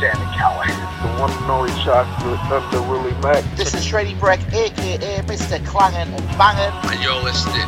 Sami 0.00 0.26
Callihan. 0.36 0.76
The 1.00 1.20
one 1.22 1.30
and 1.30 1.50
only 1.50 1.70
chocolate 1.82 2.38
under 2.52 2.82
Willie 2.82 3.18
Mack. 3.22 3.42
This 3.56 3.72
is 3.72 3.82
Shreddy 3.82 4.18
Breck, 4.20 4.40
aka 4.52 5.22
Mr. 5.22 5.64
Clangin' 5.64 6.12
and 6.12 6.28
Bangin'. 6.36 6.70
And 6.92 7.02
you're 7.02 7.22
listening. 7.22 7.66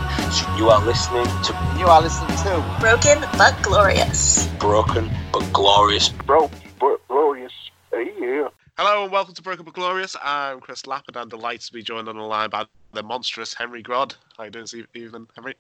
You 0.59 0.69
are 0.69 0.85
listening 0.85 1.25
to. 1.25 1.77
You 1.79 1.87
are 1.87 2.03
listening 2.03 2.37
to. 2.45 2.77
Broken 2.81 3.21
but 3.39 3.57
glorious. 3.63 4.47
Broken 4.59 5.11
but 5.33 5.51
glorious. 5.55 6.11
Broken 6.11 6.59
but 6.79 6.99
glorious. 7.09 7.53
Hey, 7.91 8.13
yeah. 8.19 8.49
Hello 8.77 9.05
and 9.05 9.11
welcome 9.11 9.33
to 9.33 9.41
Broken 9.41 9.65
but 9.65 9.73
Glorious. 9.73 10.15
I'm 10.23 10.61
Chris 10.61 10.87
Lappin 10.87 11.15
and 11.15 11.23
I'm 11.23 11.29
delighted 11.31 11.63
to 11.63 11.73
be 11.73 11.83
joined 11.83 12.11
on 12.11 12.17
the 12.17 12.23
line 12.23 12.51
by 12.51 12.67
the 12.93 13.03
monstrous 13.03 13.55
Henry 13.55 13.83
Grodd. 13.83 14.15
How 14.37 14.45
you 14.45 14.51
doing 14.51 14.65
this 14.71 14.75
evening, 14.95 15.27
Henry? 15.35 15.55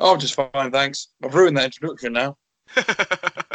Oh, 0.00 0.16
just 0.16 0.34
fine, 0.34 0.72
thanks. 0.72 1.06
I've 1.22 1.32
ruined 1.32 1.56
that 1.56 1.66
introduction 1.66 2.14
now. 2.14 2.36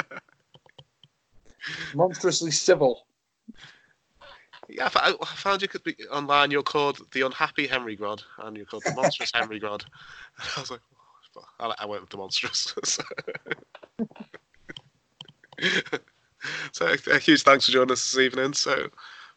Monstrously 1.96 2.52
civil. 2.52 3.06
Yeah, 4.70 4.90
I, 4.96 5.14
I 5.22 5.26
found 5.26 5.62
you 5.62 5.68
could 5.68 5.84
be 5.84 5.96
online. 6.12 6.52
You're 6.52 6.64
called 6.64 7.00
the 7.12 7.22
Unhappy 7.22 7.68
Henry 7.68 7.96
Grodd, 7.96 8.22
and 8.40 8.58
you're 8.58 8.66
called 8.66 8.84
the 8.86 8.94
Monstrous 8.96 9.32
Henry 9.36 9.60
Grodd. 9.60 9.84
And 10.40 10.50
I 10.58 10.60
was 10.60 10.72
like, 10.72 10.82
oh, 11.38 11.44
I, 11.60 11.74
I 11.80 11.86
went 11.86 12.02
with 12.02 12.10
the 12.10 12.18
monstrous. 12.18 12.74
so, 12.86 13.04
so 16.72 16.96
a 17.12 17.18
huge 17.20 17.44
thanks 17.44 17.66
for 17.66 17.72
joining 17.72 17.92
us 17.92 18.12
this 18.12 18.20
evening. 18.20 18.54
So, 18.54 18.90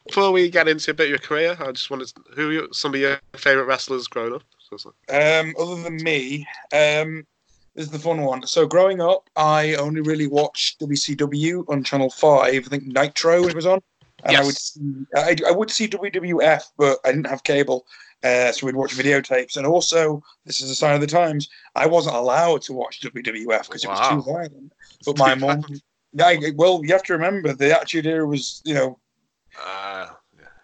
before 0.07 0.33
we 0.33 0.51
get 0.51 0.67
into 0.69 0.91
a 0.91 0.95
bit 0.95 1.05
of 1.05 1.11
your 1.11 1.19
career, 1.19 1.57
I 1.61 1.73
just 1.73 1.91
wanted 1.91 2.09
to, 2.09 2.23
who 2.35 2.49
are 2.49 2.53
your, 2.53 2.69
some 2.73 2.95
of 2.95 3.01
your 3.01 3.21
favourite 3.37 3.67
wrestlers 3.67 4.09
growing 4.09 4.35
up? 4.35 4.43
So, 4.69 4.77
so- 4.77 4.95
Um, 5.09 5.55
other 5.59 5.83
than 5.83 5.97
me, 6.03 6.47
um, 6.73 7.27
this 7.75 7.87
is 7.87 7.91
the 7.91 7.99
fun 7.99 8.23
one. 8.23 8.47
So 8.47 8.67
growing 8.67 9.01
up, 9.01 9.31
I 9.37 9.75
only 9.75 10.01
really 10.01 10.27
watched 10.27 10.81
WCW 10.81 11.65
on 11.69 11.85
Channel 11.85 12.11
Five. 12.11 12.67
I 12.67 12.69
think 12.69 12.87
Nitro 12.87 13.47
it 13.47 13.55
was 13.55 13.67
on, 13.67 13.81
and 14.25 14.37
I 14.37 14.45
would 14.45 14.57
see, 14.57 14.81
I, 15.15 15.37
I 15.47 15.53
would 15.53 15.71
see 15.71 15.89
WWF, 15.89 16.65
but 16.77 16.99
I 17.05 17.13
didn't 17.13 17.29
have 17.29 17.45
cable, 17.45 17.87
uh, 18.25 18.53
so 18.53 18.67
we'd 18.67 18.77
watch 18.77 18.97
videotapes. 18.97 19.57
And 19.57 19.67
also, 19.67 20.23
this 20.45 20.61
is 20.61 20.71
a 20.71 20.75
sign 20.75 20.95
of 20.95 21.01
the 21.01 21.07
times. 21.07 21.49
I 21.75 21.87
wasn't 21.87 22.17
allowed 22.17 22.63
to 22.63 22.73
watch 22.73 23.01
WWF 23.01 23.67
because 23.67 23.85
it 23.85 23.89
was 23.89 24.09
too 24.09 24.23
violent. 24.23 24.73
But 25.07 25.19
my 25.19 25.35
mom, 25.35 25.65
yeah, 26.13 26.35
well, 26.57 26.81
you 26.85 26.93
have 26.93 27.05
to 27.05 27.13
remember 27.13 27.53
the 27.53 27.75
Attitude 27.75 28.07
Era 28.07 28.27
was, 28.27 28.61
you 28.65 28.75
know, 28.75 28.99
uh, 29.65 30.09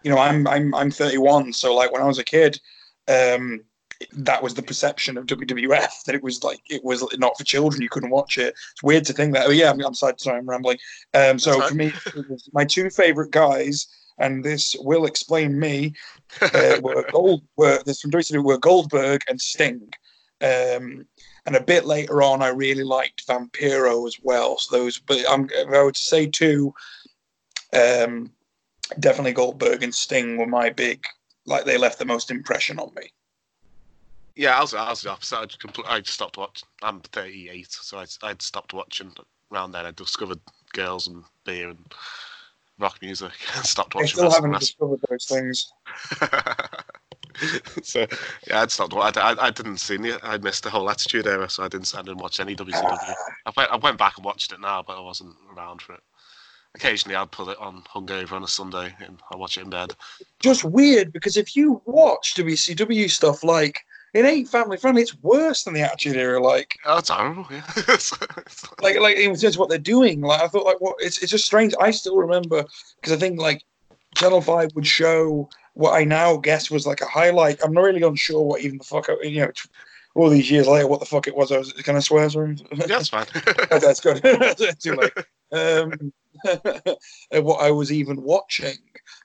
you 0.03 0.11
know, 0.11 0.19
I'm 0.19 0.47
I'm 0.47 0.75
I'm 0.75 0.91
31, 0.91 1.53
so 1.53 1.75
like 1.75 1.93
when 1.93 2.03
I 2.03 2.07
was 2.07 2.19
a 2.19 2.25
kid, 2.25 2.61
um, 3.09 3.65
that 4.13 4.43
was 4.43 4.55
the 4.55 4.63
perception 4.63 5.17
of 5.17 5.27
WWF 5.27 6.05
that 6.05 6.15
it 6.15 6.23
was 6.23 6.43
like 6.45 6.61
it 6.69 6.85
was 6.85 7.05
not 7.19 7.37
for 7.37 7.45
children. 7.45 7.83
You 7.83 7.89
couldn't 7.89 8.11
watch 8.11 8.39
it. 8.39 8.55
It's 8.73 8.83
weird 8.83 9.05
to 9.07 9.13
think 9.13 9.35
that. 9.35 9.47
Oh 9.47 9.51
yeah, 9.51 9.71
I'm, 9.71 9.81
I'm 9.81 9.95
sorry, 9.95 10.15
sorry, 10.19 10.39
I'm 10.39 10.49
rambling. 10.49 10.79
Um, 11.15 11.39
so 11.39 11.61
for 11.61 11.75
me, 11.75 11.93
my 12.53 12.65
two 12.65 12.91
favorite 12.91 13.31
guys, 13.31 13.87
and 14.19 14.45
this 14.45 14.77
will 14.81 15.07
explain 15.07 15.59
me. 15.59 15.95
Uh, 16.41 16.79
were 16.83 17.07
Gold 17.11 17.43
were 17.57 17.83
this 17.85 18.01
from 18.01 18.11
WCW 18.11 18.45
were 18.45 18.59
Goldberg 18.59 19.23
and 19.29 19.41
Sting. 19.41 19.89
Um, 20.43 21.07
and 21.47 21.55
a 21.55 21.63
bit 21.63 21.87
later 21.87 22.23
on, 22.23 22.43
I 22.43 22.49
really 22.49 22.83
liked 22.83 23.27
Vampiro 23.27 24.07
as 24.07 24.19
well. 24.23 24.59
So 24.59 24.77
those, 24.77 24.99
but 24.99 25.19
I'm, 25.31 25.49
if 25.51 25.69
I 25.69 25.83
were 25.83 25.93
to 25.93 25.99
say 25.99 26.27
two, 26.27 26.75
um, 27.73 28.33
definitely 28.99 29.33
Goldberg 29.33 29.83
and 29.83 29.95
Sting 29.95 30.37
were 30.37 30.47
my 30.47 30.71
big, 30.71 31.05
like 31.47 31.65
they 31.65 31.79
left 31.79 31.99
the 31.99 32.05
most 32.05 32.31
impression 32.31 32.79
on 32.79 32.93
me. 32.97 33.11
Yeah, 34.37 34.59
I 34.59 34.61
was, 34.61 34.75
I 34.75 34.91
was 34.91 35.01
the 35.01 35.11
opposite. 35.11 35.39
I 35.39 35.47
just, 35.47 35.61
compl- 35.61 35.89
I 35.89 36.01
just 36.01 36.15
stopped 36.15 36.37
watching. 36.37 36.69
I'm 36.83 37.01
38, 37.01 37.73
so 37.73 37.99
I, 37.99 38.05
I'd 38.23 38.43
stopped 38.43 38.75
watching 38.75 39.13
around 39.51 39.73
then. 39.73 39.87
I 39.87 39.93
discovered 39.93 40.41
girls 40.75 41.07
and 41.07 41.25
beer 41.45 41.71
and 41.71 41.95
rock 42.79 42.99
music 43.01 43.33
and 43.57 43.65
stopped 43.65 43.95
watching. 43.95 44.09
I 44.09 44.29
still 44.29 44.31
haven't 44.31 44.61
discovered 44.61 45.01
those 45.09 45.25
things. 45.25 45.73
so 47.83 48.07
yeah, 48.47 48.61
I'd 48.61 48.71
stopped. 48.71 48.93
I, 48.95 49.21
I, 49.21 49.47
I 49.47 49.51
didn't 49.51 49.79
see 49.79 49.95
any. 49.95 50.13
I 50.23 50.37
missed 50.37 50.65
the 50.65 50.71
whole 50.71 50.91
Attitude 50.91 51.27
Era, 51.27 51.49
so 51.49 51.65
I 51.65 51.69
didn't. 51.69 51.95
I 51.97 52.03
didn't 52.03 52.19
watch 52.19 52.39
any 52.39 52.55
WCW. 52.55 53.15
I 53.47 53.53
went, 53.57 53.73
I 53.73 53.77
went 53.77 53.99
back 53.99 54.17
and 54.17 54.25
watched 54.25 54.53
it 54.53 54.61
now, 54.61 54.83
but 54.83 54.99
I 54.99 55.01
wasn't 55.01 55.35
around 55.57 55.81
for 55.81 55.95
it. 55.95 56.01
Occasionally, 56.75 57.17
I'd 57.17 57.31
put 57.31 57.49
it 57.49 57.59
on 57.59 57.83
hungover 57.85 58.33
on 58.33 58.45
a 58.45 58.49
Sunday 58.49 58.95
and 59.01 59.19
I 59.33 59.37
watch 59.37 59.57
it 59.57 59.63
in 59.63 59.71
bed. 59.71 59.97
Just 60.41 60.63
weird 60.63 61.11
because 61.11 61.39
if 61.39 61.57
you 61.57 61.81
watch 61.87 62.35
WCW 62.35 63.11
stuff, 63.11 63.43
like 63.43 63.81
it 64.15 64.25
ain't 64.25 64.49
family 64.49 64.77
friendly. 64.77 65.03
It's 65.03 65.21
worse 65.23 65.65
than 65.65 65.75
the 65.75 65.83
Attitude 65.83 66.17
Era. 66.17 66.43
Like, 66.43 66.79
Oh, 66.85 66.99
it's 66.99 67.09
horrible. 67.11 67.47
Yeah. 67.51 67.63
Like, 68.83 68.99
like 68.99 69.17
in 69.17 69.35
terms 69.35 69.45
of 69.45 69.59
what 69.59 69.69
they're 69.69 69.79
doing. 69.79 70.21
Like, 70.21 70.43
I 70.43 70.49
thought, 70.49 70.65
like, 70.65 70.81
what? 70.81 70.97
It's 71.01 71.19
it's 71.23 71.31
just 71.31 71.45
strange. 71.45 71.75
I 71.81 71.91
still 71.91 72.17
remember 72.17 72.65
because 73.01 73.13
I 73.13 73.17
think 73.17 73.41
like 73.41 73.63
Channel 74.15 74.41
Five 74.41 74.71
would 74.75 74.87
show 74.87 75.49
what 75.75 75.93
I 75.93 76.05
now 76.05 76.37
guess 76.37 76.71
was 76.71 76.87
like 76.87 77.01
a 77.01 77.07
highlight. 77.07 77.59
I'm 77.63 77.73
not 77.73 77.83
really 77.83 78.03
unsure 78.03 78.43
what 78.43 78.63
even 78.63 78.79
the 78.79 78.85
fuck. 78.85 79.09
I, 79.09 79.17
you 79.23 79.41
know, 79.41 79.53
all 80.15 80.31
these 80.31 80.51
years 80.51 80.67
later, 80.67 80.87
what 80.87 81.01
the 81.01 81.07
fuck 81.07 81.27
it 81.29 81.37
was. 81.37 81.53
I 81.53 81.59
was 81.59 81.73
can 81.73 81.97
I 81.97 82.01
swear? 82.01 82.29
Sorry. 82.31 82.57
yeah, 82.73 82.99
it's 82.99 83.09
fine. 83.09 83.27
Oh, 83.71 83.79
that's 83.79 84.01
good. 84.01 84.23
Too 84.81 84.95
late. 84.95 85.13
Um, 85.53 86.13
what 87.33 87.63
I 87.63 87.71
was 87.71 87.93
even 87.93 88.23
watching 88.23 88.77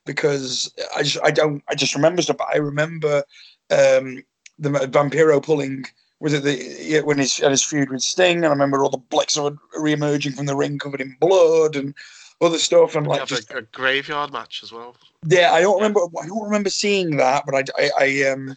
because 0.05 0.73
I 0.95 1.03
just 1.03 1.23
I 1.23 1.31
don't 1.31 1.63
I 1.69 1.75
just 1.75 1.95
remember 1.95 2.21
stuff. 2.21 2.37
But 2.37 2.49
I 2.53 2.57
remember 2.57 3.23
um, 3.69 4.21
the 4.61 4.69
Vampiro 4.69 5.43
pulling. 5.43 5.85
Was 6.19 6.33
it 6.33 6.43
the 6.43 7.01
when 7.01 7.19
at 7.19 7.27
his 7.27 7.63
feud 7.63 7.89
with 7.89 8.01
Sting? 8.03 8.37
And 8.37 8.45
I 8.45 8.49
remember 8.49 8.83
all 8.83 8.89
the 8.91 8.97
Blacks 8.97 9.35
were 9.37 9.57
re-emerging 9.77 10.33
from 10.33 10.45
the 10.45 10.55
ring 10.55 10.77
covered 10.77 11.01
in 11.01 11.17
blood 11.19 11.75
and 11.75 11.95
other 12.41 12.59
stuff. 12.59 12.95
And 12.95 13.07
like 13.07 13.25
just 13.25 13.51
a, 13.51 13.57
a 13.57 13.61
graveyard 13.63 14.31
match 14.31 14.61
as 14.63 14.71
well. 14.71 14.95
yeah, 15.25 15.51
I 15.51 15.61
don't 15.61 15.75
remember. 15.77 16.01
I 16.21 16.27
don't 16.27 16.43
remember 16.43 16.69
seeing 16.69 17.17
that, 17.17 17.43
but 17.47 17.55
I, 17.55 17.63
I, 17.83 17.91
I 17.99 18.29
um, 18.29 18.55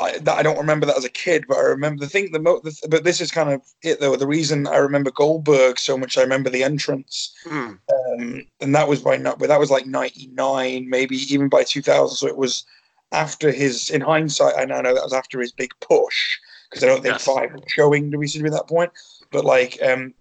I, 0.00 0.16
that 0.22 0.38
I 0.38 0.42
don't 0.42 0.56
remember 0.56 0.86
that 0.86 0.96
as 0.96 1.04
a 1.04 1.10
kid. 1.10 1.44
But 1.46 1.58
I 1.58 1.62
remember 1.62 2.00
the 2.00 2.08
thing. 2.08 2.32
The, 2.32 2.38
mo- 2.40 2.60
the 2.64 2.74
but 2.88 3.04
this 3.04 3.20
is 3.20 3.30
kind 3.30 3.50
of 3.52 3.60
it 3.82 4.00
though. 4.00 4.16
The 4.16 4.26
reason 4.26 4.66
I 4.66 4.76
remember 4.76 5.10
Goldberg 5.10 5.78
so 5.78 5.98
much, 5.98 6.16
I 6.16 6.22
remember 6.22 6.48
the 6.48 6.64
entrance, 6.64 7.34
Hmm. 7.44 7.72
um, 7.92 8.46
and 8.62 8.74
that 8.74 8.88
was 8.88 9.02
by 9.02 9.18
not, 9.18 9.38
but 9.38 9.48
that 9.48 9.60
was 9.60 9.70
like 9.70 9.84
ninety 9.84 10.28
nine, 10.28 10.88
maybe 10.88 11.16
even 11.16 11.50
by 11.50 11.64
two 11.64 11.82
thousand. 11.82 12.16
So 12.16 12.26
it 12.26 12.38
was 12.38 12.64
after 13.12 13.50
his. 13.50 13.90
In 13.90 14.00
hindsight, 14.00 14.54
I 14.56 14.64
now 14.64 14.80
know 14.80 14.94
that 14.94 15.04
was 15.04 15.12
after 15.12 15.40
his 15.40 15.52
big 15.52 15.70
push 15.80 16.38
because 16.70 16.82
I 16.82 16.86
don't 16.88 17.02
think 17.02 17.14
Yes. 17.14 17.24
five 17.24 17.50
showing 17.68 18.10
WCW 18.10 18.46
at 18.46 18.52
that 18.52 18.68
point. 18.68 18.92
But 19.30 19.44
like, 19.44 19.78
um, 19.82 20.14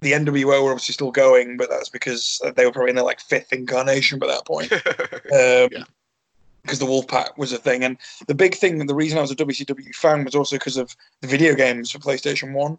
the 0.00 0.12
NWO 0.12 0.62
were 0.64 0.70
obviously 0.70 0.92
still 0.92 1.10
going, 1.10 1.56
but 1.56 1.70
that's 1.70 1.88
because 1.88 2.40
they 2.56 2.66
were 2.66 2.72
probably 2.72 2.90
in 2.90 2.96
their 2.96 3.04
like 3.04 3.20
fifth 3.20 3.52
incarnation 3.52 4.18
by 4.18 4.26
that 4.28 4.46
point. 4.46 4.70
Um, 5.32 5.68
Yeah. 5.72 5.84
Because 6.62 6.78
the 6.78 6.86
Wolfpack 6.86 7.36
was 7.36 7.52
a 7.52 7.58
thing, 7.58 7.84
and 7.84 7.98
the 8.26 8.34
big 8.34 8.54
thing, 8.54 8.80
and 8.80 8.88
the 8.88 8.94
reason 8.94 9.18
I 9.18 9.20
was 9.20 9.30
a 9.30 9.36
WCW 9.36 9.94
fan 9.94 10.24
was 10.24 10.34
also 10.34 10.56
because 10.56 10.78
of 10.78 10.96
the 11.20 11.28
video 11.28 11.54
games 11.54 11.90
for 11.90 11.98
PlayStation 11.98 12.54
One. 12.54 12.78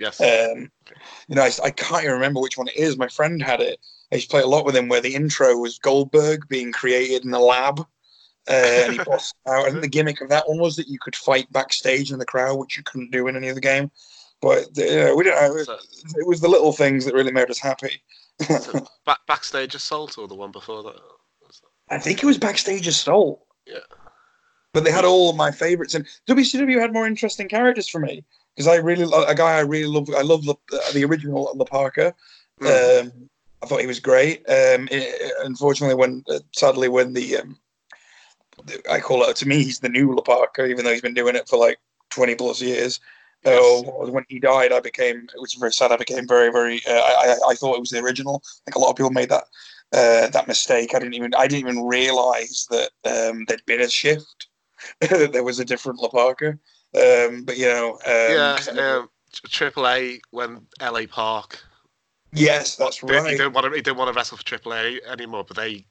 yes. 0.00 0.18
Um, 0.18 0.70
you 1.28 1.34
know, 1.36 1.42
I, 1.42 1.50
I 1.62 1.70
can't 1.72 2.04
even 2.04 2.14
remember 2.14 2.40
which 2.40 2.56
one 2.56 2.68
it 2.68 2.76
is. 2.76 2.96
My 2.96 3.08
friend 3.08 3.42
had 3.42 3.60
it. 3.60 3.78
I 4.10 4.14
used 4.14 4.30
to 4.30 4.32
play 4.34 4.42
a 4.42 4.46
lot 4.46 4.64
with 4.64 4.74
him, 4.74 4.88
where 4.88 5.02
the 5.02 5.14
intro 5.14 5.54
was 5.58 5.78
Goldberg 5.78 6.48
being 6.48 6.72
created 6.72 7.26
in 7.26 7.34
a 7.34 7.38
lab, 7.38 7.86
uh, 8.48 8.52
and 8.52 8.92
he 8.92 8.98
bossed 9.06 9.34
out. 9.46 9.66
I 9.66 9.70
think 9.70 9.82
the 9.82 9.88
gimmick 9.88 10.20
of 10.20 10.28
that 10.30 10.48
one 10.48 10.58
was 10.58 10.76
that 10.76 10.88
you 10.88 10.98
could 11.00 11.16
fight 11.16 11.50
backstage 11.52 12.10
in 12.12 12.18
the 12.18 12.24
crowd, 12.26 12.58
which 12.58 12.76
you 12.76 12.82
couldn't 12.82 13.10
do 13.12 13.28
in 13.28 13.36
any 13.36 13.50
other 13.50 13.60
game. 13.60 13.90
But 14.40 14.64
uh, 14.78 15.14
we 15.16 15.24
didn't. 15.24 15.44
It 15.44 15.54
was, 15.54 15.66
So- 15.66 15.78
it 16.16 16.26
was 16.26 16.40
the 16.40 16.48
little 16.48 16.72
things 16.72 17.04
that 17.04 17.14
really 17.14 17.32
made 17.32 17.50
us 17.50 17.58
happy. 17.58 18.02
So, 18.48 18.86
back, 19.06 19.18
backstage 19.28 19.74
assault 19.74 20.18
or 20.18 20.26
the 20.26 20.34
one 20.34 20.50
before 20.50 20.82
that? 20.82 20.96
I 21.90 21.98
think 21.98 22.22
it 22.22 22.26
was 22.26 22.38
Backstage 22.38 22.86
Assault. 22.86 23.44
Yeah. 23.66 23.78
But 24.72 24.84
they 24.84 24.90
had 24.90 25.04
all 25.04 25.28
of 25.28 25.36
my 25.36 25.50
favorites, 25.50 25.94
and 25.94 26.06
WCW 26.26 26.80
had 26.80 26.92
more 26.92 27.06
interesting 27.06 27.46
characters 27.48 27.86
for 27.88 27.98
me 28.00 28.24
because 28.56 28.66
I 28.66 28.76
really 28.76 29.04
lo- 29.04 29.24
a 29.24 29.34
guy 29.34 29.56
I 29.58 29.60
really 29.60 29.86
love. 29.86 30.08
I 30.16 30.22
love 30.22 30.44
the, 30.46 30.54
the 30.94 31.04
original 31.04 31.52
La 31.54 31.64
Parker. 31.66 32.14
Hmm. 32.60 32.66
Um, 32.66 33.12
I 33.62 33.66
thought 33.66 33.80
he 33.82 33.86
was 33.86 34.00
great. 34.00 34.38
Um, 34.48 34.88
it- 34.90 35.32
unfortunately, 35.44 35.94
when 35.96 36.24
uh, 36.30 36.38
sadly 36.52 36.88
when 36.88 37.12
the, 37.12 37.36
um, 37.36 37.50
the- 37.50 37.58
I 38.90 39.00
call 39.00 39.22
it 39.24 39.36
to 39.36 39.48
me, 39.48 39.62
he's 39.62 39.80
the 39.80 39.88
new 39.88 40.14
La 40.14 40.22
Parker, 40.22 40.66
even 40.66 40.84
though 40.84 40.92
he's 40.92 41.00
been 41.00 41.14
doing 41.14 41.36
it 41.36 41.48
for 41.48 41.58
like 41.58 41.78
twenty 42.10 42.34
plus 42.34 42.60
years. 42.60 43.00
Yes. 43.44 43.58
Oh, 43.60 44.08
when 44.10 44.24
he 44.28 44.38
died, 44.38 44.72
I 44.72 44.78
became, 44.78 45.26
which 45.36 45.54
is 45.54 45.58
very 45.60 45.72
sad. 45.72 45.90
I 45.90 45.96
became 45.96 46.28
very, 46.28 46.52
very. 46.52 46.80
Uh, 46.88 46.92
I, 46.92 47.36
I 47.50 47.54
thought 47.54 47.74
it 47.74 47.80
was 47.80 47.90
the 47.90 47.98
original. 47.98 48.40
I 48.44 48.48
think 48.66 48.76
a 48.76 48.78
lot 48.78 48.90
of 48.90 48.96
people 48.96 49.10
made 49.10 49.30
that 49.30 49.44
uh, 49.92 50.28
that 50.28 50.46
mistake. 50.46 50.94
I 50.94 51.00
didn't 51.00 51.14
even 51.14 51.34
I 51.34 51.48
didn't 51.48 51.68
even 51.68 51.84
realize 51.84 52.66
that 52.70 52.90
um, 53.04 53.44
there'd 53.48 53.64
been 53.66 53.80
a 53.80 53.88
shift. 53.88 54.48
that 55.00 55.32
there 55.32 55.44
was 55.44 55.58
a 55.60 55.64
different 55.64 56.00
La 56.00 56.08
Parker. 56.08 56.58
Um, 56.94 57.44
but 57.44 57.56
you 57.56 57.66
know, 57.66 57.92
um, 57.94 58.00
yeah, 58.04 58.54
'cause 58.56 58.68
I 58.68 58.72
never- 58.72 58.98
um, 59.00 59.10
Triple 59.48 59.88
A 59.88 60.20
when 60.30 60.66
LA 60.80 61.06
Park. 61.06 61.58
Yes, 62.32 62.76
that's 62.76 62.98
He 63.00 63.06
right. 63.06 63.36
didn't 63.36 63.52
want 63.54 63.66
to. 63.66 63.70
He 63.72 63.82
didn't 63.82 63.96
want 63.96 64.08
to 64.12 64.16
wrestle 64.16 64.36
for 64.38 64.44
Triple 64.44 64.74
A 64.74 65.00
anymore, 65.06 65.44
but 65.44 65.56
they 65.56 65.86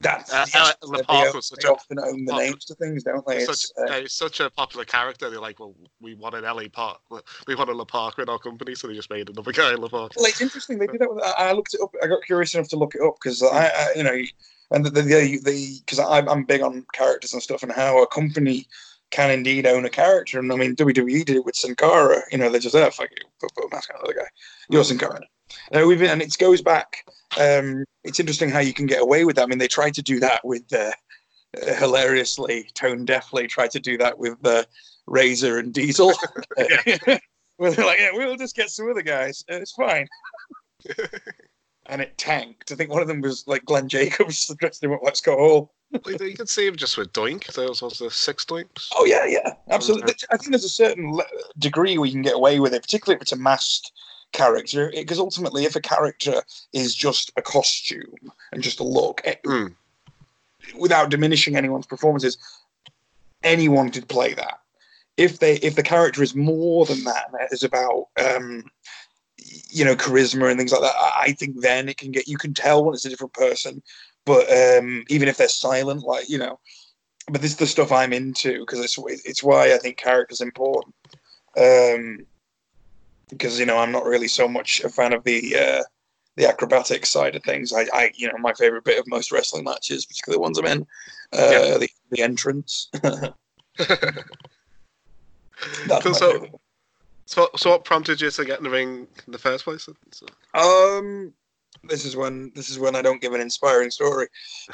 That's 0.00 0.32
Uh, 0.32 0.46
yes, 0.54 0.76
uh, 0.82 0.86
Le 0.86 0.96
they, 0.98 1.02
Parc 1.04 1.34
was 1.34 1.46
such 1.48 1.60
they 1.60 1.68
a- 1.68 1.72
often 1.72 1.98
own 1.98 2.24
the 2.24 2.34
names 2.34 2.64
to 2.66 2.74
things, 2.74 3.02
don't 3.04 3.26
they? 3.26 3.40
such, 3.40 3.64
It's, 3.64 3.72
uh, 3.78 4.02
such 4.06 4.40
a 4.40 4.48
popular 4.48 4.86
character. 4.86 5.28
They're 5.28 5.40
like, 5.40 5.60
well, 5.60 5.74
we 6.00 6.14
wanted 6.14 6.44
LA 6.44 6.68
Park. 6.72 7.00
We 7.46 7.54
wanted 7.54 7.76
LA 7.76 7.84
Park 7.84 8.18
in 8.18 8.28
our 8.28 8.38
company, 8.38 8.74
so 8.74 8.88
they 8.88 8.94
just 8.94 9.10
made 9.10 9.28
another 9.28 9.52
guy 9.52 9.74
in 9.74 9.80
LA 9.80 9.88
Park. 9.88 10.12
Well, 10.16 10.26
it's 10.26 10.40
interesting. 10.40 10.78
They 10.78 10.86
did 10.86 11.00
that. 11.00 11.14
With, 11.14 11.22
I 11.22 11.52
looked 11.52 11.74
it 11.74 11.80
up. 11.82 11.94
I 12.02 12.06
got 12.06 12.22
curious 12.24 12.54
enough 12.54 12.68
to 12.68 12.76
look 12.76 12.94
it 12.94 13.02
up 13.02 13.16
because 13.22 13.42
I, 13.42 13.66
I, 13.66 13.92
you 13.94 14.02
know, 14.02 14.22
and 14.70 14.86
the 14.86 14.90
the 14.90 15.02
the 15.02 15.80
because 15.84 15.98
I'm 15.98 16.28
I'm 16.28 16.44
big 16.44 16.62
on 16.62 16.86
characters 16.94 17.34
and 17.34 17.42
stuff 17.42 17.62
and 17.62 17.72
how 17.72 18.02
a 18.02 18.06
company 18.06 18.66
can 19.10 19.30
indeed 19.30 19.66
own 19.66 19.84
a 19.84 19.90
character. 19.90 20.38
And 20.38 20.50
I 20.50 20.56
mean, 20.56 20.76
WWE 20.76 21.24
did 21.26 21.36
it 21.36 21.44
with 21.44 21.56
Sin 21.56 21.74
Cara. 21.74 22.22
You 22.32 22.38
know, 22.38 22.48
they 22.48 22.58
just 22.58 22.74
oh 22.74 22.90
fuck 22.90 23.10
you, 23.10 23.26
put, 23.38 23.54
put 23.54 23.64
a 23.66 23.68
mask 23.74 23.90
on 23.92 24.00
the 24.00 24.04
other 24.04 24.18
guy. 24.18 24.28
You're 24.70 24.84
Sin 24.84 24.98
Cara. 24.98 25.20
Uh, 25.74 25.86
we've 25.86 25.98
been, 25.98 26.10
and 26.10 26.22
it 26.22 26.36
goes 26.38 26.62
back. 26.62 27.04
Um, 27.38 27.84
it's 28.04 28.20
interesting 28.20 28.50
how 28.50 28.60
you 28.60 28.74
can 28.74 28.86
get 28.86 29.02
away 29.02 29.24
with 29.24 29.36
that. 29.36 29.42
I 29.42 29.46
mean, 29.46 29.58
they 29.58 29.68
tried 29.68 29.94
to 29.94 30.02
do 30.02 30.20
that 30.20 30.44
with 30.44 30.72
uh, 30.72 30.92
uh, 31.60 31.74
hilariously, 31.74 32.70
tone 32.74 33.06
deafly. 33.06 33.48
Tried 33.48 33.70
to 33.72 33.80
do 33.80 33.98
that 33.98 34.18
with 34.18 34.44
uh, 34.44 34.64
Razor 35.06 35.58
and 35.58 35.72
Diesel. 35.72 36.12
Where 37.56 37.72
they're 37.72 37.84
like, 37.84 37.98
yeah, 37.98 38.10
we'll 38.12 38.36
just 38.36 38.56
get 38.56 38.70
some 38.70 38.90
other 38.90 39.02
guys. 39.02 39.44
Uh, 39.50 39.56
It's 39.56 39.72
fine. 39.72 40.06
and 41.86 42.00
it 42.00 42.16
tanked. 42.16 42.72
I 42.72 42.74
think 42.74 42.90
one 42.90 43.02
of 43.02 43.08
them 43.08 43.20
was 43.20 43.44
like 43.46 43.64
Glenn 43.64 43.88
Jacobs 43.88 44.46
dressed 44.58 44.82
him 44.82 44.92
up 44.92 45.02
like 45.02 45.16
Scott 45.16 45.38
Hall. 45.38 45.72
You 45.90 46.34
can 46.34 46.46
see 46.46 46.66
him 46.66 46.76
just 46.76 46.96
with 46.96 47.12
Doink. 47.12 47.52
There 47.52 47.68
was 47.68 47.82
also 47.82 48.08
six 48.08 48.44
Doinks. 48.44 48.88
Oh 48.94 49.04
yeah, 49.04 49.26
yeah, 49.26 49.54
absolutely. 49.70 50.14
I 50.30 50.36
think 50.36 50.50
there's 50.52 50.64
a 50.64 50.68
certain 50.68 51.20
degree 51.58 51.98
where 51.98 52.06
you 52.06 52.12
can 52.12 52.22
get 52.22 52.36
away 52.36 52.60
with 52.60 52.72
it, 52.72 52.82
particularly 52.82 53.16
if 53.16 53.22
it's 53.22 53.32
a 53.32 53.36
masked 53.36 53.90
character. 54.32 54.90
Because 54.94 55.18
ultimately, 55.18 55.64
if 55.64 55.76
a 55.76 55.80
character 55.80 56.42
is 56.72 56.94
just 56.94 57.32
a 57.36 57.42
costume 57.42 58.32
and 58.52 58.62
just 58.62 58.80
a 58.80 58.84
look, 58.84 59.20
eh, 59.24 59.36
Mm. 59.44 59.74
without 60.76 61.10
diminishing 61.10 61.56
anyone's 61.56 61.86
performances, 61.86 62.36
anyone 63.42 63.90
could 63.90 64.08
play 64.08 64.34
that. 64.34 64.60
If 65.16 65.38
they 65.38 65.56
if 65.56 65.74
the 65.74 65.82
character 65.82 66.22
is 66.22 66.34
more 66.34 66.86
than 66.86 67.04
that, 67.04 67.26
and 67.32 67.40
it 67.42 67.52
is 67.52 67.62
about 67.62 68.08
um, 68.18 68.64
you 69.70 69.84
know 69.84 69.96
charisma 69.96 70.48
and 70.50 70.58
things 70.58 70.72
like 70.72 70.82
that, 70.82 70.94
I 70.96 71.12
I 71.22 71.32
think 71.32 71.60
then 71.60 71.88
it 71.88 71.98
can 71.98 72.10
get 72.10 72.28
you 72.28 72.38
can 72.38 72.54
tell 72.54 72.84
when 72.84 72.94
it's 72.94 73.04
a 73.04 73.10
different 73.10 73.32
person. 73.34 73.82
But 74.24 74.50
um, 74.50 75.04
even 75.08 75.28
if 75.28 75.36
they're 75.36 75.48
silent, 75.48 76.02
like 76.02 76.28
you 76.28 76.38
know, 76.38 76.60
but 77.30 77.42
this 77.42 77.52
is 77.52 77.56
the 77.56 77.66
stuff 77.66 77.92
I'm 77.92 78.12
into 78.12 78.60
because 78.60 78.80
it's 78.80 78.98
it's 79.24 79.42
why 79.42 79.74
I 79.74 79.78
think 79.78 79.96
characters 79.96 80.40
important. 80.40 80.94
Um, 81.56 82.26
because 83.30 83.58
you 83.58 83.66
know 83.66 83.78
I'm 83.78 83.92
not 83.92 84.04
really 84.04 84.28
so 84.28 84.46
much 84.48 84.80
a 84.80 84.88
fan 84.88 85.12
of 85.12 85.24
the 85.24 85.56
uh, 85.56 85.82
the 86.36 86.46
acrobatic 86.48 87.06
side 87.06 87.34
of 87.36 87.42
things. 87.42 87.72
I, 87.72 87.86
I 87.92 88.10
you 88.14 88.28
know 88.28 88.38
my 88.38 88.52
favorite 88.54 88.84
bit 88.84 88.98
of 88.98 89.06
most 89.08 89.32
wrestling 89.32 89.64
matches, 89.64 90.06
particularly 90.06 90.36
the 90.36 90.42
ones 90.42 90.58
I'm 90.58 90.66
in, 90.66 90.86
uh, 91.32 91.48
Yeah. 91.50 91.78
the 91.78 91.88
the 92.10 92.22
entrance. 92.22 92.88
My 95.86 96.00
So- 96.00 96.46
So, 97.26 97.48
so 97.56 97.70
what 97.70 97.84
prompted 97.84 98.20
you 98.20 98.28
to 98.30 98.44
get 98.44 98.58
in 98.58 98.64
the 98.64 98.70
ring 98.70 99.06
in 99.26 99.32
the 99.32 99.38
first 99.38 99.62
place? 99.64 99.88
So- 100.10 100.26
Um, 100.54 101.32
this 101.84 102.04
is 102.04 102.16
when 102.16 102.50
this 102.56 102.68
is 102.70 102.78
when 102.78 102.96
I 102.96 103.02
don't 103.02 103.20
give 103.20 103.34
an 103.34 103.40
inspiring 103.40 103.90
story. 103.90 104.26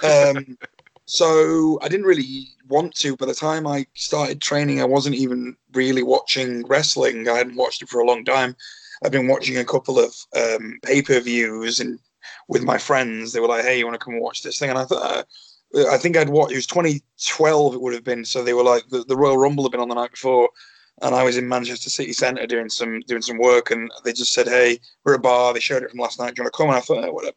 Um, 0.03 0.57
so 1.07 1.79
I 1.83 1.89
didn't 1.89 2.07
really 2.07 2.49
want 2.69 2.95
to. 2.97 3.17
By 3.17 3.27
the 3.27 3.35
time 3.35 3.67
I 3.67 3.87
started 3.95 4.41
training, 4.43 4.81
I 4.81 4.85
wasn't 4.85 5.15
even 5.15 5.57
really 5.73 6.03
watching 6.03 6.67
wrestling. 6.67 7.29
I 7.29 7.39
hadn't 7.39 7.57
watched 7.57 7.83
it 7.83 7.89
for 7.89 8.01
a 8.01 8.07
long 8.07 8.25
time. 8.25 8.57
I've 9.05 9.13
been 9.13 9.29
watching 9.29 9.57
a 9.57 9.65
couple 9.65 9.99
of 9.99 10.15
um, 10.37 10.79
pay 10.83 11.03
per 11.03 11.21
views 11.21 11.81
and 11.81 11.99
with 12.49 12.63
my 12.65 12.77
friends. 12.77 13.33
They 13.33 13.41
were 13.41 13.49
like, 13.49 13.65
"Hey, 13.65 13.79
you 13.79 13.87
want 13.87 13.99
to 13.99 14.05
come 14.05 14.15
and 14.15 14.23
watch 14.23 14.43
this 14.43 14.59
thing?" 14.59 14.71
And 14.71 14.79
I 14.79 14.85
thought. 14.85 15.03
Uh, 15.03 15.23
I 15.91 15.99
think 15.99 16.17
I'd 16.17 16.29
watched. 16.29 16.53
It 16.53 16.57
was 16.57 16.67
2012. 16.69 17.75
It 17.75 17.81
would 17.81 17.93
have 17.93 18.05
been. 18.05 18.25
So 18.25 18.43
they 18.43 18.55
were 18.55 18.63
like 18.63 18.89
the, 18.89 19.05
the 19.05 19.17
Royal 19.17 19.37
Rumble 19.37 19.65
had 19.65 19.73
been 19.73 19.81
on 19.81 19.89
the 19.89 19.97
night 19.97 20.13
before, 20.13 20.49
and 21.03 21.15
I 21.15 21.23
was 21.23 21.37
in 21.37 21.49
Manchester 21.49 21.91
City 21.91 22.13
Centre 22.13 22.47
doing 22.47 22.69
some 22.69 23.01
doing 23.07 23.23
some 23.23 23.39
work, 23.39 23.71
and 23.71 23.91
they 24.05 24.13
just 24.13 24.33
said, 24.33 24.47
"Hey, 24.49 24.81
we're 25.05 25.15
at 25.15 25.21
a 25.21 25.23
bar. 25.23 25.53
They 25.53 25.61
showed 25.61 25.83
it 25.83 25.91
from 25.91 26.01
last 26.01 26.19
night. 26.19 26.35
Do 26.35 26.41
you 26.41 26.45
want 26.45 26.55
to 26.55 26.57
come?" 26.57 26.69
And 26.69 26.77
I 26.77 26.81
thought, 26.81 27.05
oh, 27.05 27.13
whatever. 27.13 27.37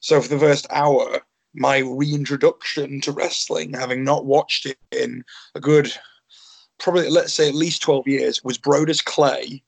So 0.00 0.20
for 0.20 0.28
the 0.28 0.38
first 0.38 0.66
hour, 0.70 1.20
my 1.54 1.78
reintroduction 1.78 3.00
to 3.02 3.12
wrestling, 3.12 3.72
having 3.72 4.04
not 4.04 4.24
watched 4.24 4.66
it 4.66 4.78
in 4.90 5.24
a 5.54 5.60
good, 5.60 5.92
probably 6.78 7.08
let's 7.08 7.34
say 7.34 7.48
at 7.48 7.54
least 7.54 7.82
twelve 7.82 8.06
years, 8.06 8.42
was 8.44 8.58
Brodus 8.58 9.04
Clay. 9.04 9.62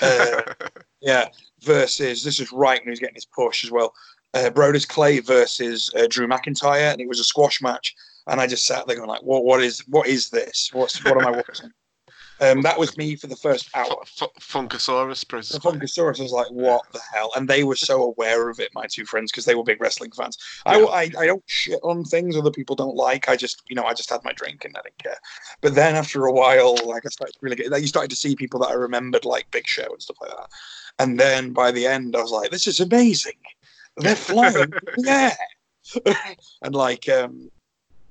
Uh, 0.00 0.42
yeah, 1.00 1.28
versus 1.62 2.22
this 2.22 2.40
is 2.40 2.52
right 2.52 2.84
when 2.84 2.94
he 2.94 3.00
getting 3.00 3.14
his 3.14 3.26
push 3.26 3.64
as 3.64 3.70
well. 3.70 3.94
Uh, 4.34 4.50
Brodus 4.50 4.86
Clay 4.86 5.20
versus 5.20 5.90
uh, 5.96 6.06
Drew 6.08 6.26
McIntyre, 6.26 6.92
and 6.92 7.00
it 7.00 7.08
was 7.08 7.20
a 7.20 7.24
squash 7.24 7.62
match. 7.62 7.94
And 8.26 8.40
I 8.40 8.46
just 8.46 8.66
sat 8.66 8.86
there 8.86 8.96
going 8.96 9.08
like, 9.08 9.22
"What? 9.22 9.44
What 9.44 9.62
is? 9.62 9.80
What 9.88 10.08
is 10.08 10.30
this? 10.30 10.70
What's? 10.72 11.04
What 11.04 11.20
am 11.20 11.26
I 11.26 11.30
watching?" 11.30 11.70
Um, 12.40 12.62
that 12.62 12.78
was 12.78 12.96
me 12.96 13.16
for 13.16 13.28
the 13.28 13.36
first 13.36 13.70
hour. 13.74 13.96
F- 14.02 14.22
F- 14.22 14.30
Funkasaurus, 14.40 15.20
The 15.20 15.26
Princess. 15.26 15.58
Funkasaurus 15.58 16.20
was 16.20 16.32
like, 16.32 16.50
"What 16.50 16.82
the 16.92 17.00
hell?" 17.12 17.30
And 17.34 17.48
they 17.48 17.64
were 17.64 17.76
so 17.76 18.02
aware 18.16 18.50
of 18.50 18.60
it, 18.60 18.70
my 18.74 18.86
two 18.90 19.06
friends, 19.06 19.32
because 19.32 19.44
they 19.44 19.54
were 19.54 19.64
big 19.64 19.80
wrestling 19.80 20.12
fans. 20.12 20.36
I, 20.66 20.78
Yeah. 20.78 20.86
I, 20.86 21.10
I 21.18 21.26
don't 21.26 21.42
shit 21.46 21.80
on 21.82 22.04
things 22.04 22.36
other 22.36 22.50
people 22.50 22.76
don't 22.76 22.94
like. 22.94 23.28
I 23.28 23.36
just, 23.36 23.62
you 23.68 23.76
know, 23.76 23.84
I 23.84 23.94
just 23.94 24.10
had 24.10 24.22
my 24.24 24.32
drink 24.32 24.64
and 24.64 24.76
I 24.76 24.82
didn't 24.82 25.02
care. 25.02 25.18
But 25.62 25.74
then 25.74 25.94
after 25.94 26.26
a 26.26 26.32
while, 26.32 26.76
like 26.84 27.06
I 27.06 27.08
started 27.08 27.36
really 27.40 27.56
get, 27.56 27.70
like, 27.70 27.82
you 27.82 27.88
started 27.88 28.10
to 28.10 28.16
see 28.16 28.36
people 28.36 28.60
that 28.60 28.68
I 28.70 28.74
remembered, 28.74 29.24
like 29.24 29.50
Big 29.50 29.66
Show 29.66 29.86
and 29.90 30.02
stuff 30.02 30.18
like 30.20 30.30
that. 30.30 30.48
And 30.98 31.18
then 31.18 31.52
by 31.52 31.72
the 31.72 31.86
end, 31.86 32.16
I 32.16 32.20
was 32.20 32.30
like, 32.30 32.50
"This 32.50 32.66
is 32.66 32.80
amazing! 32.80 33.38
They're 33.96 34.16
flying, 34.16 34.72
yeah!" 34.98 35.34
and 36.62 36.74
like, 36.74 37.08
um, 37.08 37.50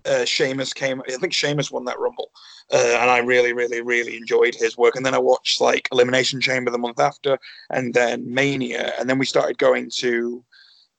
uh, 0.06 0.26
Sheamus 0.26 0.74
came. 0.74 1.02
I 1.08 1.12
think 1.14 1.34
Sheamus 1.34 1.72
won 1.72 1.86
that 1.86 2.00
Rumble, 2.00 2.32
uh, 2.74 2.98
and 3.00 3.10
I 3.10 3.20
really, 3.20 3.54
really, 3.54 3.82
really 3.82 4.18
enjoyed 4.18 4.56
his 4.56 4.78
work. 4.78 4.96
And 4.96 5.06
then 5.06 5.16
I 5.16 5.20
watched 5.20 5.62
like 5.62 5.88
Elimination 5.92 6.42
Chamber 6.42 6.72
the 6.72 6.78
month 6.78 7.00
after, 7.00 7.38
and 7.70 7.94
then 7.94 8.32
Mania, 8.34 8.94
and 9.00 9.10
then 9.10 9.18
we 9.18 9.26
started 9.26 9.58
going 9.58 9.90
to 9.96 10.44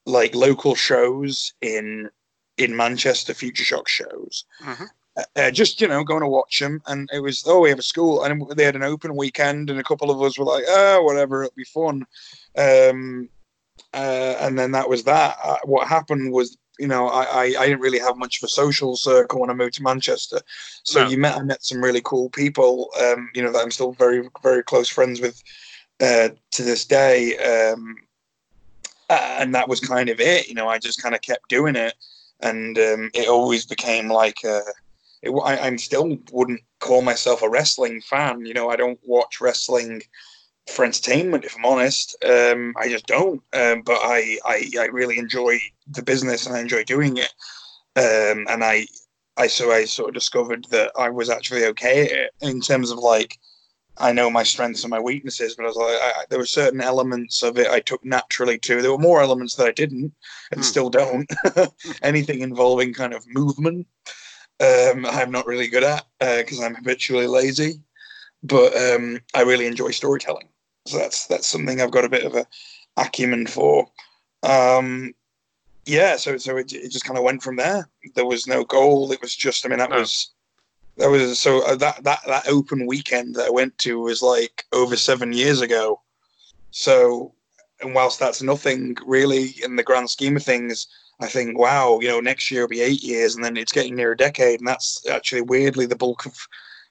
like 0.05 0.35
local 0.35 0.75
shows 0.75 1.53
in 1.61 2.11
in 2.57 2.77
Manchester, 2.77 3.35
Future 3.35 3.65
Shock 3.65 3.89
shows. 3.89 4.45
Mhm. 4.63 4.89
Uh, 5.35 5.51
just 5.51 5.81
you 5.81 5.89
know, 5.89 6.05
going 6.05 6.21
to 6.21 6.29
watch 6.29 6.59
them, 6.59 6.83
and 6.87 7.09
it 7.13 7.21
was 7.21 7.43
oh, 7.47 7.61
we 7.61 7.71
have 7.71 7.79
a 7.79 7.83
school, 7.83 8.23
and 8.25 8.43
they 8.55 8.65
had 8.65 8.77
an 8.77 8.83
open 8.83 9.17
weekend, 9.17 9.71
and 9.71 9.81
a 9.81 9.85
couple 9.85 10.11
of 10.11 10.21
us 10.21 10.39
were 10.39 10.45
like, 10.45 10.65
oh, 10.69 11.03
whatever, 11.03 11.43
it'll 11.43 11.55
be 11.57 11.65
fun. 11.65 12.05
Um, 12.57 13.31
uh, 13.95 14.37
and 14.41 14.59
then 14.59 14.73
that 14.73 14.89
was 14.89 15.05
that. 15.05 15.37
Uh, 15.43 15.57
what 15.65 15.89
happened 15.89 16.33
was, 16.33 16.59
you 16.79 16.87
know, 16.87 17.09
I, 17.09 17.23
I, 17.23 17.43
I 17.59 17.67
didn't 17.67 17.81
really 17.81 17.99
have 17.99 18.17
much 18.17 18.39
of 18.39 18.47
a 18.47 18.51
social 18.51 18.97
circle 18.97 19.41
when 19.41 19.51
I 19.51 19.55
moved 19.55 19.75
to 19.75 19.83
Manchester. 19.83 20.41
So 20.83 21.03
No. 21.03 21.09
you 21.09 21.19
met, 21.19 21.37
I 21.37 21.43
met 21.43 21.65
some 21.65 21.83
really 21.83 22.03
cool 22.03 22.29
people, 22.31 22.91
um, 23.01 23.31
you 23.35 23.43
know, 23.43 23.53
that 23.53 23.63
I'm 23.63 23.71
still 23.71 23.93
very, 23.93 24.29
very 24.43 24.63
close 24.63 24.89
friends 24.89 25.21
with 25.21 25.43
uh, 26.01 26.31
to 26.53 26.63
this 26.63 26.85
day. 26.85 27.37
Um, 27.39 27.97
and 29.09 29.55
that 29.55 29.69
was 29.69 29.81
kind 29.81 30.09
of 30.09 30.21
it. 30.21 30.49
You 30.49 30.55
know, 30.55 30.69
I 30.69 30.79
just 30.79 31.03
kind 31.03 31.15
of 31.15 31.21
kept 31.23 31.49
doing 31.49 31.77
it, 31.77 31.95
and 32.41 32.77
um, 32.79 33.11
it 33.15 33.29
always 33.29 33.65
became 33.65 34.09
like 34.09 34.45
uh 34.45 34.61
it, 35.23 35.31
I, 35.31 35.59
I'm 35.59 35.79
still 35.79 36.19
wouldn't 36.33 36.61
call 36.81 37.03
myself 37.03 37.43
a 37.43 37.49
wrestling 37.49 38.01
fan. 38.01 38.45
You 38.45 38.55
know, 38.55 38.69
I 38.69 38.77
don't 38.77 38.99
watch 39.05 39.41
wrestling 39.41 40.03
for 40.69 40.85
entertainment. 40.85 41.45
If 41.45 41.57
I'm 41.57 41.65
honest, 41.67 42.17
um, 42.25 42.75
I 42.77 42.89
just 42.89 43.07
don't. 43.07 43.43
Um, 43.53 43.83
but 43.83 43.99
I, 44.03 44.39
I, 44.45 44.71
I 44.79 44.85
really 44.87 45.19
enjoy 45.19 45.59
the 45.89 46.03
business 46.03 46.47
and 46.47 46.57
I 46.57 46.61
enjoy 46.61 46.85
doing 46.85 47.17
it. 47.19 47.33
Um, 47.97 48.47
and 48.49 48.65
I, 48.65 48.87
I 49.37 49.47
so 49.47 49.73
I 49.73 49.85
sort 49.85 50.11
of 50.11 50.15
discovered 50.15 50.67
that 50.71 50.93
I 50.99 51.11
was 51.11 51.31
actually 51.31 51.65
okay 51.67 52.05
at 52.07 52.13
it 52.13 52.31
in 52.43 52.61
terms 52.61 52.91
of 52.91 52.99
like 52.99 53.39
I 53.99 54.13
know 54.13 54.31
my 54.31 54.43
strengths 54.43 54.85
and 54.85 54.91
my 54.91 55.01
weaknesses, 55.01 55.55
but 55.57 55.65
I 55.65 55.69
was 55.69 55.77
like, 55.77 55.99
I, 56.01 56.25
there 56.29 56.39
were 56.39 56.47
certain 56.47 56.81
elements 56.83 57.43
of 57.43 57.59
it 57.59 57.69
I 57.69 57.81
took 57.81 58.05
naturally 58.05 58.59
to. 58.61 58.83
There 58.83 58.93
were 58.93 58.99
more 58.99 59.23
elements 59.23 59.55
that 59.57 59.69
I 59.69 59.73
didn't 59.73 60.13
and 60.53 60.63
Hmm. 60.63 60.63
still 60.65 60.91
don't. 60.91 61.31
Anything 62.03 62.41
involving 62.41 62.93
kind 62.95 63.15
of 63.15 63.25
movement, 63.29 63.87
um, 64.61 65.07
I'm 65.07 65.31
not 65.31 65.47
really 65.47 65.69
good 65.69 65.85
at 65.85 66.07
because 66.21 66.61
I'm 66.61 66.75
habitually 66.75 67.27
lazy. 67.27 67.83
But 68.43 68.77
um, 68.77 69.21
I 69.35 69.43
really 69.43 69.67
enjoy 69.67 69.91
storytelling, 69.91 70.49
so 70.87 70.99
that's 70.99 71.27
that's 71.27 71.47
something 71.47 71.81
I've 71.81 71.91
got 71.91 72.05
a 72.05 72.11
bit 72.11 72.25
of 72.25 72.35
a 72.35 72.47
acumen 72.97 73.47
for. 73.47 73.87
Um, 74.43 75.15
yeah, 75.85 76.17
so 76.17 76.37
so 76.37 76.57
it, 76.57 76.73
it 76.73 76.91
just 76.91 77.05
kind 77.05 77.19
of 77.19 77.25
went 77.25 77.43
from 77.43 77.57
there. 77.57 77.89
There 78.15 78.27
was 78.27 78.47
no 78.47 78.65
goal. 78.65 79.13
It 79.13 79.21
was 79.21 79.35
just, 79.35 79.65
I 79.65 79.69
mean, 79.69 79.79
that 79.79 79.91
No. 79.91 80.01
was 80.01 80.33
that 80.97 81.11
was 81.11 81.39
so 81.39 81.65
uh, 81.67 81.77
that 81.77 82.03
that 82.05 82.21
that 82.27 82.49
open 82.49 82.87
weekend 82.87 83.35
that 83.37 83.47
I 83.47 83.51
went 83.51 83.77
to 83.79 84.01
was 84.01 84.23
like 84.23 84.65
over 84.73 84.97
seven 84.97 85.33
years 85.33 85.61
ago. 85.61 86.01
So, 86.71 87.35
and 87.81 87.95
whilst 87.95 88.19
that's 88.19 88.43
nothing 88.43 88.97
really 89.07 89.55
in 89.63 89.77
the 89.77 89.83
grand 89.83 90.11
scheme 90.11 90.37
of 90.37 90.43
things, 90.43 90.87
I 91.21 91.27
think, 91.27 91.59
wow, 91.59 92.01
you 92.01 92.09
know, 92.09 92.21
next 92.21 92.51
year 92.51 92.63
will 92.63 92.69
be 92.69 92.81
eight 92.81 93.03
years, 93.03 93.35
and 93.35 93.45
then 93.45 93.57
it's 93.57 93.73
getting 93.73 93.95
near 93.95 94.13
a 94.13 94.17
decade, 94.17 94.61
and 94.61 94.69
that's 94.69 95.07
actually 95.09 95.43
weirdly 95.43 95.87
the 95.87 95.97
bulk 95.97 96.27
of 96.27 96.37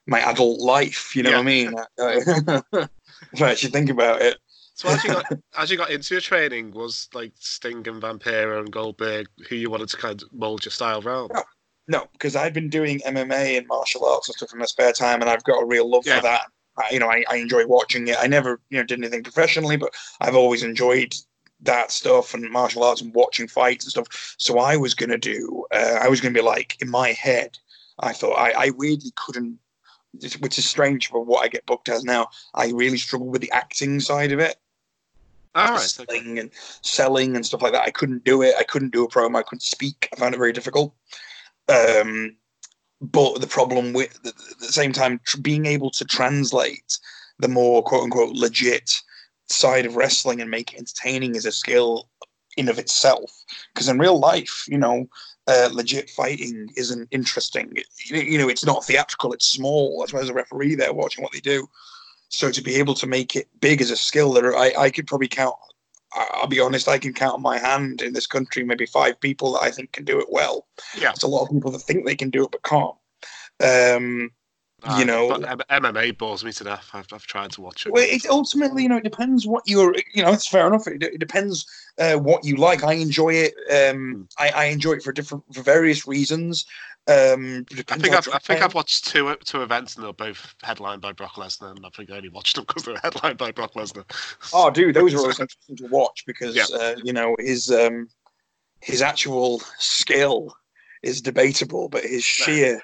my 0.07 0.21
adult 0.21 0.59
life. 0.59 1.15
You 1.15 1.23
know 1.23 1.31
what 1.31 1.39
I 1.39 1.43
mean? 1.43 1.75
if 3.33 3.41
I 3.41 3.51
actually 3.51 3.71
think 3.71 3.89
about 3.89 4.21
it. 4.21 4.37
So 4.73 4.89
as 4.89 5.03
you 5.03 5.11
got 5.11 5.25
as 5.57 5.71
you 5.71 5.77
got 5.77 5.89
into 5.91 6.13
your 6.13 6.21
training, 6.21 6.71
was 6.71 7.07
like 7.13 7.31
Sting 7.39 7.87
and 7.87 8.01
Vampiro 8.01 8.59
and 8.59 8.71
Goldberg 8.71 9.27
who 9.49 9.55
you 9.55 9.69
wanted 9.69 9.89
to 9.89 9.97
kind 9.97 10.21
of 10.21 10.33
mold 10.33 10.65
your 10.65 10.71
style 10.71 11.01
around? 11.05 11.31
No, 11.87 12.07
because 12.13 12.35
I've 12.35 12.53
been 12.53 12.69
doing 12.69 12.99
MMA 13.05 13.57
and 13.57 13.67
martial 13.67 14.05
arts 14.05 14.27
and 14.27 14.35
stuff 14.35 14.51
in 14.53 14.59
my 14.59 14.65
spare 14.65 14.91
time, 14.91 15.21
and 15.21 15.29
I've 15.29 15.43
got 15.43 15.61
a 15.61 15.65
real 15.65 15.89
love 15.89 16.05
Yeah. 16.05 16.17
for 16.17 16.23
that. 16.23 16.41
I, 16.77 16.89
you 16.91 16.99
know, 16.99 17.09
I, 17.09 17.23
I 17.29 17.37
enjoy 17.37 17.65
watching 17.67 18.07
it. 18.07 18.17
I 18.19 18.27
never, 18.27 18.59
you 18.69 18.77
know, 18.77 18.83
did 18.83 18.99
anything 18.99 19.23
professionally, 19.23 19.77
but 19.77 19.93
I've 20.19 20.35
always 20.35 20.63
enjoyed 20.63 21.13
that 21.61 21.91
stuff 21.91 22.33
and 22.33 22.49
martial 22.51 22.83
arts 22.83 23.01
and 23.01 23.13
watching 23.13 23.47
fights 23.47 23.85
and 23.85 23.91
stuff. 23.91 24.35
So 24.37 24.59
I 24.59 24.75
was 24.75 24.93
gonna 24.93 25.17
do, 25.17 25.65
uh, 25.71 25.99
I 26.01 26.09
was 26.09 26.19
gonna 26.19 26.33
be 26.33 26.41
like 26.41 26.75
in 26.81 26.89
my 26.89 27.11
head. 27.13 27.57
I 27.99 28.11
thought 28.11 28.33
I, 28.33 28.51
I 28.65 28.69
weirdly 28.71 29.11
couldn't, 29.15 29.57
which 30.39 30.57
is 30.57 30.67
strange 30.67 31.09
for 31.09 31.23
what 31.23 31.43
I 31.43 31.47
get 31.47 31.65
booked 31.65 31.89
as 31.89 32.03
now. 32.03 32.27
I 32.53 32.71
really 32.71 32.97
struggle 32.97 33.27
with 33.27 33.41
the 33.41 33.51
acting 33.51 33.99
side 33.99 34.31
of 34.31 34.39
it 34.39 34.57
All 35.55 35.71
right. 35.71 35.79
selling 35.79 36.39
and 36.39 36.51
selling 36.81 37.35
and 37.35 37.45
stuff 37.45 37.61
like 37.61 37.73
that. 37.73 37.83
I 37.83 37.91
couldn't 37.91 38.23
do 38.23 38.41
it. 38.41 38.55
I 38.59 38.63
couldn't 38.63 38.93
do 38.93 39.03
a 39.03 39.09
promo. 39.09 39.37
I 39.37 39.43
couldn't 39.43 39.61
speak. 39.61 40.09
I 40.13 40.15
found 40.17 40.33
it 40.33 40.37
very 40.37 40.53
difficult. 40.53 40.93
Um, 41.67 42.35
but 43.01 43.41
the 43.41 43.47
problem 43.47 43.93
with 43.93 44.19
at 44.25 44.33
the 44.59 44.71
same 44.71 44.93
time 44.93 45.19
tr- 45.25 45.41
being 45.41 45.65
able 45.65 45.91
to 45.91 46.05
translate 46.05 46.97
the 47.39 47.47
more 47.47 47.83
quote 47.83 48.03
unquote 48.03 48.33
legit 48.35 48.91
side 49.47 49.85
of 49.85 49.95
wrestling 49.95 50.41
and 50.41 50.49
make 50.49 50.73
it 50.73 50.79
entertaining 50.79 51.35
is 51.35 51.45
a 51.45 51.51
skill 51.51 52.09
in 52.57 52.69
of 52.69 52.79
itself. 52.79 53.31
Because 53.73 53.87
in 53.87 53.99
real 53.99 54.19
life, 54.19 54.65
you 54.67 54.77
know, 54.77 55.07
uh, 55.47 55.69
legit 55.71 56.09
fighting 56.09 56.69
isn't 56.75 57.07
interesting. 57.11 57.73
It- 57.75 57.87
you 58.09 58.37
know, 58.37 58.49
it's 58.49 58.65
not 58.65 58.85
theatrical. 58.85 59.33
It's 59.33 59.47
small. 59.47 59.99
That's 59.99 60.13
why 60.13 60.19
there's 60.19 60.29
a 60.29 60.33
referee 60.33 60.75
there 60.75 60.93
watching 60.93 61.23
what 61.23 61.33
they 61.33 61.39
do. 61.39 61.67
So 62.29 62.51
to 62.51 62.61
be 62.61 62.75
able 62.75 62.95
to 62.95 63.07
make 63.07 63.35
it 63.35 63.47
big 63.59 63.81
as 63.81 63.91
a 63.91 63.97
skill, 63.97 64.33
there 64.33 64.55
I, 64.55 64.73
I 64.77 64.89
could 64.89 65.07
probably 65.07 65.27
count. 65.27 65.55
I'll 66.13 66.47
be 66.47 66.61
honest, 66.61 66.87
I 66.87 66.97
can 66.97 67.13
count 67.13 67.35
on 67.35 67.41
my 67.41 67.57
hand 67.57 68.01
in 68.01 68.13
this 68.13 68.25
country 68.25 68.63
maybe 68.63 68.85
five 68.85 69.19
people 69.19 69.53
that 69.53 69.63
I 69.63 69.71
think 69.71 69.91
can 69.91 70.05
do 70.05 70.19
it 70.19 70.27
well. 70.29 70.65
Yeah. 70.97 71.11
It's 71.11 71.23
a 71.23 71.27
lot 71.27 71.43
of 71.43 71.51
people 71.51 71.71
that 71.71 71.79
think 71.79 72.05
they 72.05 72.15
can 72.15 72.29
do 72.29 72.45
it 72.45 72.51
but 72.51 72.63
can't. 72.63 72.95
Um, 73.61 74.31
Uh, 74.85 74.97
you 74.99 75.05
know- 75.05 75.29
MMA 75.69 76.17
bores 76.17 76.43
me 76.45 76.51
to 76.53 76.63
death. 76.63 76.89
I've, 76.93 77.07
I've 77.11 77.25
tried 77.25 77.51
to 77.53 77.61
watch 77.61 77.85
it. 77.85 77.91
well, 77.91 78.03
it 78.07 78.25
ultimately, 78.27 78.83
you 78.83 78.89
know, 78.89 78.97
it 78.97 79.03
depends 79.03 79.45
what 79.47 79.63
you're. 79.65 79.95
You 80.13 80.23
know, 80.23 80.31
it's 80.31 80.47
fair 80.47 80.67
enough. 80.67 80.87
It, 80.87 81.01
it 81.03 81.19
depends 81.19 81.65
uh, 81.97 82.15
what 82.15 82.43
you 82.45 82.55
like. 82.57 82.83
I 82.83 82.93
enjoy 82.93 83.33
it. 83.33 83.53
Um, 83.71 84.27
I, 84.37 84.49
I 84.49 84.65
enjoy 84.65 84.93
it 84.93 85.03
for 85.03 85.11
different, 85.11 85.43
for 85.53 85.61
various 85.61 86.07
reasons. 86.07 86.65
Um, 87.07 87.65
I 87.89 87.97
think 87.99 88.15
I've, 88.15 88.27
I 88.33 88.39
think 88.39 88.61
I've 88.63 88.73
watched 88.73 89.05
two 89.05 89.35
two 89.43 89.61
events 89.61 89.95
and 89.95 90.03
they're 90.03 90.13
both 90.13 90.55
headlined 90.63 91.01
by 91.03 91.11
Brock 91.11 91.33
Lesnar, 91.35 91.69
and 91.75 91.85
I 91.85 91.89
think 91.89 92.09
I 92.09 92.17
only 92.17 92.29
watched 92.29 92.55
them 92.55 92.65
because 92.67 92.83
they're 92.83 92.97
headlined 93.03 93.37
by 93.37 93.51
Brock 93.51 93.73
Lesnar. 93.75 94.05
Oh, 94.53 94.71
dude, 94.71 94.95
those 94.95 95.13
are 95.13 95.17
always 95.21 95.39
interesting 95.39 95.75
to 95.77 95.87
watch 95.87 96.23
because 96.25 96.55
Yeah. 96.55 96.65
uh, 96.75 96.95
you 97.03 97.13
know 97.13 97.35
his 97.39 97.69
um, 97.69 98.09
his 98.81 99.03
actual 99.03 99.59
skill 99.77 100.55
is 101.03 101.21
debatable, 101.21 101.89
but 101.89 102.03
his 102.03 102.23
sheer 102.23 102.81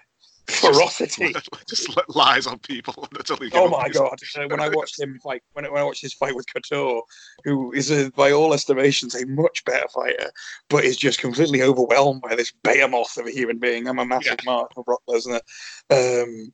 ferocity. 0.48 1.33
just 1.67 1.89
li- 1.89 2.03
lies 2.10 2.48
on 2.48 2.60
people 2.60 3.07
Oh 3.53 3.69
my 3.69 3.89
god! 3.89 4.17
Uh, 4.38 4.48
when 4.48 4.60
I 4.62 4.69
watched 4.69 5.00
him 5.00 5.19
fight, 5.24 5.41
when 5.53 5.65
I, 5.65 5.69
when 5.69 5.81
I 5.81 5.83
watched 5.83 6.01
his 6.01 6.13
fight 6.13 6.36
with 6.36 6.45
Couture, 6.51 7.01
who 7.43 7.71
is 7.74 7.91
a, 7.91 8.12
by 8.12 8.31
all 8.31 8.53
estimations 8.53 9.15
a 9.15 9.25
much 9.25 9.63
better 9.65 9.88
fighter, 9.93 10.31
but 10.69 10.83
is 10.83 10.98
just 10.98 11.19
completely 11.19 11.62
overwhelmed 11.62 12.21
by 12.21 12.36
this 12.36 12.51
behemoth 12.63 13.17
of 13.17 13.27
a 13.27 13.31
human 13.31 13.57
being. 13.57 13.88
I'm 13.88 14.00
a 14.00 14.05
massive 14.05 14.39
Yeah. 14.43 14.51
mark 14.51 14.74
for 14.74 14.83
Brock 14.83 15.01
Lesnar. 15.10 15.41
Um, 15.89 16.51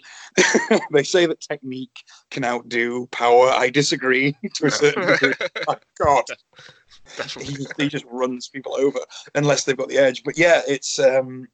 they 0.92 1.04
say 1.04 1.26
that 1.26 1.42
technique 1.42 2.04
can 2.32 2.44
outdo 2.44 3.08
power. 3.08 3.50
I 3.50 3.70
disagree 3.70 4.36
to 4.56 4.66
a 4.68 4.72
certain 4.72 5.08
degree. 5.08 5.34
My 5.68 5.78
God, 6.00 6.24
he 7.40 7.54
just, 7.54 7.74
he 7.78 7.88
just 7.88 8.06
runs 8.10 8.48
people 8.50 8.76
over 8.78 9.00
unless 9.36 9.64
they've 9.64 9.78
got 9.78 9.90
the 9.90 9.98
edge. 9.98 10.24
But 10.24 10.38
yeah, 10.38 10.62
it's 10.68 11.00
um, 11.00 11.48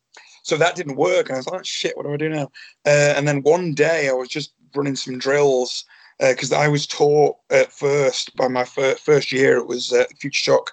so 0.43 0.57
that 0.57 0.75
didn't 0.75 0.97
work, 0.97 1.27
and 1.27 1.35
I 1.35 1.39
was 1.39 1.47
like, 1.47 1.65
shit, 1.65 1.97
what 1.97 2.05
do 2.05 2.13
I 2.13 2.17
do 2.17 2.29
now? 2.29 2.51
Uh, 2.85 3.13
and 3.15 3.27
then 3.27 3.41
one 3.41 3.73
day 3.73 4.09
I 4.09 4.13
was 4.13 4.29
just 4.29 4.53
running 4.75 4.95
some 4.95 5.17
drills 5.17 5.85
because 6.19 6.51
I 6.51 6.67
was 6.67 6.85
taught 6.85 7.37
at 7.49 7.71
first 7.71 8.35
by 8.35 8.47
my 8.47 8.63
fir- 8.63 8.95
first 8.95 9.31
year 9.31 9.57
it 9.57 9.67
was 9.67 9.91
uh, 9.91 10.05
Future 10.19 10.43
Shock. 10.43 10.71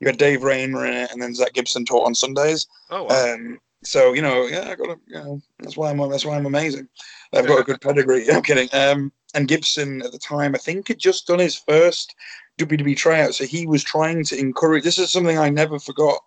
You 0.00 0.06
had 0.06 0.16
Dave 0.16 0.42
Rayne 0.42 0.74
in 0.74 0.94
it, 0.94 1.12
and 1.12 1.20
then 1.20 1.34
Zack 1.34 1.52
Gibson 1.52 1.84
taught 1.84 2.06
on 2.06 2.14
Sundays. 2.14 2.66
Oh, 2.90 3.04
wow. 3.04 3.34
Um, 3.34 3.60
so 3.84 4.12
you 4.12 4.22
know, 4.22 4.46
yeah, 4.46 4.68
I 4.70 4.74
got 4.74 4.86
to, 4.86 4.98
you 5.06 5.14
know, 5.14 5.42
that's 5.58 5.76
why 5.76 5.90
I'm 5.90 5.98
that's 6.10 6.24
why 6.24 6.36
I'm 6.36 6.46
amazing. 6.46 6.88
I've 7.32 7.46
got 7.46 7.60
a 7.60 7.64
good 7.64 7.80
pedigree. 7.80 8.30
I'm 8.32 8.42
kidding. 8.42 8.68
Um, 8.72 9.12
and 9.34 9.48
Gibson 9.48 10.02
at 10.02 10.12
the 10.12 10.18
time, 10.18 10.54
I 10.54 10.58
think, 10.58 10.88
had 10.88 10.98
just 10.98 11.26
done 11.26 11.38
his 11.38 11.56
first 11.56 12.14
WWE 12.58 12.96
tryout, 12.96 13.34
so 13.34 13.44
he 13.44 13.66
was 13.66 13.84
trying 13.84 14.24
to 14.24 14.38
encourage. 14.38 14.84
This 14.84 14.98
is 14.98 15.10
something 15.10 15.38
I 15.38 15.48
never 15.50 15.78
forgot. 15.78 16.20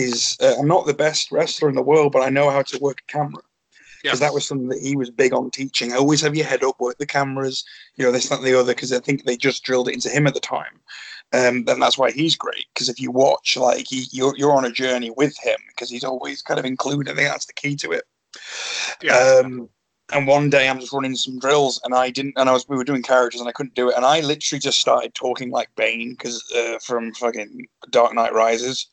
Is 0.00 0.36
uh, 0.40 0.54
I'm 0.60 0.68
not 0.68 0.86
the 0.86 0.94
best 0.94 1.32
wrestler 1.32 1.68
in 1.68 1.74
the 1.74 1.82
world, 1.82 2.12
but 2.12 2.22
I 2.22 2.28
know 2.30 2.50
how 2.50 2.62
to 2.62 2.78
work 2.78 3.00
a 3.00 3.12
camera 3.12 3.42
yeah. 4.04 4.12
because 4.12 4.20
that 4.20 4.32
was 4.32 4.46
something 4.46 4.68
that 4.68 4.80
he 4.80 4.94
was 4.94 5.10
big 5.10 5.32
on 5.32 5.50
teaching. 5.50 5.92
Always 5.92 6.20
have 6.20 6.36
your 6.36 6.46
head 6.46 6.62
up, 6.62 6.78
work 6.78 6.98
the 6.98 7.04
cameras, 7.04 7.64
you 7.96 8.04
know, 8.04 8.12
this, 8.12 8.28
that, 8.28 8.38
and 8.38 8.46
the 8.46 8.56
other, 8.56 8.74
because 8.74 8.92
I 8.92 9.00
think 9.00 9.24
they 9.24 9.36
just 9.36 9.64
drilled 9.64 9.88
it 9.88 9.94
into 9.94 10.08
him 10.08 10.28
at 10.28 10.34
the 10.34 10.40
time. 10.40 10.78
Um, 11.32 11.64
then 11.64 11.80
that's 11.80 11.98
why 11.98 12.12
he's 12.12 12.36
great, 12.36 12.66
because 12.72 12.88
if 12.88 13.00
you 13.00 13.10
watch, 13.10 13.56
like, 13.56 13.88
he, 13.88 14.06
you're, 14.12 14.36
you're 14.36 14.56
on 14.56 14.66
a 14.66 14.70
journey 14.70 15.10
with 15.10 15.36
him, 15.36 15.58
because 15.66 15.90
he's 15.90 16.04
always 16.04 16.42
kind 16.42 16.60
of 16.60 16.64
included. 16.64 17.10
I 17.10 17.16
think 17.16 17.28
that's 17.28 17.46
the 17.46 17.52
key 17.54 17.74
to 17.74 17.90
it. 17.90 18.04
Yeah. 19.02 19.40
Um, 19.42 19.68
and 20.12 20.28
one 20.28 20.48
day 20.48 20.68
I'm 20.68 20.78
just 20.78 20.92
running 20.92 21.16
some 21.16 21.40
drills, 21.40 21.80
and 21.82 21.92
I 21.92 22.10
didn't, 22.10 22.34
and 22.36 22.48
I 22.48 22.52
was 22.52 22.68
we 22.68 22.76
were 22.76 22.84
doing 22.84 23.02
characters, 23.02 23.40
and 23.40 23.48
I 23.48 23.52
couldn't 23.52 23.74
do 23.74 23.90
it, 23.90 23.96
and 23.96 24.06
I 24.06 24.20
literally 24.20 24.60
just 24.60 24.78
started 24.78 25.12
talking 25.14 25.50
like 25.50 25.74
Bane, 25.74 26.12
because 26.12 26.40
uh, 26.56 26.78
from 26.78 27.12
fucking 27.14 27.66
Dark 27.90 28.14
Knight 28.14 28.32
Rises. 28.32 28.86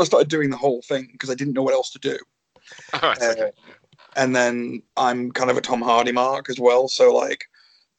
I 0.00 0.04
started 0.04 0.28
doing 0.28 0.50
the 0.50 0.56
whole 0.56 0.82
thing 0.82 1.08
because 1.12 1.30
I 1.30 1.34
didn't 1.34 1.54
know 1.54 1.62
what 1.62 1.74
else 1.74 1.90
to 1.90 1.98
do. 1.98 2.18
Right, 3.02 3.20
Uh, 3.22 3.24
okay. 3.32 3.50
and 4.16 4.36
then 4.36 4.82
I'm 4.96 5.32
kind 5.32 5.50
of 5.50 5.56
a 5.56 5.60
Tom 5.62 5.80
Hardy 5.80 6.12
mark 6.12 6.50
as 6.50 6.60
well. 6.60 6.86
So 6.88 7.14
like, 7.14 7.44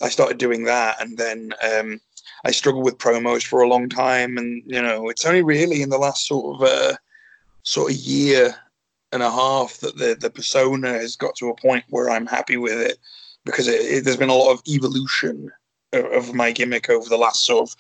I 0.02 0.10
started 0.10 0.38
doing 0.38 0.64
that, 0.66 1.02
and 1.02 1.18
then 1.18 1.54
um, 1.64 2.00
I 2.46 2.52
struggled 2.52 2.86
with 2.86 2.98
promos 3.00 3.46
for 3.46 3.62
a 3.62 3.68
long 3.68 3.90
time, 3.90 4.38
and 4.38 4.64
you 4.66 4.82
know, 4.82 5.10
it's 5.10 5.26
only 5.26 5.42
really 5.42 5.82
in 5.82 5.90
the 5.90 5.98
last 5.98 6.28
sort 6.28 6.56
of 6.56 6.68
uh, 6.68 6.96
sort 7.64 7.92
of 7.92 7.98
year 7.98 8.56
and 9.12 9.24
a 9.24 9.32
half 9.32 9.78
that 9.80 9.98
the 9.98 10.16
the 10.20 10.30
persona 10.30 10.90
has 10.90 11.16
got 11.16 11.36
to 11.38 11.50
a 11.50 11.56
point 11.56 11.84
where 11.90 12.10
I'm 12.10 12.28
happy 12.28 12.58
with 12.58 12.80
it 12.80 12.98
because 13.46 13.68
it, 13.68 13.82
it, 13.82 14.04
there's 14.04 14.18
been 14.18 14.30
a 14.30 14.36
lot 14.36 14.54
of 14.54 14.62
evolution 14.68 15.52
of, 15.94 16.06
of 16.06 16.34
my 16.34 16.52
gimmick 16.52 16.90
over 16.90 17.10
the 17.10 17.18
last 17.18 17.46
sort 17.46 17.70
of 17.70 17.76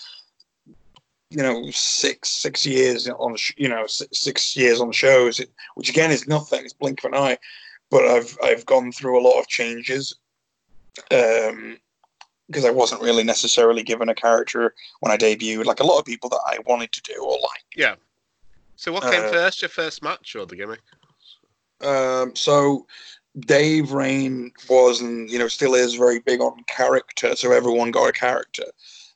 you 1.29 1.43
know 1.43 1.69
six 1.71 2.29
six 2.29 2.65
years 2.65 3.07
on 3.07 3.35
you 3.57 3.69
know 3.69 3.85
six, 3.87 4.19
six 4.19 4.57
years 4.57 4.81
on 4.81 4.91
shows 4.91 5.39
it, 5.39 5.51
which 5.75 5.89
again 5.89 6.11
is 6.11 6.27
nothing 6.27 6.63
it's 6.63 6.73
blink 6.73 7.03
of 7.03 7.11
an 7.11 7.19
eye 7.19 7.37
but 7.91 8.03
I've 8.05 8.37
I've 8.43 8.65
gone 8.65 8.91
through 8.91 9.19
a 9.19 9.25
lot 9.25 9.39
of 9.39 9.47
changes 9.47 10.15
um 11.11 11.77
because 12.47 12.65
I 12.65 12.71
wasn't 12.71 13.03
really 13.03 13.23
necessarily 13.23 13.83
given 13.83 14.09
a 14.09 14.15
character 14.15 14.73
when 15.01 15.11
I 15.11 15.17
debuted 15.17 15.65
like 15.65 15.81
a 15.81 15.85
lot 15.85 15.99
of 15.99 16.05
people 16.05 16.29
that 16.29 16.41
I 16.47 16.57
wanted 16.65 16.91
to 16.93 17.01
do 17.01 17.23
or 17.23 17.33
like 17.33 17.63
Yeah. 17.75 17.95
So 18.75 18.91
what 18.91 19.03
came 19.03 19.23
uh, 19.23 19.29
first, 19.29 19.61
your 19.61 19.69
first 19.69 20.01
match 20.01 20.35
or 20.35 20.45
the 20.45 20.55
gimmick? 20.55 20.81
Um, 21.81 22.35
so 22.35 22.87
Dave 23.41 23.91
Rayne 23.91 24.51
was 24.67 25.01
and 25.01 25.29
you 25.29 25.37
know 25.37 25.47
still 25.47 25.75
is 25.75 25.93
very 25.93 26.19
big 26.19 26.41
on 26.41 26.63
character, 26.63 27.35
so 27.35 27.51
everyone 27.51 27.91
got 27.91 28.09
a 28.09 28.11
character, 28.11 28.63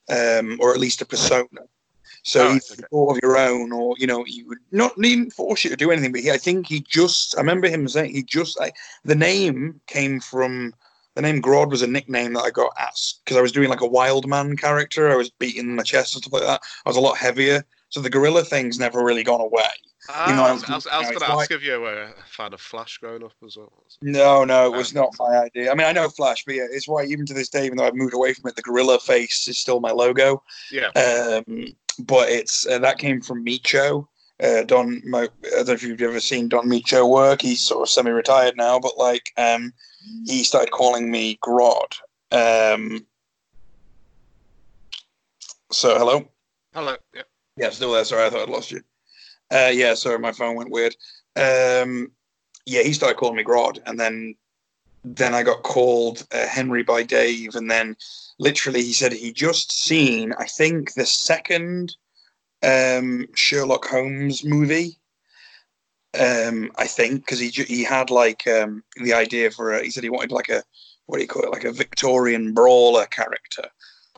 um, 0.09 0.57
or 0.61 0.73
at 0.73 0.79
least 0.79 1.01
a 1.01 1.05
persona. 1.05 1.47
So 2.23 2.47
Oh, 2.47 2.53
he 2.53 2.59
okay. 2.59 2.83
thought 2.89 3.11
of 3.11 3.19
your 3.21 3.37
own, 3.37 3.71
or 3.71 3.95
you 3.97 4.07
know, 4.07 4.23
you 4.25 4.47
would 4.47 4.59
not 4.71 4.93
even 5.03 5.29
force 5.29 5.63
you 5.63 5.69
to 5.69 5.75
do 5.75 5.91
anything. 5.91 6.11
But 6.11 6.21
he, 6.21 6.31
I 6.31 6.37
think 6.37 6.67
he 6.67 6.79
just, 6.81 7.37
I 7.37 7.41
remember 7.41 7.67
him 7.67 7.87
saying 7.87 8.11
he 8.11 8.23
just 8.23 8.59
like 8.59 8.75
the 9.03 9.15
name 9.15 9.81
came 9.87 10.19
from 10.19 10.73
the 11.15 11.21
name 11.21 11.41
Grodd 11.41 11.69
was 11.69 11.81
a 11.81 11.87
nickname 11.87 12.33
that 12.33 12.43
I 12.43 12.49
got 12.49 12.71
asked 12.79 13.21
because 13.23 13.37
I 13.37 13.41
was 13.41 13.51
doing 13.51 13.69
like 13.69 13.81
a 13.81 13.87
wild 13.87 14.27
man 14.27 14.55
character. 14.57 15.11
I 15.11 15.15
was 15.15 15.29
beating 15.29 15.75
my 15.75 15.83
chest 15.83 16.15
and 16.15 16.23
stuff 16.23 16.33
like 16.33 16.43
that. 16.43 16.61
I 16.85 16.89
was 16.89 16.97
a 16.97 17.01
lot 17.01 17.17
heavier, 17.17 17.63
so 17.89 18.01
the 18.01 18.09
gorilla 18.09 18.43
thing's 18.43 18.79
never 18.79 19.03
really 19.03 19.23
gone 19.23 19.41
away. 19.41 19.63
Ah, 20.09 20.35
know, 20.35 20.43
I 20.43 20.51
was, 20.51 20.63
I 20.63 20.75
was, 20.75 20.87
I 20.87 20.97
was 20.99 21.09
you 21.09 21.19
going 21.19 21.31
to 21.31 21.37
ask 21.37 21.51
if 21.51 21.63
you 21.63 21.79
were 21.79 22.03
a 22.03 22.13
fan 22.25 22.53
of 22.53 22.59
Flash 22.59 22.97
growing 22.97 23.23
up 23.23 23.33
as 23.45 23.55
well. 23.55 23.71
No, 24.01 24.43
no, 24.43 24.65
it 24.65 24.75
was 24.75 24.93
not 24.93 25.15
my 25.17 25.37
idea. 25.37 25.71
I 25.71 25.75
mean, 25.75 25.87
I 25.87 25.93
know 25.93 26.09
Flash, 26.09 26.43
but 26.43 26.55
yeah, 26.55 26.67
it's 26.69 26.87
why 26.87 27.05
even 27.05 27.25
to 27.27 27.33
this 27.33 27.47
day, 27.47 27.65
even 27.65 27.77
though 27.77 27.85
I've 27.85 27.95
moved 27.95 28.13
away 28.13 28.33
from 28.33 28.49
it, 28.49 28.55
the 28.55 28.61
gorilla 28.61 28.99
face 28.99 29.47
is 29.47 29.57
still 29.57 29.79
my 29.79 29.91
logo. 29.91 30.43
Yeah. 30.71 30.89
Um, 30.95 31.73
but 31.99 32.29
it's 32.29 32.67
uh, 32.67 32.79
that 32.79 32.97
came 32.97 33.21
from 33.21 33.45
Micho. 33.45 34.07
Uh, 34.41 34.63
Don, 34.63 35.01
Mo, 35.05 35.21
I 35.21 35.27
don't 35.43 35.67
know 35.67 35.73
if 35.73 35.83
you've 35.83 36.01
ever 36.01 36.19
seen 36.19 36.49
Don 36.49 36.67
Micho 36.67 37.07
work. 37.07 37.41
He's 37.41 37.61
sort 37.61 37.83
of 37.83 37.89
semi-retired 37.89 38.57
now, 38.57 38.79
but 38.79 38.97
like, 38.97 39.31
um, 39.37 39.71
he 40.25 40.43
started 40.43 40.71
calling 40.71 41.09
me 41.11 41.37
Grodd. 41.41 41.93
Um, 42.31 43.05
so 45.71 45.97
hello. 45.97 46.27
Hello. 46.73 46.95
Yeah. 47.13 47.21
Yeah, 47.57 47.69
still 47.69 47.93
there. 47.93 48.03
Sorry, 48.03 48.25
I 48.25 48.29
thought 48.29 48.41
I'd 48.41 48.49
lost 48.49 48.71
you. 48.71 48.81
Uh, 49.51 49.71
yeah, 49.71 49.93
sorry, 49.93 50.17
my 50.17 50.31
phone 50.31 50.55
went 50.55 50.71
weird. 50.71 50.95
Um, 51.35 52.11
yeah, 52.65 52.81
he 52.81 52.93
started 52.93 53.17
calling 53.17 53.35
me 53.35 53.43
Grodd, 53.43 53.79
and 53.85 53.99
then 53.99 54.35
then 55.03 55.33
I 55.33 55.43
got 55.43 55.63
called 55.63 56.25
uh, 56.31 56.47
Henry 56.47 56.83
by 56.83 57.03
Dave, 57.03 57.55
and 57.55 57.69
then 57.69 57.95
literally 58.39 58.81
he 58.81 58.93
said 58.93 59.13
he 59.13 59.31
just 59.31 59.71
seen 59.71 60.33
I 60.37 60.45
think 60.45 60.93
the 60.93 61.05
second 61.05 61.95
um, 62.63 63.27
Sherlock 63.35 63.85
Holmes 63.85 64.43
movie. 64.43 64.97
Um, 66.19 66.71
I 66.77 66.85
think 66.85 67.25
because 67.25 67.39
he 67.39 67.49
he 67.49 67.83
had 67.83 68.11
like 68.11 68.47
um, 68.47 68.83
the 68.97 69.13
idea 69.13 69.51
for 69.51 69.73
a, 69.73 69.83
he 69.83 69.89
said 69.89 70.03
he 70.03 70.09
wanted 70.09 70.31
like 70.31 70.49
a 70.49 70.63
what 71.07 71.17
do 71.17 71.23
you 71.23 71.27
call 71.27 71.43
it 71.43 71.51
like 71.51 71.65
a 71.65 71.71
Victorian 71.71 72.53
brawler 72.53 73.05
character. 73.07 73.67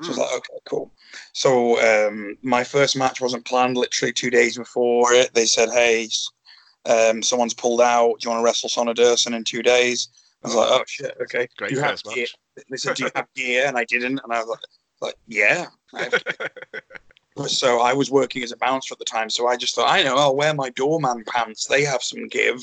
So 0.02 0.08
I 0.08 0.10
was 0.10 0.18
like, 0.18 0.34
okay, 0.34 0.60
cool. 0.66 0.92
So 1.32 1.80
um, 2.10 2.38
my 2.42 2.66
first 2.66 2.98
match 2.98 3.22
wasn't 3.22 3.46
planned. 3.46 3.78
Literally 3.78 4.12
two 4.12 4.30
days 4.30 4.58
before 4.58 5.14
it, 5.14 5.34
they 5.34 5.46
said, 5.46 5.70
"Hey, 5.70 6.10
um, 6.86 7.24
someone's 7.24 7.54
pulled 7.54 7.80
out. 7.80 8.20
Do 8.20 8.26
you 8.26 8.32
want 8.32 8.42
to 8.42 8.46
wrestle 8.46 8.70
Sonna 8.70 8.94
Durson 8.94 9.34
in 9.34 9.46
two 9.46 9.64
days?" 9.64 10.10
I 10.46 10.48
was 10.48 10.56
like, 10.56 10.70
"Oh 10.72 10.84
shit, 10.88 11.18
okay." 11.22 11.48
Great 11.58 11.70
Do 11.70 11.76
you 11.76 11.82
have 11.82 12.02
gear? 12.04 12.28
They 12.70 12.78
said, 12.78 12.96
"Do 12.96 13.04
you 13.04 13.12
have 13.16 13.28
gear?" 13.36 13.66
And 13.68 13.78
I 13.78 13.84
didn't, 13.86 14.20
and 14.24 14.32
I 14.32 14.40
was 14.40 14.48
like, 14.48 14.60
like 15.02 15.16
"Yeah." 15.28 15.68
I 15.94 16.04
have 16.04 16.12
gear." 16.24 17.48
so 17.48 17.82
I 17.82 17.94
was 17.94 18.10
working 18.12 18.44
as 18.44 18.52
a 18.52 18.58
bouncer 18.58 18.94
at 18.94 19.00
the 19.00 19.06
time, 19.06 19.30
so 19.30 19.48
I 19.48 19.58
just 19.58 19.76
thought, 19.76 19.90
I 19.92 20.04
know, 20.04 20.16
I'll 20.18 20.36
wear 20.36 20.54
my 20.54 20.70
doorman 20.70 21.24
pants. 21.28 21.68
They 21.68 21.84
have 21.84 22.02
some 22.02 22.28
give. 22.28 22.58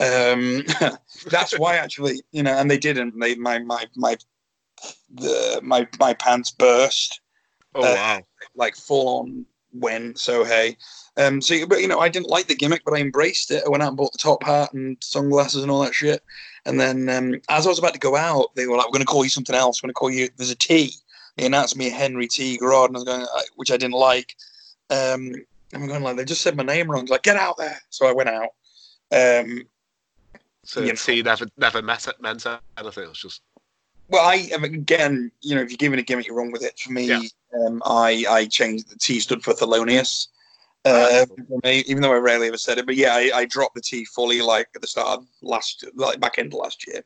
Um, 0.00 0.64
that's 1.30 1.58
why 1.58 1.76
actually, 1.76 2.22
you 2.32 2.42
know, 2.42 2.52
and 2.54 2.70
they 2.70 2.78
didn't. 2.78 3.18
They 3.18 3.36
my 3.36 3.58
my 3.60 3.86
my 3.96 4.16
the 5.14 5.60
my 5.62 5.86
my 6.00 6.12
pants 6.14 6.50
burst 6.50 7.20
Oh 7.74 7.82
Uh, 7.82 7.94
wow. 7.94 8.22
like 8.54 8.76
full 8.76 9.20
on 9.20 9.46
went. 9.72 10.18
So 10.18 10.44
hey, 10.44 10.76
um, 11.16 11.40
so 11.40 11.66
but 11.66 11.80
you 11.80 11.88
know, 11.88 12.00
I 12.00 12.08
didn't 12.08 12.30
like 12.30 12.46
the 12.46 12.54
gimmick, 12.54 12.82
but 12.84 12.94
I 12.94 12.98
embraced 12.98 13.50
it. 13.50 13.62
I 13.66 13.68
went 13.68 13.82
out 13.82 13.88
and 13.88 13.96
bought 13.96 14.12
the 14.12 14.18
top 14.18 14.42
hat 14.42 14.72
and 14.72 14.96
sunglasses 15.00 15.62
and 15.62 15.70
all 15.70 15.82
that 15.82 15.94
shit. 15.94 16.22
And 16.64 16.80
then 16.80 17.08
um, 17.08 17.40
as 17.48 17.66
I 17.66 17.70
was 17.70 17.78
about 17.78 17.94
to 17.94 18.00
go 18.00 18.16
out, 18.16 18.54
they 18.54 18.66
were 18.66 18.76
like, 18.76 18.86
"We're 18.86 18.92
going 18.98 19.06
to 19.06 19.12
call 19.12 19.24
you 19.24 19.30
something 19.30 19.56
else. 19.56 19.82
We're 19.82 19.88
going 19.88 19.94
to 19.94 19.98
call 19.98 20.10
you." 20.10 20.28
There's 20.36 20.50
a 20.50 20.56
T. 20.56 20.94
They 21.36 21.46
announced 21.46 21.76
me 21.76 21.88
a 21.88 21.90
Henry 21.90 22.28
T. 22.28 22.58
Garrard, 22.58 22.90
and 22.90 22.96
I 22.96 23.00
was 23.00 23.04
going, 23.04 23.22
uh, 23.22 23.40
which 23.56 23.70
I 23.70 23.76
didn't 23.76 23.94
like. 23.94 24.36
Um, 24.90 25.32
I'm 25.74 25.86
going 25.86 26.02
like 26.02 26.16
they 26.16 26.24
just 26.24 26.42
said 26.42 26.56
my 26.56 26.62
name 26.62 26.90
wrong. 26.90 27.06
Like, 27.06 27.22
get 27.22 27.36
out 27.36 27.56
there. 27.56 27.78
So 27.90 28.06
I 28.06 28.12
went 28.12 28.28
out. 28.28 28.50
Um, 29.10 29.62
So 30.64 30.80
you. 30.80 30.92
T 30.92 31.22
never 31.22 31.46
never 31.56 31.82
met 31.82 32.06
meant 32.20 32.46
anything. 32.78 33.04
It 33.04 33.08
was 33.08 33.18
just 33.18 33.42
Well, 34.08 34.24
I 34.24 34.50
again, 34.54 35.32
you 35.40 35.54
know, 35.54 35.62
if 35.62 35.70
you're 35.70 35.76
giving 35.76 35.98
a 35.98 36.02
gimmick, 36.02 36.26
you're 36.26 36.36
wrong 36.36 36.52
with 36.52 36.62
it. 36.62 36.78
For 36.78 36.92
me, 36.92 37.06
Yeah. 37.06 37.20
Um, 37.54 37.82
I 37.84 38.24
I 38.28 38.46
changed 38.46 38.90
the 38.90 38.96
T 38.98 39.20
stood 39.20 39.42
for 39.42 39.54
Thelonious. 39.54 40.28
Uh, 40.84 41.26
me, 41.62 41.84
even 41.86 42.02
though 42.02 42.12
I 42.12 42.16
rarely 42.16 42.48
ever 42.48 42.58
said 42.58 42.78
it, 42.78 42.86
but 42.86 42.96
yeah, 42.96 43.14
I, 43.14 43.30
I 43.32 43.44
dropped 43.44 43.76
the 43.76 43.80
T 43.80 44.04
fully 44.04 44.42
like 44.42 44.68
at 44.74 44.80
the 44.80 44.88
start 44.88 45.20
of 45.20 45.26
last, 45.40 45.84
like 45.94 46.18
back 46.18 46.38
into 46.38 46.56
last 46.56 46.84
year. 46.88 47.04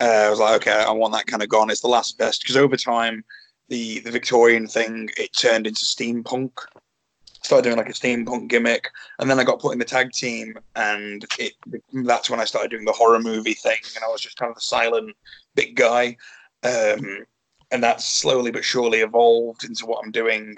Uh, 0.00 0.26
I 0.26 0.30
was 0.30 0.38
like, 0.38 0.62
okay, 0.62 0.84
I 0.86 0.92
want 0.92 1.12
that 1.14 1.26
kind 1.26 1.42
of 1.42 1.48
gone. 1.48 1.70
It's 1.70 1.80
the 1.80 1.88
last 1.88 2.18
best 2.18 2.42
because 2.42 2.56
over 2.56 2.76
time, 2.76 3.24
the 3.68 4.00
the 4.00 4.12
Victorian 4.12 4.68
thing 4.68 5.10
it 5.16 5.36
turned 5.36 5.66
into 5.66 5.84
steampunk. 5.84 6.52
Started 7.42 7.64
doing 7.64 7.76
like 7.76 7.88
a 7.88 7.92
steampunk 7.92 8.48
gimmick, 8.48 8.88
and 9.18 9.28
then 9.28 9.38
I 9.38 9.44
got 9.44 9.60
put 9.60 9.72
in 9.72 9.78
the 9.78 9.84
tag 9.84 10.12
team, 10.12 10.56
and 10.76 11.26
it 11.38 11.52
that's 11.92 12.30
when 12.30 12.40
I 12.40 12.44
started 12.44 12.70
doing 12.70 12.84
the 12.84 12.92
horror 12.92 13.18
movie 13.18 13.54
thing, 13.54 13.78
and 13.96 14.04
I 14.04 14.08
was 14.08 14.20
just 14.20 14.38
kind 14.38 14.50
of 14.50 14.54
the 14.54 14.62
silent 14.62 15.14
big 15.54 15.74
guy. 15.74 16.16
Um, 16.62 17.26
and 17.74 17.82
that's 17.82 18.06
slowly 18.06 18.50
but 18.50 18.64
surely 18.64 19.00
evolved 19.00 19.64
into 19.64 19.86
what 19.86 20.02
I'm 20.04 20.10
doing. 20.10 20.56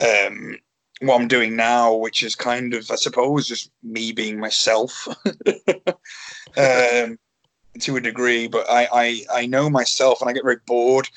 Um, 0.00 0.58
what 1.00 1.20
I'm 1.20 1.28
doing 1.28 1.54
now, 1.54 1.94
which 1.94 2.24
is 2.24 2.34
kind 2.34 2.74
of, 2.74 2.90
I 2.90 2.96
suppose, 2.96 3.46
just 3.46 3.70
me 3.84 4.10
being 4.10 4.40
myself 4.40 5.06
um, 6.56 7.18
to 7.80 7.96
a 7.96 8.00
degree. 8.00 8.48
But 8.48 8.68
I, 8.68 8.88
I, 8.92 9.24
I 9.32 9.46
know 9.46 9.70
myself, 9.70 10.20
and 10.20 10.28
I 10.28 10.32
get 10.32 10.42
very 10.42 10.58
bored. 10.66 11.08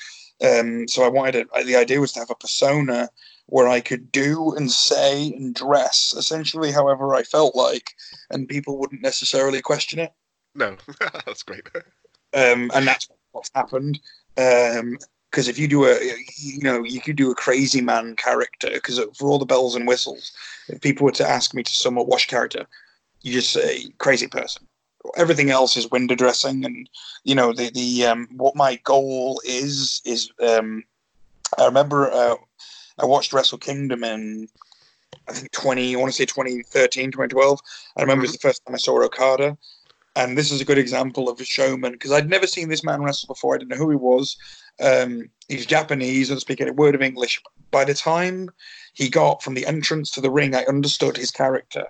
Um, 0.44 0.86
so 0.86 1.02
I 1.02 1.08
wanted 1.08 1.48
to, 1.52 1.64
the 1.64 1.76
idea 1.76 2.00
was 2.00 2.12
to 2.12 2.20
have 2.20 2.30
a 2.30 2.36
persona 2.36 3.08
where 3.46 3.68
I 3.68 3.80
could 3.80 4.12
do 4.12 4.54
and 4.54 4.70
say 4.70 5.28
and 5.32 5.54
dress 5.54 6.14
essentially 6.16 6.70
however 6.70 7.14
I 7.14 7.22
felt 7.22 7.56
like, 7.56 7.94
and 8.30 8.48
people 8.48 8.78
wouldn't 8.78 9.02
necessarily 9.02 9.60
question 9.60 9.98
it 9.98 10.12
no. 10.54 10.76
That's 11.26 11.42
great. 11.42 11.66
um, 12.34 12.70
and 12.74 12.86
that's 12.86 13.08
what's 13.32 13.50
happened. 13.54 14.00
Because 15.32 15.48
if 15.48 15.58
you 15.58 15.66
do 15.66 15.86
a, 15.86 15.98
you 16.36 16.60
know, 16.60 16.84
you 16.84 17.00
could 17.00 17.16
do 17.16 17.30
a 17.30 17.34
crazy 17.34 17.80
man 17.80 18.16
character. 18.16 18.68
Because 18.70 19.00
for 19.16 19.30
all 19.30 19.38
the 19.38 19.46
bells 19.46 19.74
and 19.74 19.88
whistles, 19.88 20.30
if 20.68 20.78
people 20.82 21.06
were 21.06 21.12
to 21.12 21.26
ask 21.26 21.54
me 21.54 21.62
to 21.62 21.74
sum 21.74 21.96
up 21.96 22.06
wash 22.06 22.26
character, 22.26 22.66
you 23.22 23.32
just 23.32 23.50
say 23.50 23.86
crazy 23.96 24.26
person. 24.28 24.68
Everything 25.16 25.48
else 25.48 25.74
is 25.76 25.90
window 25.90 26.14
dressing, 26.14 26.66
and 26.66 26.88
you 27.24 27.34
know 27.34 27.52
the 27.54 27.70
the 27.70 28.06
um, 28.06 28.28
what 28.36 28.54
my 28.54 28.76
goal 28.84 29.40
is 29.44 30.02
is. 30.04 30.30
Um, 30.46 30.84
I 31.58 31.64
remember 31.64 32.12
uh, 32.12 32.36
I 32.98 33.06
watched 33.06 33.32
Wrestle 33.32 33.58
Kingdom 33.58 34.04
in 34.04 34.48
I 35.28 35.32
think 35.32 35.52
20, 35.52 35.94
I 35.94 35.98
want 35.98 36.12
to 36.12 36.16
say 36.16 36.24
2013, 36.24 37.10
2012. 37.10 37.60
I 37.96 38.00
remember 38.02 38.24
it 38.24 38.28
was 38.28 38.32
the 38.32 38.38
first 38.38 38.64
time 38.64 38.74
I 38.74 38.78
saw 38.78 39.02
Okada. 39.02 39.56
And 40.14 40.36
this 40.36 40.50
is 40.50 40.60
a 40.60 40.64
good 40.64 40.78
example 40.78 41.28
of 41.28 41.40
a 41.40 41.44
showman 41.44 41.92
because 41.92 42.12
I'd 42.12 42.28
never 42.28 42.46
seen 42.46 42.68
this 42.68 42.84
man 42.84 43.02
wrestle 43.02 43.28
before. 43.28 43.54
I 43.54 43.58
didn't 43.58 43.70
know 43.70 43.76
who 43.76 43.90
he 43.90 43.96
was. 43.96 44.36
Um, 44.80 45.30
he's 45.48 45.64
Japanese, 45.66 46.28
doesn't 46.28 46.40
speak 46.40 46.60
any 46.60 46.70
word 46.70 46.94
of 46.94 47.02
English. 47.02 47.40
By 47.70 47.84
the 47.84 47.94
time 47.94 48.50
he 48.92 49.08
got 49.08 49.42
from 49.42 49.54
the 49.54 49.66
entrance 49.66 50.10
to 50.12 50.20
the 50.20 50.30
ring, 50.30 50.54
I 50.54 50.64
understood 50.64 51.16
his 51.16 51.30
character. 51.30 51.86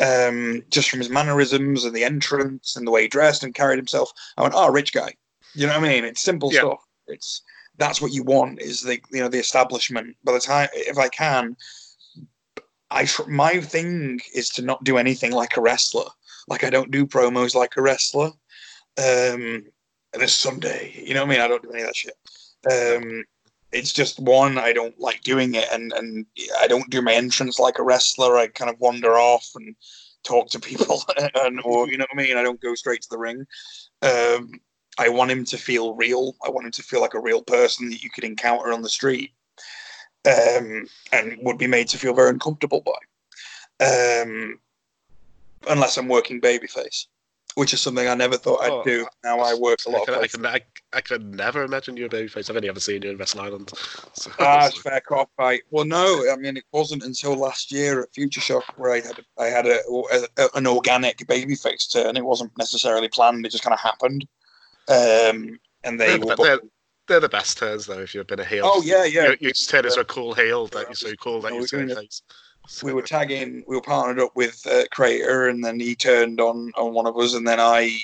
Um, 0.00 0.62
just 0.70 0.90
from 0.90 0.98
his 0.98 1.10
mannerisms 1.10 1.84
and 1.84 1.94
the 1.94 2.04
entrance 2.04 2.76
and 2.76 2.86
the 2.86 2.90
way 2.90 3.02
he 3.02 3.08
dressed 3.08 3.44
and 3.44 3.54
carried 3.54 3.78
himself. 3.78 4.10
I 4.36 4.42
went, 4.42 4.54
oh, 4.56 4.70
rich 4.72 4.92
guy. 4.92 5.14
You 5.54 5.66
know 5.66 5.78
what 5.78 5.88
I 5.88 5.92
mean? 5.92 6.04
It's 6.04 6.20
simple 6.22 6.52
Yeah. 6.52 6.60
stuff. 6.60 6.80
It's 7.06 7.42
that's 7.76 8.00
what 8.00 8.12
you 8.12 8.22
want 8.22 8.60
is 8.60 8.82
the 8.82 9.00
you 9.12 9.20
know 9.20 9.28
the 9.28 9.38
establishment. 9.38 10.16
By 10.24 10.32
the 10.32 10.40
time 10.40 10.68
if 10.74 10.98
I 10.98 11.08
can, 11.08 11.56
I 12.90 13.04
tr- 13.04 13.28
my 13.28 13.60
thing 13.60 14.20
is 14.34 14.48
to 14.50 14.62
not 14.62 14.84
do 14.84 14.98
anything 14.98 15.32
like 15.32 15.56
a 15.56 15.60
wrestler. 15.60 16.06
Like 16.48 16.64
I 16.64 16.70
don't 16.70 16.90
do 16.90 17.06
promos 17.06 17.54
like 17.54 17.76
a 17.76 17.82
wrestler. 17.82 18.30
Um, 18.96 19.64
and 20.12 20.22
it's 20.22 20.32
Sunday, 20.32 21.02
you 21.04 21.14
know 21.14 21.22
what 21.22 21.30
I 21.30 21.32
mean? 21.32 21.40
I 21.40 21.48
don't 21.48 21.62
do 21.62 21.70
any 21.72 21.82
of 21.82 21.88
that 21.88 21.96
shit. 21.96 22.14
Um, 22.70 23.24
it's 23.72 23.92
just 23.92 24.20
one, 24.20 24.56
I 24.56 24.72
don't 24.72 24.98
like 25.00 25.22
doing 25.22 25.56
it, 25.56 25.66
and 25.72 25.92
and 25.92 26.26
I 26.60 26.68
don't 26.68 26.88
do 26.90 27.02
my 27.02 27.12
entrance 27.12 27.58
like 27.58 27.78
a 27.78 27.82
wrestler. 27.82 28.36
I 28.36 28.46
kind 28.46 28.70
of 28.70 28.78
wander 28.78 29.18
off 29.18 29.50
and 29.56 29.74
talk 30.22 30.48
to 30.50 30.60
people, 30.60 31.02
and 31.34 31.60
or 31.64 31.88
you 31.90 31.98
know 31.98 32.06
what 32.10 32.22
I 32.22 32.24
mean. 32.24 32.36
I 32.36 32.42
don't 32.42 32.60
go 32.60 32.74
straight 32.74 33.02
to 33.02 33.08
the 33.10 33.18
ring. 33.18 33.44
Um, 34.02 34.60
I 34.96 35.08
want 35.08 35.32
him 35.32 35.44
to 35.46 35.58
feel 35.58 35.94
real. 35.94 36.36
I 36.44 36.50
want 36.50 36.66
him 36.66 36.72
to 36.72 36.82
feel 36.82 37.00
like 37.00 37.14
a 37.14 37.20
real 37.20 37.42
person 37.42 37.90
that 37.90 38.02
you 38.02 38.10
could 38.10 38.24
encounter 38.24 38.72
on 38.72 38.82
the 38.82 38.88
street, 38.88 39.32
um, 40.24 40.86
and 41.12 41.36
would 41.42 41.58
be 41.58 41.66
made 41.66 41.88
to 41.88 41.98
feel 41.98 42.14
very 42.14 42.30
uncomfortable 42.30 42.80
by. 42.80 42.92
Um, 43.84 44.60
unless 45.68 45.96
I'm 45.96 46.08
working 46.08 46.40
babyface, 46.40 47.06
which 47.54 47.72
is 47.74 47.80
something 47.80 48.06
I 48.08 48.14
never 48.14 48.36
thought 48.36 48.62
I'd 48.62 48.70
Oh, 48.70 48.82
do. 48.84 49.06
Now 49.22 49.40
I 49.40 49.54
work 49.54 49.78
a 49.86 49.90
I 49.90 49.92
lot 49.92 50.08
of 50.08 50.14
could, 50.14 50.16
I, 50.24 50.26
could, 50.28 50.46
I, 50.46 50.60
I 50.98 51.00
could 51.00 51.34
never 51.34 51.62
imagine 51.62 51.96
you 51.96 52.06
a 52.06 52.08
babyface. 52.08 52.50
I've 52.50 52.56
only 52.56 52.68
ever 52.68 52.80
seen 52.80 53.02
you 53.02 53.10
in 53.10 53.16
Wrestle 53.16 53.40
Island. 53.40 53.70
So, 54.16 54.30
Ah, 54.38 54.66
it's 54.66 54.80
fair 54.80 55.00
cop 55.00 55.28
fight. 55.36 55.62
Well, 55.70 55.84
no, 55.84 56.24
I 56.32 56.36
mean 56.36 56.56
it 56.56 56.64
wasn't 56.72 57.02
until 57.02 57.34
last 57.36 57.72
year 57.72 58.02
at 58.02 58.14
Future 58.14 58.40
Shock 58.40 58.64
where 58.76 58.92
I 58.92 59.00
had 59.00 59.20
I 59.38 59.46
had 59.46 59.66
a, 59.66 59.80
a 60.38 60.48
an 60.54 60.66
organic 60.68 61.18
babyface 61.18 61.92
turn. 61.92 62.16
It 62.16 62.24
wasn't 62.24 62.52
necessarily 62.56 63.08
planned. 63.08 63.44
It 63.44 63.50
just 63.50 63.64
kind 63.64 63.74
of 63.74 63.80
happened. 63.80 64.26
Um, 64.88 65.58
and 65.82 66.00
they 66.00 66.16
they're, 66.16 66.18
were. 66.20 66.36
they're, 66.36 66.60
they're 67.08 67.20
the 67.20 67.28
best 67.28 67.58
turns 67.58 67.86
though. 67.86 68.00
If 68.00 68.14
you've 68.14 68.26
been 68.26 68.40
a 68.40 68.44
heel, 68.44 68.62
Oh 68.64 68.82
yeah, 68.84 69.04
yeah. 69.04 69.30
you, 69.30 69.36
you 69.40 69.48
just 69.50 69.68
turn 69.68 69.84
into 69.84 70.00
a 70.00 70.04
cool 70.04 70.32
heel 70.34 70.66
that 70.68 70.86
you're 70.86 70.94
so 70.94 71.14
cool 71.16 71.40
that 71.42 71.52
you 71.54 71.66
turn 71.66 71.88
face. 71.94 72.22
We 72.82 72.92
were 72.92 73.02
tagging, 73.02 73.62
we 73.66 73.76
were 73.76 73.82
partnered 73.82 74.20
up 74.20 74.34
with 74.34 74.66
uh, 74.66 74.84
Crater, 74.90 75.48
and 75.48 75.64
then 75.64 75.78
he 75.80 75.94
turned 75.94 76.40
on 76.40 76.72
on 76.76 76.94
one 76.94 77.06
of 77.06 77.16
us, 77.18 77.34
and 77.34 77.46
then 77.46 77.60
I 77.60 77.98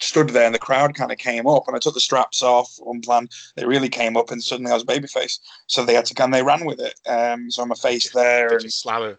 stood 0.00 0.30
there, 0.30 0.46
and 0.46 0.54
the 0.54 0.58
crowd 0.58 0.94
kind 0.94 1.12
of 1.12 1.18
came 1.18 1.46
up, 1.46 1.64
and 1.66 1.76
I 1.76 1.78
took 1.78 1.94
the 1.94 2.00
straps 2.00 2.42
off. 2.42 2.74
One 2.78 3.00
plan, 3.02 3.28
they 3.56 3.66
really 3.66 3.88
came 3.90 4.16
up, 4.16 4.30
and 4.30 4.42
suddenly 4.42 4.70
I 4.72 4.74
was 4.74 4.84
babyface, 4.84 5.38
so 5.66 5.84
they 5.84 5.94
had 5.94 6.06
to 6.06 6.14
come. 6.14 6.30
They 6.30 6.42
ran 6.42 6.64
with 6.64 6.80
it. 6.80 6.94
Um, 7.08 7.50
so 7.50 7.62
I'm 7.62 7.70
a 7.72 7.76
face 7.76 8.10
there, 8.10 8.48
Did 8.48 8.54
and 8.56 8.64
you 8.64 8.70
slam 8.70 9.02
her? 9.02 9.18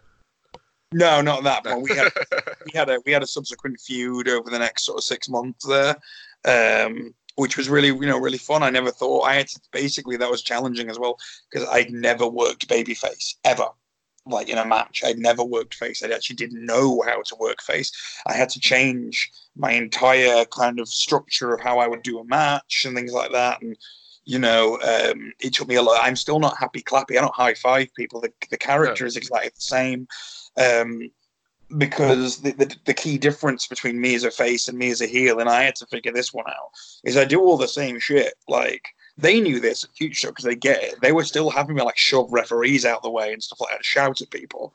no, 0.92 1.20
not 1.20 1.44
that 1.44 1.64
No. 1.64 1.74
one. 1.74 1.82
We 1.82 1.94
had 1.94 2.12
we 2.64 2.72
had 2.74 2.88
a 2.90 3.00
we 3.06 3.12
had 3.12 3.22
a 3.22 3.26
subsequent 3.26 3.80
feud 3.80 4.28
over 4.28 4.50
the 4.50 4.58
next 4.58 4.84
sort 4.84 4.98
of 4.98 5.04
six 5.04 5.28
months 5.28 5.64
there, 5.66 5.96
um, 6.44 7.14
which 7.36 7.56
was 7.56 7.68
really 7.68 7.88
you 7.88 8.00
know 8.06 8.18
really 8.18 8.38
fun. 8.38 8.62
I 8.62 8.70
never 8.70 8.90
thought 8.90 9.22
I 9.22 9.34
had 9.34 9.48
to, 9.48 9.60
basically 9.72 10.16
that 10.16 10.30
was 10.30 10.42
challenging 10.42 10.90
as 10.90 10.98
well 10.98 11.16
because 11.50 11.68
I'd 11.68 11.90
never 11.92 12.26
worked 12.26 12.68
babyface 12.68 13.36
ever. 13.44 13.68
Like 14.24 14.48
in 14.48 14.58
a 14.58 14.64
match, 14.64 15.02
I'd 15.04 15.18
never 15.18 15.42
worked 15.42 15.74
face. 15.74 16.02
I 16.02 16.08
actually 16.08 16.36
didn't 16.36 16.64
know 16.64 17.02
how 17.06 17.22
to 17.22 17.36
work 17.36 17.60
face. 17.60 17.90
I 18.26 18.34
had 18.34 18.48
to 18.50 18.60
change 18.60 19.30
my 19.56 19.72
entire 19.72 20.44
kind 20.46 20.78
of 20.78 20.88
structure 20.88 21.52
of 21.52 21.60
how 21.60 21.78
I 21.78 21.88
would 21.88 22.02
do 22.02 22.20
a 22.20 22.24
match 22.24 22.84
and 22.84 22.96
things 22.96 23.12
like 23.12 23.32
that. 23.32 23.60
And 23.62 23.76
you 24.24 24.38
know, 24.38 24.78
um, 24.82 25.32
it 25.40 25.54
took 25.54 25.68
me 25.68 25.74
a 25.74 25.82
lot. 25.82 26.00
I'm 26.02 26.16
still 26.16 26.38
not 26.38 26.56
happy 26.56 26.82
clappy. 26.82 27.18
I 27.18 27.20
don't 27.20 27.34
high 27.34 27.54
five 27.54 27.88
people. 27.96 28.20
The, 28.20 28.32
the 28.50 28.56
character 28.56 29.04
is 29.04 29.16
exactly 29.16 29.50
the 29.54 29.60
same. 29.60 30.06
Um, 30.56 31.10
because 31.78 32.42
the, 32.42 32.52
the 32.52 32.76
the 32.84 32.94
key 32.94 33.18
difference 33.18 33.66
between 33.66 34.00
me 34.00 34.14
as 34.14 34.24
a 34.24 34.30
face 34.30 34.68
and 34.68 34.78
me 34.78 34.90
as 34.90 35.00
a 35.00 35.06
heel, 35.06 35.40
and 35.40 35.48
I 35.48 35.62
had 35.62 35.74
to 35.76 35.86
figure 35.86 36.12
this 36.12 36.32
one 36.32 36.46
out, 36.46 36.70
is 37.04 37.16
I 37.16 37.24
do 37.24 37.40
all 37.40 37.56
the 37.56 37.66
same 37.66 37.98
shit. 37.98 38.34
Like 38.46 38.88
they 39.18 39.40
knew 39.40 39.60
this 39.60 39.84
at 39.84 39.90
Future 39.90 40.28
because 40.28 40.44
they 40.44 40.54
get 40.54 40.82
it. 40.82 41.00
They 41.00 41.12
were 41.12 41.24
still 41.24 41.50
having 41.50 41.76
me 41.76 41.82
like 41.82 41.98
shove 41.98 42.32
referees 42.32 42.84
out 42.84 43.02
the 43.02 43.10
way 43.10 43.32
and 43.32 43.42
stuff 43.42 43.60
like 43.60 43.70
that, 43.70 43.84
shout 43.84 44.20
at 44.20 44.30
people, 44.30 44.74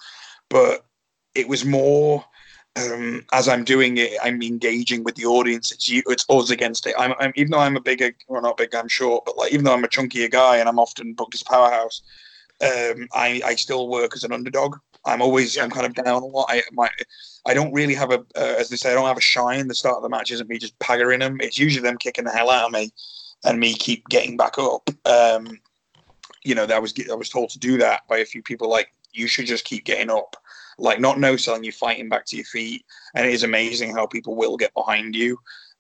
but 0.50 0.86
it 1.36 1.48
was 1.48 1.66
more. 1.66 2.24
Um, 2.76 3.26
as 3.34 3.48
I'm 3.48 3.64
doing 3.64 3.98
it, 3.98 4.20
I'm 4.22 4.40
engaging 4.44 5.04
with 5.04 5.16
the 5.16 5.26
audience. 5.26 5.72
It's 5.72 5.90
you, 5.90 6.04
it's 6.06 6.26
us 6.30 6.52
against 6.52 6.86
it. 6.86 6.94
I'm, 6.96 7.16
I'm 7.20 7.34
even 7.36 7.50
though 7.50 7.60
I'm 7.60 7.76
a 7.76 7.82
bigger, 7.82 8.12
well 8.28 8.44
not 8.44 8.58
big, 8.58 8.76
I'm 8.76 8.88
short, 8.88 9.26
but 9.26 9.36
like 9.36 9.52
even 9.52 9.66
though 9.66 9.74
I'm 9.74 9.84
a 9.84 9.88
chunkier 9.88 10.30
guy 10.30 10.58
and 10.58 10.70
I'm 10.70 10.78
often 10.78 11.14
booked 11.14 11.34
as 11.34 11.42
a 11.42 11.46
powerhouse, 11.46 12.04
um, 12.62 13.08
I 13.14 13.42
I 13.44 13.56
still 13.56 13.88
work 13.88 14.16
as 14.16 14.24
an 14.24 14.32
underdog. 14.32 14.78
I'm 15.06 15.22
always 15.22 15.58
I'm 15.58 15.72
kind 15.72 15.86
of 15.86 15.96
down 15.96 16.22
a 16.22 16.26
lot. 16.26 16.48
I 16.50 16.62
my 16.72 16.90
I 17.48 17.54
don't 17.54 17.74
really 17.74 17.96
have 17.96 18.12
a 18.12 18.20
uh, 18.36 18.56
as 18.60 18.70
they 18.70 18.76
say 18.76 18.92
I 18.92 18.94
don't 18.94 19.08
have 19.08 19.18
a 19.18 19.22
shine. 19.22 19.68
The 19.68 19.76
start 19.76 19.98
of 19.98 20.04
the 20.04 20.10
match 20.10 20.32
isn't 20.32 20.50
me 20.50 20.60
just 20.60 20.78
paggering 20.80 21.20
them. 21.20 21.40
It's 21.42 21.58
usually 21.58 21.82
them 21.82 21.98
kicking 21.98 22.26
the 22.26 22.32
hell 22.32 22.50
out 22.50 22.68
of 22.68 22.72
me, 22.72 22.92
and 23.46 23.60
me 23.60 23.74
keep 23.74 24.08
getting 24.10 24.38
back 24.38 24.58
up. 24.58 24.90
Um, 25.06 25.60
you 26.44 26.56
know, 26.56 26.66
that 26.66 26.82
was 26.82 26.94
I 27.12 27.16
was 27.16 27.30
told 27.30 27.50
to 27.52 27.60
do 27.60 27.78
that 27.78 28.02
by 28.08 28.20
a 28.20 28.26
few 28.26 28.42
people. 28.42 28.70
Like 28.70 28.92
you 29.14 29.28
should 29.28 29.48
just 29.48 29.66
keep 29.66 29.84
getting 29.84 30.10
up 30.10 30.36
like 30.78 31.00
not 31.00 31.20
no 31.20 31.36
selling 31.36 31.64
you 31.64 31.72
fighting 31.72 32.10
back 32.10 32.26
to 32.26 32.36
your 32.36 32.46
feet 32.46 32.86
and 33.16 33.26
it 33.26 33.34
is 33.34 33.44
amazing 33.44 33.94
how 33.94 34.06
people 34.06 34.36
will 34.36 34.58
get 34.58 34.74
behind 34.74 35.16
you 35.16 35.38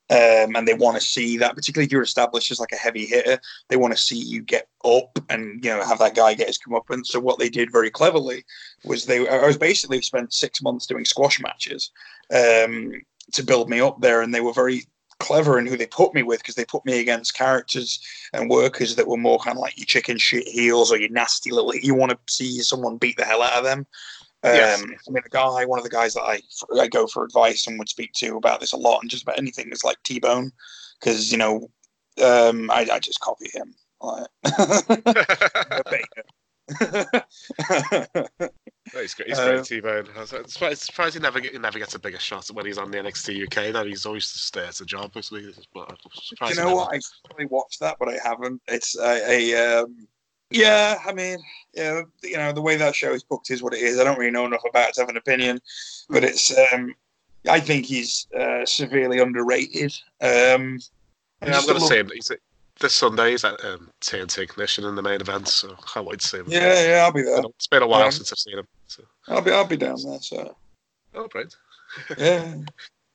um, 0.09 0.55
and 0.55 0.65
they 0.67 0.73
want 0.73 0.95
to 0.95 1.05
see 1.05 1.37
that 1.37 1.55
particularly 1.55 1.85
if 1.85 1.91
you're 1.91 2.01
established 2.01 2.49
as 2.51 2.59
like 2.59 2.71
a 2.71 2.77
heavy 2.77 3.05
hitter 3.05 3.39
they 3.69 3.75
want 3.75 3.93
to 3.93 4.01
see 4.01 4.17
you 4.17 4.41
get 4.41 4.67
up 4.85 5.19
and 5.29 5.63
you 5.63 5.69
know 5.69 5.83
have 5.83 5.99
that 5.99 6.15
guy 6.15 6.33
get 6.33 6.47
his 6.47 6.57
comeuppance 6.59 7.07
so 7.07 7.19
what 7.19 7.37
they 7.37 7.49
did 7.49 7.71
very 7.71 7.89
cleverly 7.89 8.43
was 8.85 9.05
they 9.05 9.27
i 9.27 9.45
was 9.45 9.57
basically 9.57 10.01
spent 10.01 10.33
six 10.33 10.61
months 10.61 10.87
doing 10.87 11.05
squash 11.05 11.39
matches 11.41 11.91
um, 12.33 12.91
to 13.33 13.43
build 13.43 13.69
me 13.69 13.79
up 13.79 13.99
there 14.01 14.21
and 14.21 14.33
they 14.33 14.41
were 14.41 14.53
very 14.53 14.83
clever 15.19 15.57
in 15.57 15.65
who 15.65 15.77
they 15.77 15.87
put 15.87 16.13
me 16.13 16.23
with 16.23 16.39
because 16.39 16.55
they 16.55 16.65
put 16.65 16.85
me 16.85 16.99
against 16.99 17.35
characters 17.35 17.99
and 18.33 18.49
workers 18.49 18.95
that 18.95 19.07
were 19.07 19.17
more 19.17 19.39
kind 19.39 19.57
of 19.57 19.61
like 19.61 19.77
your 19.77 19.85
chicken 19.85 20.17
shit 20.17 20.47
heels 20.47 20.91
or 20.91 20.97
your 20.97 21.09
nasty 21.09 21.51
little 21.51 21.75
you 21.75 21.95
want 21.95 22.11
to 22.11 22.33
see 22.33 22.59
someone 22.59 22.97
beat 22.97 23.17
the 23.17 23.25
hell 23.25 23.41
out 23.41 23.53
of 23.53 23.63
them 23.63 23.85
um, 24.43 24.53
Yes. 24.53 24.83
I 25.07 25.11
mean, 25.11 25.23
a 25.25 25.29
guy, 25.29 25.65
one 25.65 25.79
of 25.79 25.83
the 25.83 25.89
guys 25.89 26.13
that 26.13 26.21
I 26.21 26.41
I 26.79 26.87
go 26.87 27.07
for 27.07 27.23
advice 27.23 27.65
and 27.65 27.79
would 27.79 27.89
speak 27.89 28.13
to 28.13 28.37
about 28.37 28.59
this 28.59 28.71
a 28.71 28.77
lot, 28.77 29.01
and 29.01 29.09
just 29.09 29.23
about 29.23 29.39
anything 29.39 29.69
is 29.71 29.83
like 29.83 29.97
T 30.03 30.19
Bone, 30.19 30.51
because 30.99 31.31
you 31.31 31.39
know, 31.39 31.71
um, 32.23 32.69
I, 32.69 32.87
I 32.91 32.99
just 32.99 33.19
copy 33.19 33.49
him. 33.51 33.73
Like, 33.99 34.27
he's 38.93 39.13
great. 39.13 39.29
He's 39.29 39.39
Uh, 39.39 39.53
great, 39.53 39.63
T-Bone. 39.65 40.07
I 40.15 40.19
was 40.19 40.33
I'm 40.33 40.47
surprised, 40.47 41.15
he 41.15 41.19
never 41.19 41.39
he 41.39 41.57
never 41.57 41.79
gets 41.79 41.95
a 41.95 41.99
bigger 41.99 42.19
shot 42.19 42.47
when 42.47 42.65
he's 42.65 42.77
on 42.77 42.91
the 42.91 42.97
NXT 42.97 43.43
UK. 43.45 43.71
Though 43.73 43.85
he's 43.85 44.05
always 44.05 44.23
just 44.23 44.47
stay 44.47 44.65
at 44.65 44.79
a 44.81 44.85
job. 44.85 45.11
But 45.13 45.25
I'm 45.31 45.31
Do 45.33 45.95
surprised 46.21 46.57
you 46.57 46.63
know 46.63 46.75
what? 46.75 46.93
I 46.93 46.99
probably 47.25 47.45
watched 47.45 47.79
that, 47.79 47.97
but 47.99 48.09
I 48.09 48.17
haven't. 48.23 48.61
It's 48.67 48.97
a, 48.97 49.53
a 49.53 49.81
um, 49.81 50.07
yeah. 50.49 50.97
I 51.05 51.13
mean, 51.13 51.37
yeah. 51.73 52.01
You 52.23 52.37
know, 52.37 52.51
the 52.51 52.61
way 52.61 52.75
that 52.77 52.95
show 52.95 53.13
is 53.13 53.23
booked 53.23 53.51
is 53.51 53.63
what 53.63 53.73
it 53.73 53.81
is. 53.81 53.99
I 53.99 54.03
don't 54.03 54.19
really 54.19 54.31
know 54.31 54.45
enough 54.45 54.63
about 54.69 54.89
it 54.89 54.95
to 54.95 55.01
have 55.01 55.09
an 55.09 55.17
opinion, 55.17 55.61
but 56.09 56.23
it's. 56.23 56.53
Um, 56.73 56.93
I 57.47 57.61
think 57.61 57.85
he's 57.85 58.27
uh, 58.37 58.65
severely 58.65 59.19
underrated. 59.19 59.97
Um, 60.21 60.79
Yeah, 61.45 61.59
I'm 61.59 61.65
going 61.65 61.87
to 61.87 61.99
him. 61.99 62.09
He's 62.13 62.31
this 62.79 62.93
Sunday. 62.93 63.31
He's 63.31 63.43
at 63.43 63.63
um, 63.65 63.89
TNT 64.01 64.43
Ignition 64.43 64.85
in 64.85 64.95
the 64.95 65.01
main 65.01 65.21
event, 65.21 65.47
so 65.47 65.71
I 65.71 65.91
can't 65.93 66.05
wait 66.05 66.19
to 66.19 66.27
see 66.27 66.37
him. 66.37 66.45
Yeah, 66.47 66.87
yeah, 66.87 67.03
I'll 67.05 67.11
be 67.11 67.23
there. 67.23 67.41
It's 67.55 67.67
been 67.67 67.83
a 67.83 67.87
while 67.87 68.05
Um, 68.05 68.11
since 68.11 68.31
I've 68.31 68.37
seen 68.37 68.59
him. 68.59 68.67
So. 68.87 69.03
I'll 69.27 69.41
be, 69.41 69.51
I'll 69.51 69.65
be 69.67 69.77
down 69.77 69.97
there. 70.03 70.19
So 70.19 70.55
Oh, 71.13 71.27
great. 71.27 71.55
yeah. 72.17 72.55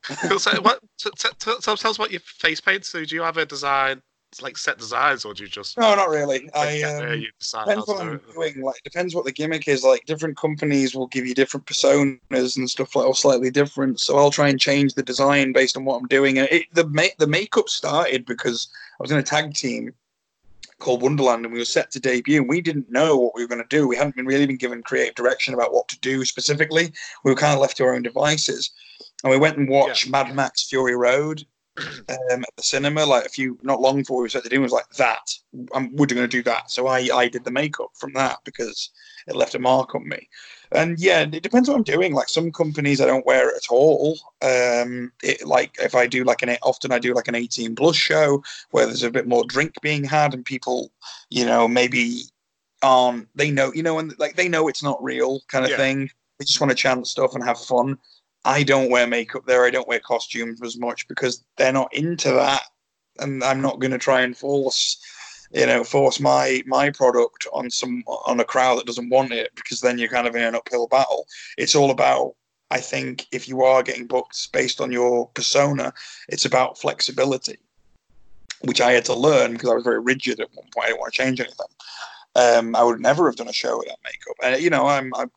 So 0.37 0.61
what? 0.61 0.79
T- 0.97 1.09
t- 1.17 1.29
t- 1.39 1.55
tell, 1.61 1.77
tell 1.77 1.91
us 1.91 1.95
about 1.95 2.11
your 2.11 2.19
face 2.19 2.59
paint. 2.59 2.83
So, 2.85 3.05
do 3.05 3.15
you 3.15 3.21
have 3.21 3.37
a 3.37 3.45
design, 3.45 4.01
like 4.41 4.57
set 4.57 4.77
designs, 4.77 5.25
or 5.25 5.33
do 5.33 5.43
you 5.43 5.49
just 5.49 5.77
No, 5.77 5.95
not 5.95 6.09
really. 6.09 6.39
like, 6.39 6.55
I 6.55 6.79
there, 6.79 7.13
um, 7.13 7.25
how 7.53 7.65
depends 7.65 7.87
what 7.87 8.01
I'm 8.01 8.21
doing. 8.33 8.61
Like 8.61 8.81
depends 8.83 9.15
what 9.15 9.25
the 9.25 9.31
gimmick 9.31 9.67
is. 9.67 9.83
Like 9.83 10.05
different 10.05 10.37
companies 10.37 10.95
will 10.95 11.07
give 11.07 11.25
you 11.25 11.33
different 11.33 11.65
personas 11.65 12.57
and 12.57 12.69
stuff 12.69 12.95
like 12.95 13.05
or 13.05 13.15
slightly 13.15 13.51
different. 13.51 13.99
So 13.99 14.17
I'll 14.17 14.31
try 14.31 14.49
and 14.49 14.59
change 14.59 14.93
the 14.93 15.03
design 15.03 15.53
based 15.53 15.77
on 15.77 15.85
what 15.85 15.97
I'm 15.97 16.07
doing. 16.07 16.39
And 16.39 16.47
it, 16.51 16.65
the 16.73 16.87
ma- 16.87 17.15
the 17.19 17.27
makeup 17.27 17.69
started 17.69 18.25
because 18.25 18.67
I 18.99 19.03
was 19.03 19.11
in 19.11 19.17
a 19.17 19.23
tag 19.23 19.53
team 19.53 19.93
called 20.79 21.01
Wonderland 21.01 21.45
and 21.45 21.53
we 21.53 21.59
were 21.59 21.65
set 21.65 21.91
to 21.91 21.99
debut 21.99 22.39
and 22.41 22.49
we 22.49 22.61
didn't 22.61 22.91
know 22.91 23.17
what 23.17 23.33
we 23.35 23.41
were 23.41 23.47
going 23.47 23.61
to 23.61 23.67
do. 23.75 23.87
We 23.87 23.95
hadn't 23.95 24.15
been 24.15 24.25
really 24.25 24.45
been 24.45 24.57
given 24.57 24.83
creative 24.83 25.15
direction 25.15 25.53
about 25.53 25.73
what 25.73 25.87
to 25.89 25.99
do 25.99 26.25
specifically. 26.25 26.91
We 27.23 27.31
were 27.31 27.37
kind 27.37 27.53
of 27.53 27.59
left 27.59 27.77
to 27.77 27.85
our 27.85 27.95
own 27.95 28.01
devices. 28.01 28.71
And 29.23 29.31
we 29.31 29.37
went 29.37 29.57
and 29.57 29.69
watched 29.69 30.09
Mad 30.09 30.35
Max 30.35 30.67
Fury 30.67 30.95
Road 30.95 31.45
um, 31.77 32.43
at 32.43 32.55
the 32.55 32.63
cinema 32.63 33.05
like 33.05 33.25
a 33.25 33.29
few 33.29 33.57
not 33.63 33.81
long 33.81 33.97
before 33.97 34.21
we 34.21 34.29
set 34.29 34.43
do. 34.43 34.61
Was 34.61 34.71
like 34.71 34.89
that. 34.97 35.33
I'm, 35.73 35.95
we're 35.95 36.05
going 36.05 36.21
to 36.21 36.27
do 36.27 36.43
that. 36.43 36.69
So 36.71 36.87
I 36.87 37.09
I 37.13 37.27
did 37.27 37.43
the 37.43 37.51
makeup 37.51 37.91
from 37.95 38.13
that 38.13 38.39
because 38.43 38.91
it 39.27 39.35
left 39.35 39.55
a 39.55 39.59
mark 39.59 39.95
on 39.95 40.07
me. 40.07 40.27
And 40.71 40.99
yeah, 40.99 41.21
it 41.21 41.43
depends 41.43 41.69
what 41.69 41.77
I'm 41.77 41.83
doing. 41.83 42.13
Like 42.13 42.29
some 42.29 42.51
companies, 42.51 42.99
I 42.99 43.05
don't 43.05 43.25
wear 43.25 43.49
it 43.49 43.55
at 43.57 43.71
all. 43.71 44.17
Um, 44.41 45.11
it, 45.21 45.45
like 45.45 45.75
if 45.79 45.95
I 45.95 46.07
do 46.07 46.23
like 46.23 46.41
an 46.41 46.57
often 46.63 46.91
I 46.91 46.99
do 46.99 47.13
like 47.13 47.27
an 47.27 47.35
18 47.35 47.75
plus 47.75 47.95
show 47.95 48.43
where 48.71 48.85
there's 48.85 49.03
a 49.03 49.11
bit 49.11 49.27
more 49.27 49.43
drink 49.45 49.73
being 49.81 50.03
had 50.03 50.33
and 50.33 50.43
people, 50.45 50.91
you 51.29 51.45
know, 51.45 51.67
maybe 51.67 52.23
aren't 52.81 53.29
they 53.33 53.49
know 53.49 53.71
you 53.73 53.81
know 53.81 53.97
and 53.99 54.13
like 54.19 54.35
they 54.35 54.49
know 54.49 54.67
it's 54.67 54.83
not 54.83 55.01
real 55.01 55.41
kind 55.47 55.63
of 55.65 55.71
Yeah. 55.71 55.77
thing. 55.77 56.09
They 56.39 56.45
just 56.45 56.59
want 56.59 56.71
to 56.71 56.75
chant 56.75 57.07
stuff 57.07 57.35
and 57.35 57.43
have 57.43 57.59
fun. 57.59 57.97
I 58.45 58.63
don't 58.63 58.89
wear 58.89 59.07
makeup 59.07 59.45
there. 59.45 59.65
I 59.65 59.69
don't 59.69 59.87
wear 59.87 59.99
costumes 59.99 60.61
as 60.61 60.77
much 60.77 61.07
because 61.07 61.43
they're 61.57 61.73
not 61.73 61.93
into 61.93 62.31
that, 62.31 62.63
and 63.19 63.43
I'm 63.43 63.61
not 63.61 63.79
going 63.79 63.91
to 63.91 63.97
try 63.97 64.21
and 64.21 64.37
force, 64.37 64.97
you 65.53 65.65
know, 65.65 65.83
force 65.83 66.19
my 66.19 66.61
my 66.65 66.89
product 66.89 67.47
on 67.53 67.69
some 67.69 68.03
on 68.07 68.39
a 68.39 68.45
crowd 68.45 68.79
that 68.79 68.85
doesn't 68.85 69.09
want 69.09 69.31
it 69.31 69.51
because 69.55 69.79
then 69.79 69.97
you're 69.97 70.09
kind 70.09 70.27
of 70.27 70.35
in 70.35 70.43
an 70.43 70.55
uphill 70.55 70.87
battle. 70.87 71.25
It's 71.57 71.75
all 71.75 71.91
about, 71.91 72.35
I 72.69 72.79
think, 72.79 73.27
if 73.31 73.47
you 73.47 73.63
are 73.63 73.81
getting 73.81 74.07
booked 74.07 74.51
based 74.51 74.81
on 74.81 74.91
your 74.91 75.29
persona, 75.29 75.93
it's 76.27 76.45
about 76.45 76.77
flexibility, 76.77 77.57
which 78.61 78.81
I 78.81 78.91
had 78.91 79.05
to 79.05 79.13
learn 79.13 79.53
because 79.53 79.69
I 79.69 79.75
was 79.75 79.85
very 79.85 80.01
rigid 80.01 80.41
at 80.41 80.49
one 80.53 80.67
point. 80.73 80.85
I 80.85 80.87
didn't 80.87 80.99
want 80.99 81.13
to 81.13 81.17
change 81.17 81.39
anything. 81.39 81.67
Um, 82.35 82.75
I 82.75 82.83
would 82.83 82.99
never 82.99 83.27
have 83.27 83.35
done 83.35 83.47
a 83.47 83.53
show 83.53 83.77
without 83.77 83.99
makeup. 84.03 84.35
And 84.43 84.61
you 84.61 84.69
know, 84.69 84.87
I'm, 84.87 85.13
I'm 85.15 85.31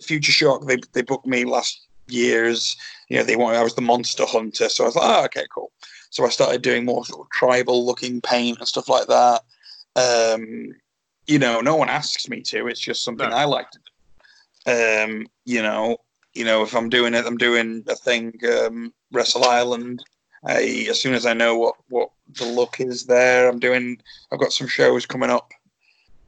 Future 0.00 0.30
Shock. 0.30 0.66
They 0.66 0.76
they 0.92 1.02
booked 1.02 1.26
me 1.26 1.44
last 1.44 1.86
years. 2.08 2.76
You 3.08 3.18
know, 3.18 3.24
they 3.24 3.36
wanted 3.36 3.58
I 3.58 3.62
was 3.62 3.74
the 3.74 3.82
monster 3.82 4.24
hunter, 4.26 4.68
so 4.68 4.84
I 4.84 4.86
was 4.86 4.96
like, 4.96 5.08
oh, 5.08 5.24
okay, 5.26 5.46
cool. 5.54 5.72
So 6.10 6.24
I 6.24 6.28
started 6.30 6.62
doing 6.62 6.84
more 6.84 7.04
sort 7.04 7.26
of 7.26 7.30
tribal 7.30 7.84
looking 7.84 8.20
paint 8.20 8.58
and 8.58 8.68
stuff 8.68 8.88
like 8.88 9.06
that. 9.08 9.42
Um, 9.96 10.74
you 11.26 11.38
know, 11.38 11.60
no 11.60 11.76
one 11.76 11.88
asks 11.88 12.28
me 12.28 12.40
to. 12.42 12.68
It's 12.68 12.80
just 12.80 13.02
something 13.02 13.28
No. 13.28 13.36
I 13.36 13.44
like 13.44 13.70
to 13.70 13.78
do. 13.78 14.72
Um, 14.72 15.26
you 15.44 15.62
know, 15.62 15.98
you 16.34 16.44
know, 16.44 16.62
if 16.62 16.74
I'm 16.74 16.88
doing 16.88 17.14
it, 17.14 17.26
I'm 17.26 17.38
doing 17.38 17.84
a 17.88 17.96
thing. 17.96 18.38
Um, 18.48 18.92
Wrestle 19.12 19.44
Island. 19.44 20.02
I 20.44 20.86
as 20.88 21.00
soon 21.00 21.14
as 21.14 21.26
I 21.26 21.32
know 21.32 21.56
what 21.56 21.76
what 21.88 22.10
the 22.38 22.46
look 22.46 22.80
is 22.80 23.06
there, 23.06 23.48
I'm 23.48 23.58
doing. 23.58 23.98
I've 24.30 24.40
got 24.40 24.52
some 24.52 24.68
shows 24.68 25.06
coming 25.06 25.30
up. 25.30 25.52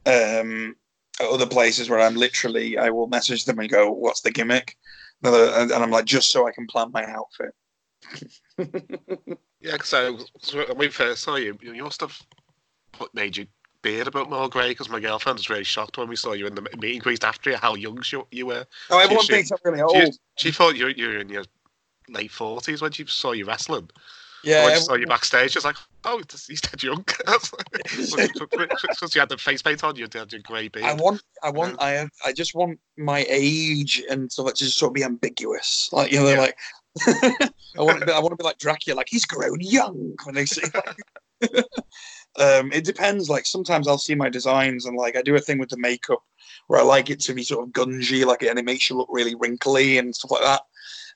Um, 0.05 0.75
at 1.19 1.27
other 1.27 1.45
places 1.45 1.89
where 1.89 1.99
I'm 1.99 2.15
literally, 2.15 2.77
I 2.77 2.89
will 2.89 3.07
message 3.07 3.45
them 3.45 3.59
and 3.59 3.69
go, 3.69 3.91
"What's 3.91 4.21
the 4.21 4.31
gimmick?" 4.31 4.77
Another, 5.21 5.45
and 5.55 5.71
and 5.71 5.83
I'm 5.83 5.91
like, 5.91 6.05
just 6.05 6.31
so 6.31 6.47
I 6.47 6.51
can 6.51 6.67
plan 6.67 6.91
my 6.91 7.05
outfit. 7.05 7.53
Yeah, 9.61 9.75
so, 9.83 10.17
when 10.53 10.77
we 10.77 10.87
first 10.87 11.21
saw 11.23 11.35
you, 11.35 11.57
your 11.61 11.91
stuff 11.91 12.25
put, 12.93 13.13
made 13.13 13.35
your 13.35 13.45
beard 13.81 14.07
a 14.07 14.11
bit 14.11 14.29
more 14.29 14.47
grey 14.47 14.69
because 14.69 14.87
my 14.89 15.01
girlfriend 15.01 15.37
was 15.37 15.49
really 15.49 15.65
shocked 15.65 15.97
when 15.97 16.07
we 16.07 16.15
saw 16.15 16.31
you 16.31 16.47
in 16.47 16.55
the 16.55 16.61
meet 16.79 16.93
and 16.93 17.03
greet 17.03 17.25
after 17.25 17.49
you, 17.49 17.57
how 17.57 17.75
young 17.75 18.01
you, 18.09 18.25
you 18.31 18.45
were. 18.45 18.65
Oh, 18.89 18.99
everyone 18.99 19.25
she- 19.25 19.33
thinks 19.33 19.51
I'm 19.51 19.57
really 19.65 19.79
She, 19.79 20.05
old. 20.05 20.15
she 20.37 20.51
thought 20.51 20.77
you, 20.77 20.87
you 20.87 21.07
were 21.07 21.17
in 21.17 21.27
your 21.27 21.43
late 22.07 22.31
40s 22.31 22.81
when 22.81 22.91
she 22.93 23.05
saw 23.05 23.33
you 23.33 23.45
wrestling. 23.45 23.89
Yeah, 24.43 24.73
she 24.73 24.81
saw 24.81 24.95
you 24.95 25.05
backstage, 25.05 25.55
was 25.55 25.65
like, 25.65 25.75
oh, 26.05 26.21
he's 26.47 26.61
dead 26.61 26.81
young. 26.81 27.05
Because 28.99 29.15
you 29.15 29.19
had 29.19 29.29
the 29.29 29.37
face 29.37 29.61
paint 29.61 29.83
on, 29.83 29.95
you 29.95 30.03
had 30.03 30.31
your 30.31 30.41
grey 30.41 30.67
beard. 30.67 30.85
I 30.85 30.93
want, 30.93 31.21
I 31.43 31.49
want, 31.49 31.81
I 31.81 31.91
have, 31.91 32.09
I 32.25 32.33
just 32.33 32.55
want 32.55 32.79
my 32.97 33.25
age 33.29 34.01
and 34.09 34.31
stuff 34.31 34.45
like 34.45 34.55
to 34.55 34.65
just 34.65 34.77
sort 34.77 34.91
of 34.91 34.93
be 34.93 35.03
ambiguous. 35.03 35.89
Like 35.91 36.11
you 36.11 36.19
know, 36.19 36.29
Yeah. 36.29 36.39
like 36.39 36.57
I 37.77 37.81
want 37.81 37.99
to, 37.99 38.05
be, 38.05 38.11
I 38.11 38.19
want 38.19 38.31
to 38.31 38.35
be 38.35 38.43
like 38.43 38.57
Dracula, 38.57 38.97
like 38.97 39.09
he's 39.09 39.25
grown 39.25 39.59
young 39.59 40.15
when 40.25 40.35
they 40.35 40.45
say. 40.45 40.63
um, 42.39 42.71
it 42.71 42.83
depends. 42.83 43.29
Like 43.29 43.45
sometimes 43.45 43.87
I'll 43.87 43.97
see 43.97 44.15
my 44.15 44.29
designs 44.29 44.85
and 44.85 44.97
like 44.97 45.15
I 45.15 45.21
do 45.21 45.35
a 45.35 45.39
thing 45.39 45.59
with 45.59 45.69
the 45.69 45.77
makeup 45.77 46.23
where 46.67 46.79
I 46.79 46.83
like 46.83 47.09
it 47.09 47.19
to 47.21 47.33
be 47.33 47.43
sort 47.43 47.67
of 47.67 47.73
gungy, 47.73 48.25
like 48.25 48.43
and 48.43 48.59
it 48.59 48.65
makes 48.65 48.89
you 48.89 48.97
look 48.97 49.09
really 49.11 49.35
wrinkly 49.35 49.97
and 49.97 50.15
stuff 50.15 50.31
like 50.31 50.43
that. 50.43 50.61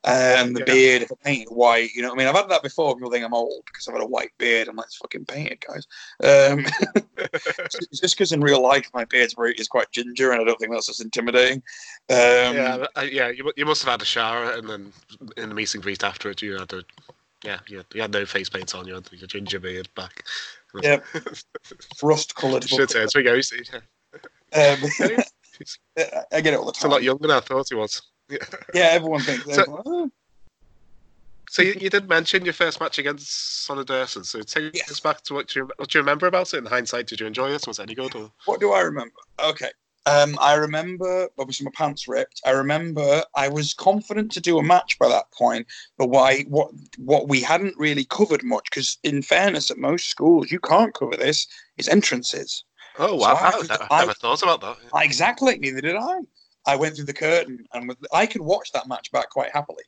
And 0.05 0.55
the 0.55 0.59
Yeah. 0.59 0.73
beard, 0.73 1.01
if 1.03 1.11
I 1.11 1.15
paint 1.23 1.43
it 1.43 1.51
white, 1.51 1.91
you 1.93 2.01
know 2.01 2.09
what 2.09 2.15
I 2.15 2.17
mean? 2.17 2.27
I've 2.27 2.35
had 2.35 2.49
that 2.49 2.61
before. 2.63 2.95
People 2.95 3.09
think 3.09 3.23
I'm 3.23 3.33
old 3.33 3.63
because 3.65 3.87
I've 3.87 3.93
had 3.93 4.03
a 4.03 4.07
white 4.07 4.31
beard. 4.37 4.67
I'm 4.67 4.75
like, 4.75 4.87
it's 4.87 4.97
fucking 4.97 5.25
paint 5.25 5.51
it, 5.51 5.65
guys. 5.65 5.87
Um, 6.23 6.65
just 7.93 8.15
because 8.17 8.33
in 8.33 8.41
real 8.41 8.61
life, 8.61 8.89
my 8.93 9.05
beard's 9.05 9.33
very, 9.33 9.53
is 9.53 9.67
quite 9.67 9.91
ginger 9.91 10.31
and 10.31 10.41
I 10.41 10.43
don't 10.43 10.59
think 10.59 10.73
that's 10.73 10.89
as 10.89 10.99
intimidating. 10.99 11.63
Um, 12.09 12.55
yeah, 12.55 12.85
uh, 12.95 13.01
yeah. 13.01 13.29
You, 13.29 13.51
you 13.55 13.65
must 13.65 13.83
have 13.83 13.91
had 13.91 14.01
a 14.01 14.05
shower, 14.05 14.51
and 14.51 14.67
then 14.69 14.91
in 15.37 15.49
the 15.49 15.55
meet 15.55 15.73
and 15.73 15.83
greet 15.83 16.03
afterwards, 16.03 16.41
you 16.41 16.57
had 16.57 16.73
a 16.73 16.83
yeah, 17.43 17.59
you 17.67 17.77
had, 17.77 17.85
you 17.93 18.01
had 18.01 18.11
no 18.11 18.25
face 18.25 18.49
paint 18.49 18.73
on. 18.73 18.87
You 18.87 18.95
had 18.95 19.09
your 19.11 19.27
ginger 19.27 19.59
beard 19.59 19.89
back. 19.95 20.23
Yep. 20.81 21.05
rust 22.03 22.35
coloured. 22.35 22.67
Should 22.67 22.89
say, 22.89 23.05
so 23.05 23.19
we 23.19 23.23
go. 23.23 23.39
see, 23.41 23.61
yeah. 23.71 23.79
Um, 24.55 25.25
I 26.31 26.41
get 26.41 26.53
it 26.53 26.57
all 26.57 26.65
the 26.65 26.71
time. 26.71 26.91
a 26.91 26.93
lot 26.93 27.03
younger 27.03 27.27
than 27.27 27.37
I 27.37 27.41
thought 27.41 27.67
he 27.69 27.75
was. 27.75 28.01
Yeah. 28.29 28.38
Yeah, 28.73 28.83
everyone 28.91 29.21
thinks. 29.21 29.45
So- 29.45 29.62
everyone, 29.62 29.83
"Oh, 29.86 30.12
So 31.49 31.62
you, 31.62 31.75
you 31.79 31.89
did 31.89 32.09
mention 32.09 32.45
your 32.45 32.53
first 32.53 32.79
match 32.79 32.97
against 32.97 33.63
Sonny 33.65 33.83
Durson. 33.83 34.25
So 34.25 34.41
take 34.41 34.75
Yes. 34.75 34.89
us 34.89 34.99
back 34.99 35.21
to 35.23 35.36
what 35.36 35.55
you, 35.55 35.69
what 35.77 35.89
do 35.89 35.97
you 35.99 36.01
remember 36.01 36.25
about 36.25 36.51
it 36.53 36.57
in 36.57 36.65
hindsight? 36.65 37.05
Did 37.07 37.19
you 37.19 37.27
enjoy 37.27 37.51
it? 37.51 37.67
Was 37.67 37.77
it 37.77 37.83
any 37.83 37.93
good? 37.95 38.15
Or? 38.15 38.31
What 38.45 38.59
do 38.59 38.71
I 38.71 38.79
remember? 38.81 39.13
Okay. 39.39 39.69
Um, 40.05 40.36
I 40.41 40.55
remember 40.55 41.29
obviously 41.38 41.63
my 41.65 41.71
pants 41.75 42.07
ripped. 42.07 42.41
I 42.45 42.51
remember 42.51 43.23
I 43.36 43.47
was 43.49 43.73
confident 43.73 44.31
to 44.33 44.41
do 44.41 44.57
a 44.57 44.63
match 44.63 44.97
by 44.99 45.07
that 45.09 45.31
point, 45.31 45.67
but 45.97 46.07
why? 46.09 46.41
What 46.49 46.71
what 46.97 47.29
we 47.29 47.39
hadn't 47.39 47.77
really 47.77 48.03
covered 48.03 48.43
much 48.43 48.65
because, 48.69 48.97
in 49.03 49.21
fairness, 49.21 49.71
at 49.71 49.77
most 49.77 50.09
schools 50.09 50.51
you 50.51 50.59
can't 50.59 50.93
cover 50.93 51.15
this. 51.15 51.47
Is 51.77 51.88
entrances. 51.88 52.65
Oh 52.99 53.07
So 53.09 53.15
wow! 53.15 53.33
I- 53.36 53.47
I, 53.47 53.62
never, 53.62 53.88
I- 53.91 53.99
never 54.01 54.13
thought 54.15 54.41
about 54.43 54.59
that. 54.62 54.77
I- 54.93 55.05
Exactly. 55.05 55.57
Neither 55.59 55.79
did 55.81 55.95
I. 55.95 56.17
I 56.65 56.76
went 56.76 56.95
through 56.95 57.06
the 57.06 57.13
curtain, 57.13 57.65
and 57.73 57.95
I 58.13 58.26
could 58.26 58.41
watch 58.41 58.71
that 58.71 58.88
match 58.88 59.12
back 59.12 59.30
quite 59.30 59.52
happily. 59.52 59.84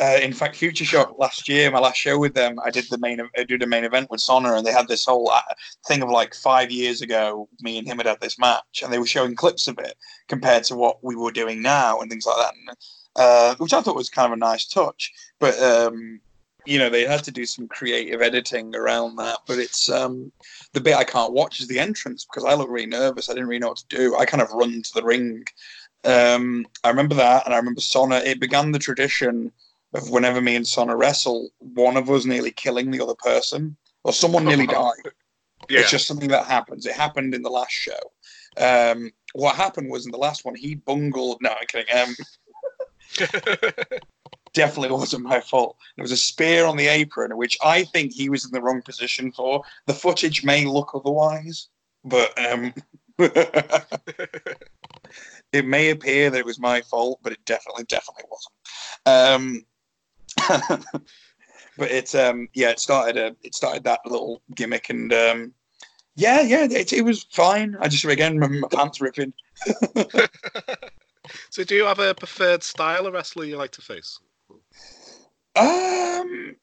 Uh, 0.00 0.18
in 0.22 0.32
fact, 0.32 0.56
Future 0.56 0.84
Shock 0.84 1.18
last 1.18 1.46
year, 1.46 1.70
my 1.70 1.78
last 1.78 1.96
show 1.98 2.18
with 2.18 2.32
them, 2.32 2.58
I 2.64 2.70
did 2.70 2.86
the 2.88 2.96
main, 2.96 3.20
I 3.36 3.44
did 3.44 3.62
a 3.62 3.66
main 3.66 3.84
event 3.84 4.10
with 4.10 4.20
Sonna, 4.20 4.56
and 4.56 4.66
they 4.66 4.72
had 4.72 4.88
this 4.88 5.04
whole 5.04 5.30
uh, 5.30 5.42
thing 5.86 6.02
of 6.02 6.08
like 6.08 6.34
five 6.34 6.70
years 6.70 7.02
ago, 7.02 7.48
me 7.60 7.76
and 7.76 7.86
him 7.86 7.98
had 7.98 8.06
had 8.06 8.20
this 8.20 8.38
match, 8.38 8.82
and 8.82 8.90
they 8.90 8.98
were 8.98 9.06
showing 9.06 9.34
clips 9.36 9.68
of 9.68 9.78
it 9.78 9.94
compared 10.28 10.64
to 10.64 10.74
what 10.74 11.04
we 11.04 11.16
were 11.16 11.30
doing 11.30 11.60
now 11.60 12.00
and 12.00 12.10
things 12.10 12.24
like 12.24 12.38
that, 12.38 12.54
and, 12.54 12.76
uh, 13.16 13.54
which 13.56 13.74
I 13.74 13.82
thought 13.82 13.94
was 13.94 14.08
kind 14.08 14.32
of 14.32 14.36
a 14.36 14.40
nice 14.40 14.66
touch. 14.66 15.12
But 15.38 15.60
um, 15.62 16.20
you 16.66 16.78
know, 16.78 16.88
they 16.88 17.04
had 17.04 17.24
to 17.24 17.30
do 17.30 17.46
some 17.46 17.68
creative 17.68 18.22
editing 18.22 18.74
around 18.74 19.16
that. 19.16 19.38
But 19.46 19.58
it's 19.58 19.90
um, 19.90 20.32
the 20.72 20.80
bit 20.80 20.96
I 20.96 21.04
can't 21.04 21.32
watch 21.32 21.60
is 21.60 21.68
the 21.68 21.78
entrance 21.78 22.24
because 22.24 22.44
I 22.44 22.54
look 22.54 22.70
really 22.70 22.86
nervous. 22.86 23.28
I 23.28 23.32
didn't 23.32 23.48
really 23.48 23.60
know 23.60 23.68
what 23.68 23.78
to 23.78 23.96
do. 23.96 24.16
I 24.16 24.24
kind 24.24 24.42
of 24.42 24.50
run 24.52 24.82
to 24.82 24.94
the 24.94 25.02
ring. 25.02 25.44
Um, 26.04 26.66
I 26.84 26.88
remember 26.88 27.14
that, 27.16 27.44
and 27.44 27.54
I 27.54 27.58
remember 27.58 27.80
Sonna. 27.80 28.24
It 28.24 28.40
began 28.40 28.72
the 28.72 28.78
tradition 28.78 29.52
of 29.92 30.10
whenever 30.10 30.40
me 30.40 30.56
and 30.56 30.64
Sonna 30.64 30.96
wrestle, 30.96 31.50
one 31.58 31.96
of 31.96 32.10
us 32.10 32.24
nearly 32.24 32.50
killing 32.50 32.90
the 32.90 33.02
other 33.02 33.14
person, 33.14 33.76
or 34.04 34.12
someone 34.12 34.44
nearly 34.44 34.66
died. 34.66 35.12
Yeah. 35.68 35.80
It's 35.80 35.90
just 35.90 36.06
something 36.06 36.28
that 36.28 36.46
happens. 36.46 36.86
It 36.86 36.94
happened 36.94 37.34
in 37.34 37.42
the 37.42 37.50
last 37.50 37.72
show. 37.72 37.98
Um, 38.56 39.10
what 39.34 39.56
happened 39.56 39.90
was 39.90 40.06
in 40.06 40.12
the 40.12 40.18
last 40.18 40.44
one, 40.44 40.54
he 40.54 40.74
bungled. 40.74 41.38
No, 41.42 41.50
I'm 41.50 41.66
kidding. 41.66 41.94
Um, 41.96 42.14
definitely 44.52 44.90
wasn't 44.90 45.24
my 45.24 45.40
fault. 45.40 45.76
There 45.96 46.02
was 46.02 46.12
a 46.12 46.16
spear 46.16 46.64
on 46.64 46.76
the 46.76 46.88
apron, 46.88 47.36
which 47.36 47.56
I 47.62 47.84
think 47.84 48.12
he 48.12 48.28
was 48.28 48.44
in 48.44 48.52
the 48.52 48.60
wrong 48.60 48.82
position 48.82 49.32
for. 49.32 49.62
The 49.86 49.94
footage 49.94 50.44
may 50.44 50.64
look 50.64 50.92
otherwise, 50.94 51.68
but 52.04 52.36
um, 52.38 52.74
it 55.52 55.66
may 55.66 55.90
appear 55.90 56.30
that 56.30 56.38
it 56.38 56.46
was 56.46 56.58
my 56.58 56.80
fault, 56.80 57.20
but 57.22 57.32
it 57.32 57.44
definitely, 57.44 57.84
definitely 57.84 58.24
wasn't. 58.30 58.54
Um, 59.06 59.62
but 61.76 61.90
it's 61.90 62.14
um, 62.14 62.48
yeah, 62.54 62.70
it 62.70 62.80
started 62.80 63.18
a, 63.18 63.36
it 63.42 63.54
started 63.54 63.84
that 63.84 64.00
little 64.06 64.40
gimmick, 64.54 64.88
and 64.88 65.12
um, 65.12 65.52
yeah, 66.16 66.40
yeah, 66.40 66.66
it, 66.70 66.92
it 66.92 67.02
was 67.02 67.24
fine. 67.24 67.76
I 67.80 67.88
just 67.88 68.04
again 68.04 68.38
remember 68.38 68.60
my 68.60 68.68
pants 68.68 69.00
ripping. 69.00 69.32
so 71.50 71.64
do 71.64 71.74
you 71.74 71.84
have 71.84 71.98
a 71.98 72.14
preferred 72.14 72.62
style 72.62 73.06
of 73.06 73.12
wrestler 73.12 73.44
you 73.44 73.56
like 73.56 73.72
to 73.72 73.82
face? 73.82 74.20
Um, 75.56 76.54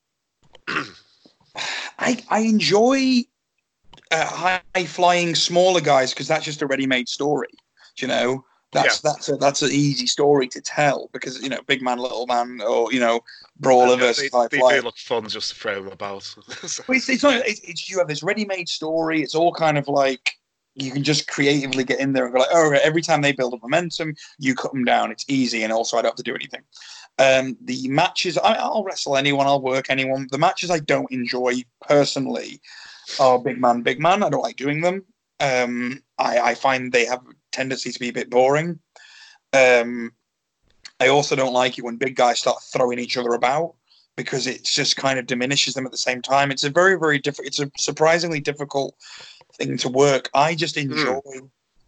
I 2.00 2.24
I 2.30 2.39
enjoy 2.39 3.26
uh, 4.12 4.26
high 4.26 4.86
flying 4.86 5.36
smaller 5.36 5.82
guys 5.82 6.13
because 6.13 6.28
that's 6.28 6.46
just 6.46 6.62
a 6.62 6.67
ready 6.67 6.88
made 6.88 7.10
story. 7.10 7.50
You 7.98 8.08
know? 8.08 8.46
That's 8.74 9.00
that's 9.00 9.30
a 9.30 9.38
that's 9.38 9.62
an 9.62 9.70
easy 9.72 10.08
story 10.08 10.48
to 10.50 10.60
tell 10.60 11.10
because 11.13 11.41
you 11.41 11.48
know 11.50 11.62
big 11.67 11.82
man 11.82 12.00
little 12.00 12.28
man 12.28 12.60
or 12.62 12.91
you 12.91 13.00
know 13.00 13.22
brawler 13.60 13.91
Yeah, 13.91 14.08
versus 14.08 14.30
they, 14.30 14.38
high 14.38 14.48
they 14.50 14.60
flyer. 14.60 14.80
do 14.80 14.86
look 14.86 14.98
fun 14.98 15.28
just 15.30 15.50
to 15.50 15.56
throw 15.56 15.76
them 15.84 15.91
about. 15.93 16.24
So- 16.67 16.84
it's, 16.89 17.08
it's 17.08 17.24
not. 17.24 17.46
It's, 17.46 17.62
it's 17.62 17.89
you 17.89 17.98
have 18.00 18.10
this 18.10 18.24
ready-made 18.24 18.67
story. 18.67 19.22
It's 19.22 19.36
all 19.36 19.54
kind 19.54 19.78
of 19.78 19.88
like 19.88 20.34
you 20.76 20.91
can 20.91 21.02
just 21.02 21.28
creatively 21.28 21.86
get 21.86 22.00
in 22.00 22.12
there 22.12 22.26
and 22.26 22.34
go 22.34 22.39
like, 22.41 22.50
oh, 22.52 22.78
every 22.84 23.02
time 23.02 23.22
they 23.22 23.32
build 23.32 23.54
up 23.54 23.62
momentum, 23.63 24.13
you 24.38 24.54
cut 24.54 24.74
them 24.74 24.84
down. 24.84 25.12
It's 25.12 25.26
easy, 25.30 25.63
and 25.63 25.72
also 25.72 25.98
I 25.98 26.02
don't 26.02 26.12
have 26.12 26.17
to 26.17 26.24
do 26.24 26.36
anything. 26.36 26.62
Um, 27.20 27.58
the 27.62 27.88
matches, 27.88 28.38
I, 28.38 28.54
I'll 28.56 28.84
wrestle 28.84 29.17
anyone, 29.17 29.48
I'll 29.48 29.62
work 29.62 29.86
anyone. 29.89 30.28
The 30.30 30.38
matches 30.38 30.70
I 30.70 30.80
don't 30.80 31.10
enjoy 31.12 31.63
personally 31.82 32.62
are 33.20 33.39
big 33.39 33.60
man, 33.60 33.82
big 33.82 34.00
man. 34.00 34.24
I 34.24 34.30
don't 34.30 34.41
like 34.41 34.58
doing 34.58 34.82
them. 34.82 35.04
Um, 35.39 36.02
I, 36.17 36.39
I 36.39 36.56
find 36.56 36.91
they 36.91 37.06
have 37.06 37.22
a 37.22 37.34
tendency 37.52 37.91
to 37.91 38.00
be 38.00 38.10
a 38.10 38.13
bit 38.13 38.30
boring. 38.30 38.80
Um, 39.54 40.12
I 41.00 41.08
also 41.10 41.36
don't 41.36 41.54
like 41.54 41.78
it 41.78 41.84
when 41.84 41.98
big 41.98 42.15
guys 42.15 42.39
start 42.39 42.62
throwing 42.63 43.00
each 43.00 43.17
other 43.17 43.34
about 43.34 43.76
because 44.15 44.48
it 44.48 44.63
just 44.65 44.98
kind 44.98 45.20
of 45.20 45.28
diminishes 45.28 45.76
them 45.76 45.86
at 45.86 45.91
the 45.91 45.98
same 45.98 46.22
time. 46.22 46.52
It's 46.52 46.63
a 46.63 46.70
very, 46.70 46.98
very 46.98 47.20
different. 47.20 47.48
It's 47.48 47.60
a 47.60 47.72
surprisingly 47.78 48.39
difficult 48.39 48.96
thing 49.54 49.78
to 49.78 49.89
work. 49.89 50.30
I 50.34 50.56
just 50.56 50.76
enjoy. 50.76 51.22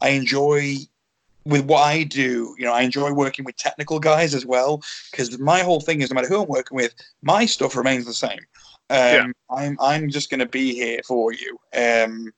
I 0.01 0.10
enjoy 0.10 0.77
with 1.45 1.65
what 1.65 1.82
I 1.82 2.03
do. 2.03 2.55
You 2.58 2.65
know, 2.65 2.73
I 2.73 2.82
enjoy 2.82 3.12
working 3.12 3.45
with 3.45 3.58
technical 3.58 3.99
guys 3.99 4.34
as 4.36 4.45
well 4.45 4.82
because 5.12 5.38
my 5.39 5.62
whole 5.62 5.82
thing 5.82 6.01
is 6.01 6.12
no 6.12 6.15
matter 6.15 6.27
who 6.27 6.43
I'm 6.43 6.47
working 6.47 6.75
with, 6.75 6.93
my 7.23 7.45
stuff 7.45 7.75
remains 7.75 8.05
the 8.05 8.13
same. 8.13 8.39
Um, 8.89 8.97
Yeah. 8.97 9.28
I'm 9.49 9.78
I'm 9.80 10.10
just 10.10 10.30
going 10.30 10.39
to 10.39 10.45
be 10.45 10.73
here 10.73 10.99
for 11.06 11.32
you. 11.32 11.60
Um, 11.75 12.34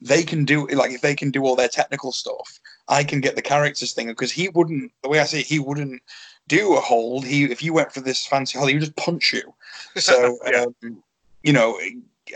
they 0.00 0.22
can 0.22 0.44
do 0.44 0.66
like 0.68 0.92
if 0.92 1.00
they 1.00 1.14
can 1.14 1.30
do 1.30 1.44
all 1.44 1.56
their 1.56 1.68
technical 1.68 2.12
stuff, 2.12 2.60
I 2.88 3.02
can 3.02 3.20
get 3.20 3.34
the 3.34 3.42
characters 3.42 3.92
thing 3.92 4.08
because 4.08 4.32
he 4.32 4.48
wouldn't. 4.50 4.92
The 5.02 5.08
way 5.08 5.20
I 5.20 5.24
see 5.24 5.40
it, 5.40 5.46
he 5.46 5.58
wouldn't 5.58 6.02
do 6.48 6.76
a 6.76 6.80
hold. 6.80 7.24
He 7.24 7.44
if 7.44 7.62
you 7.62 7.72
went 7.72 7.92
for 7.92 8.00
this 8.00 8.26
fancy 8.26 8.58
hold, 8.58 8.68
he 8.68 8.76
would 8.76 8.82
just 8.82 8.96
punch 8.96 9.32
you. 9.32 9.54
So 9.96 10.38
Yeah. 10.46 10.66
um, 10.84 11.02
you 11.42 11.52
know, 11.52 11.78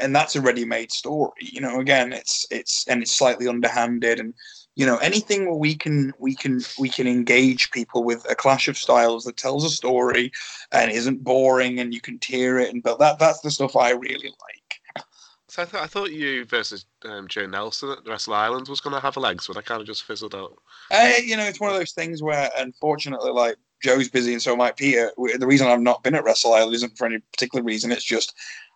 and 0.01 0.14
that's 0.14 0.37
a 0.37 0.40
ready-made 0.40 0.92
story. 0.92 1.33
You 1.40 1.61
know, 1.61 1.81
again, 1.81 2.12
it's 2.12 2.46
it's 2.51 2.87
and 2.88 3.03
it's 3.03 3.12
slightly 3.12 3.49
underhanded, 3.49 4.20
and 4.20 4.35
you 4.76 4.87
know, 4.87 4.96
anything 4.98 5.46
where 5.46 5.54
we 5.54 5.74
can 5.74 6.12
we 6.18 6.35
can 6.35 6.61
we 6.78 6.88
can 6.88 7.06
engage 7.06 7.70
people 7.70 8.04
with 8.04 8.24
a 8.30 8.35
clash 8.35 8.68
of 8.68 8.78
styles 8.78 9.24
that 9.24 9.37
tells 9.37 9.64
a 9.64 9.70
story 9.70 10.33
and 10.72 10.90
isn't 10.90 11.24
boring, 11.24 11.80
and 11.80 11.92
you 11.92 12.00
can 12.00 12.18
tear 12.18 12.59
it, 12.59 12.72
and 12.72 12.83
but 12.83 12.98
that 12.98 13.18
that's 13.18 13.40
the 13.40 13.50
stuff 13.50 13.76
I 13.76 13.90
really 13.90 14.33
like. 14.40 15.04
So 15.48 15.62
I, 15.62 15.64
th- 15.64 15.83
I 15.83 15.87
thought 15.88 16.12
you 16.12 16.44
versus 16.44 16.87
um, 17.04 17.26
Joe 17.26 17.44
Nelson 17.46 17.90
at 17.90 18.04
the 18.04 18.11
Wrestle 18.11 18.35
Island 18.35 18.68
was 18.68 18.80
going 18.80 18.94
to 18.94 19.00
have 19.00 19.16
legs, 19.16 19.48
but 19.48 19.56
that 19.56 19.66
kind 19.66 19.80
of 19.80 19.87
just 19.87 20.04
fizzled 20.04 20.37
out. 20.37 20.56
Uh, 20.92 21.14
you 21.24 21.37
know, 21.37 21.42
it's 21.42 21.59
one 21.59 21.70
of 21.72 21.76
those 21.76 21.90
things 21.90 22.22
where, 22.22 22.48
unfortunately, 22.56 23.33
like 23.33 23.56
Joe's 23.83 24.09
busy 24.09 24.33
and 24.33 24.40
so 24.40 24.54
might 24.54 24.76
Peter. 24.76 25.11
The 25.16 25.46
reason 25.46 25.66
I've 25.66 25.80
not 25.80 26.04
been 26.04 26.14
at 26.14 26.22
Wrestle 26.22 26.54
Island 26.54 26.76
isn't 26.76 26.96
for 26.96 27.06
any 27.06 27.18
particular 27.33 27.64
reason. 27.64 27.90
It's 27.90 28.04
just 28.04 28.33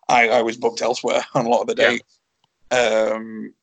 I, 0.09 0.29
I 0.31 0.43
was 0.43 0.57
booked 0.57 0.83
elsewhere 0.83 1.25
on 1.35 1.47
a 1.47 1.49
lot 1.49 1.61
of 1.61 1.69
the 1.69 1.81
Yeah. 1.81 1.91
dates. 1.91 2.19
Um, 3.13 3.55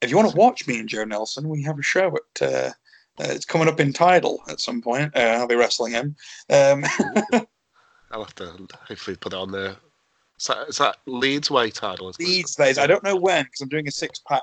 if 0.00 0.10
you 0.10 0.16
want 0.16 0.30
to 0.30 0.36
watch 0.36 0.66
me 0.66 0.78
and 0.78 0.88
Joe 0.88 1.04
Nelson, 1.04 1.48
we 1.48 1.62
have 1.62 1.78
a 1.78 1.82
show 1.82 2.16
at. 2.16 2.42
Uh, 2.42 2.70
uh, 3.18 3.28
it's 3.30 3.46
coming 3.46 3.68
up 3.68 3.80
in 3.80 3.92
Tidal 3.92 4.42
at 4.48 4.60
some 4.60 4.82
point. 4.82 5.16
Uh, 5.16 5.20
I'll 5.20 5.46
be 5.46 5.54
wrestling 5.54 5.92
him. 5.92 6.16
Um, 6.50 6.84
I'll 8.10 8.24
have 8.24 8.34
to 8.36 8.54
hopefully 8.86 9.16
put 9.16 9.32
it 9.32 9.36
on 9.36 9.50
there. 9.50 9.76
Is 10.38 10.46
that, 10.48 10.68
is 10.68 10.78
that 10.78 10.96
Leeds 11.06 11.50
Way 11.50 11.70
title? 11.70 12.12
these 12.18 12.54
days, 12.54 12.78
I 12.78 12.86
don't 12.86 13.02
know 13.02 13.16
when 13.16 13.44
because 13.44 13.62
I'm 13.62 13.68
doing 13.68 13.88
a 13.88 13.92
six 13.92 14.18
pack. 14.18 14.42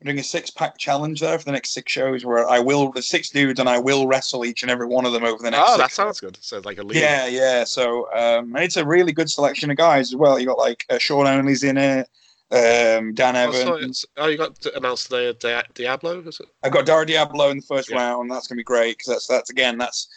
I'm 0.00 0.06
doing 0.06 0.20
a 0.20 0.24
six 0.24 0.50
pack 0.50 0.78
challenge 0.78 1.20
there 1.20 1.38
for 1.38 1.44
the 1.44 1.52
next 1.52 1.70
six 1.72 1.90
shows 1.90 2.24
where 2.24 2.48
I 2.48 2.60
will 2.60 2.92
the 2.92 3.02
six 3.02 3.30
dudes 3.30 3.58
and 3.58 3.68
I 3.68 3.78
will 3.78 4.06
wrestle 4.06 4.44
each 4.44 4.62
and 4.62 4.70
every 4.70 4.86
one 4.86 5.06
of 5.06 5.12
them 5.12 5.24
over 5.24 5.42
the 5.42 5.50
next. 5.50 5.64
Oh, 5.66 5.76
six 5.76 5.78
that 5.78 5.92
sounds 5.92 6.20
good. 6.20 6.38
So 6.40 6.60
like 6.64 6.78
a 6.78 6.82
league. 6.82 6.98
Yeah, 6.98 7.26
yeah. 7.26 7.64
So 7.64 8.12
um, 8.14 8.54
it's 8.56 8.76
a 8.76 8.84
really 8.84 9.12
good 9.12 9.30
selection 9.30 9.70
of 9.70 9.76
guys 9.76 10.12
as 10.12 10.16
well. 10.16 10.38
You 10.38 10.46
got 10.46 10.58
like 10.58 10.84
uh, 10.88 10.98
Sean 10.98 11.26
Only's 11.26 11.64
in 11.64 11.76
it, 11.76 12.08
um, 12.54 13.14
Dan 13.14 13.36
Oh, 13.36 13.52
so 13.52 13.76
Evans. 13.76 14.04
oh, 14.16 14.26
you 14.28 14.36
got 14.38 14.64
announced 14.74 15.10
today 15.10 15.26
a 15.26 15.34
Dia- 15.34 15.64
Diablo, 15.74 16.20
is 16.26 16.40
it? 16.40 16.46
I've 16.62 16.72
got 16.72 16.86
Dara 16.86 17.04
Diablo 17.04 17.50
in 17.50 17.58
the 17.58 17.66
first 17.66 17.90
Yeah. 17.90 17.96
round. 17.96 18.30
That's 18.30 18.46
gonna 18.46 18.58
be 18.58 18.62
great 18.64 18.98
because 18.98 19.12
that's 19.12 19.26
that's 19.26 19.50
again 19.50 19.76
that's 19.78 20.08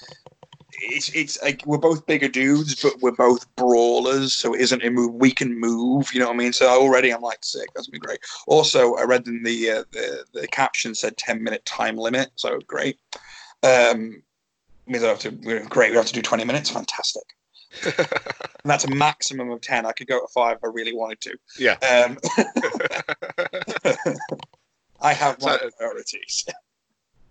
it's 0.80 1.10
it's 1.15 1.41
like 1.41 1.63
we're 1.65 1.78
both 1.78 2.06
bigger 2.06 2.28
dudes, 2.28 2.76
but 2.82 2.93
we're 3.02 3.12
both 3.13 3.47
brawlers, 3.56 4.36
so 4.36 4.54
it 4.54 4.62
isn't 4.62 4.84
a 4.84 4.89
move 4.91 5.13
we 5.15 5.32
can 5.32 5.58
move. 5.60 6.13
You 6.13 6.19
know 6.19 6.28
what 6.28 6.36
I 6.36 6.38
mean? 6.38 6.54
So 6.54 6.67
already 6.67 7.10
I'm 7.12 7.21
like 7.21 7.43
sick. 7.43 7.69
That's 7.73 7.88
gonna 7.88 8.00
be 8.00 8.06
great. 8.06 8.19
Also, 8.45 8.93
I 8.95 9.04
read 9.04 9.26
in 9.28 9.41
the 9.43 9.71
uh, 9.71 9.84
the 9.91 10.26
the 10.34 10.47
caption 10.47 10.93
said 10.93 11.17
10 11.17 11.41
minute 11.41 11.65
time 11.65 11.97
limit, 11.97 12.30
so 12.36 12.60
great. 12.67 13.00
Um, 13.63 14.21
means 14.86 15.04
I 15.04 15.08
have 15.08 15.19
to 15.19 15.30
we're 15.41 15.65
great. 15.65 15.91
We 15.91 15.97
have 15.97 16.06
to 16.06 16.13
do 16.13 16.21
20 16.21 16.45
minutes. 16.45 16.69
Fantastic. 16.69 17.23
And 17.84 17.96
that's 18.66 18.86
a 18.86 18.90
maximum 18.96 19.50
of 19.52 19.62
ten. 19.62 19.86
I 19.86 19.92
could 19.92 20.08
go 20.08 20.20
to 20.20 20.28
five 20.34 20.58
if 20.58 20.64
I 20.64 20.68
really 20.68 20.94
wanted 20.96 21.22
to. 21.22 21.38
Yeah. 21.60 21.76
Um, 21.82 22.18
I 25.02 25.14
have 25.14 25.40
my 25.42 25.58
So- 25.58 25.70
priorities. 25.78 26.46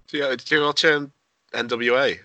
do, 0.08 0.18
you, 0.18 0.36
do 0.36 0.54
you 0.56 0.62
watch 0.62 0.84
um, 0.84 1.12
NWA? 1.52 2.18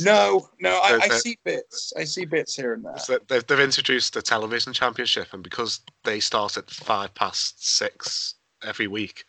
No, 0.00 0.48
no, 0.60 0.80
I, 0.82 0.98
I 1.02 1.08
see 1.08 1.38
bits. 1.44 1.92
I 1.96 2.02
see 2.04 2.24
bits 2.24 2.56
here 2.56 2.72
and 2.74 2.84
there. 2.84 2.98
So 2.98 3.18
they've, 3.28 3.46
they've 3.46 3.60
introduced 3.60 4.16
a 4.16 4.22
television 4.22 4.72
championship, 4.72 5.32
and 5.32 5.42
because 5.42 5.80
they 6.02 6.18
start 6.18 6.56
at 6.56 6.68
five 6.68 7.14
past 7.14 7.64
six 7.64 8.34
every 8.66 8.88
week, 8.88 9.24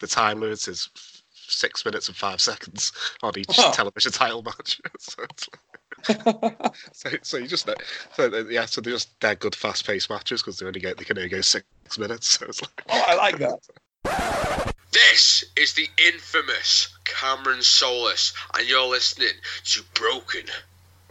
the 0.00 0.08
time 0.08 0.40
limit 0.40 0.66
is 0.66 0.88
six 1.32 1.84
minutes 1.84 2.08
and 2.08 2.16
five 2.16 2.40
seconds 2.40 2.90
on 3.22 3.38
each 3.38 3.46
Oh. 3.58 3.70
television 3.72 4.10
title 4.10 4.42
match. 4.42 4.80
so, 4.98 5.22
it's 5.22 5.48
like- 5.52 5.60
so, 6.92 7.10
so 7.22 7.36
you 7.36 7.46
just 7.46 7.66
know, 7.66 7.74
so 8.14 8.46
yeah, 8.48 8.64
so 8.66 8.80
they're 8.80 8.92
just 8.92 9.18
they're 9.20 9.34
good 9.34 9.54
fast 9.54 9.86
paced 9.86 10.10
matches 10.10 10.42
because 10.42 10.58
they 10.58 10.66
only 10.66 10.80
get 10.80 10.96
they 10.96 11.04
can 11.04 11.18
only 11.18 11.28
go 11.28 11.40
six 11.40 11.64
minutes. 11.98 12.28
So 12.38 12.46
it's 12.46 12.62
like 12.62 12.82
oh, 12.88 13.04
I 13.08 13.14
like 13.14 13.38
that. 13.38 14.74
This 14.92 15.44
is 15.56 15.74
the 15.74 15.88
infamous 16.06 16.88
Cameron 17.04 17.62
Solis, 17.62 18.32
and 18.56 18.68
you're 18.68 18.86
listening 18.86 19.34
to 19.64 19.82
Broken 19.94 20.44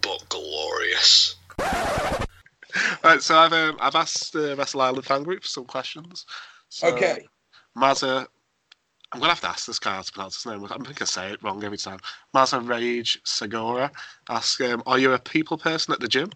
but 0.01 0.27
Glorious. 0.29 1.35
Right, 3.03 3.21
so 3.21 3.37
I've 3.37 3.53
um, 3.53 3.77
I've 3.79 3.95
asked 3.95 4.33
the 4.33 4.55
Wrestle 4.55 4.81
Island 4.81 5.05
fan 5.05 5.23
group 5.23 5.45
some 5.45 5.65
questions. 5.65 6.25
So, 6.69 6.87
Okay. 6.89 7.27
Mazza, 7.75 8.27
I'm 9.11 9.19
gonna 9.19 9.31
have 9.31 9.41
to 9.41 9.49
ask 9.49 9.65
this 9.65 9.79
guy 9.79 9.95
how 9.95 10.01
to 10.01 10.11
pronounce 10.11 10.43
his 10.43 10.45
name. 10.45 10.65
I'm 10.69 10.83
think 10.83 11.01
I 11.01 11.05
say 11.05 11.31
it 11.31 11.41
wrong 11.41 11.63
every 11.63 11.77
time. 11.77 11.99
Mazza 12.35 12.59
Rage 12.67 13.19
Segura 13.23 13.91
asks, 14.29 14.59
um, 14.61 14.83
"Are 14.85 14.99
you 14.99 15.13
a 15.13 15.19
people 15.19 15.57
person 15.57 15.93
at 15.93 16.01
the 16.01 16.07
gym?" 16.07 16.29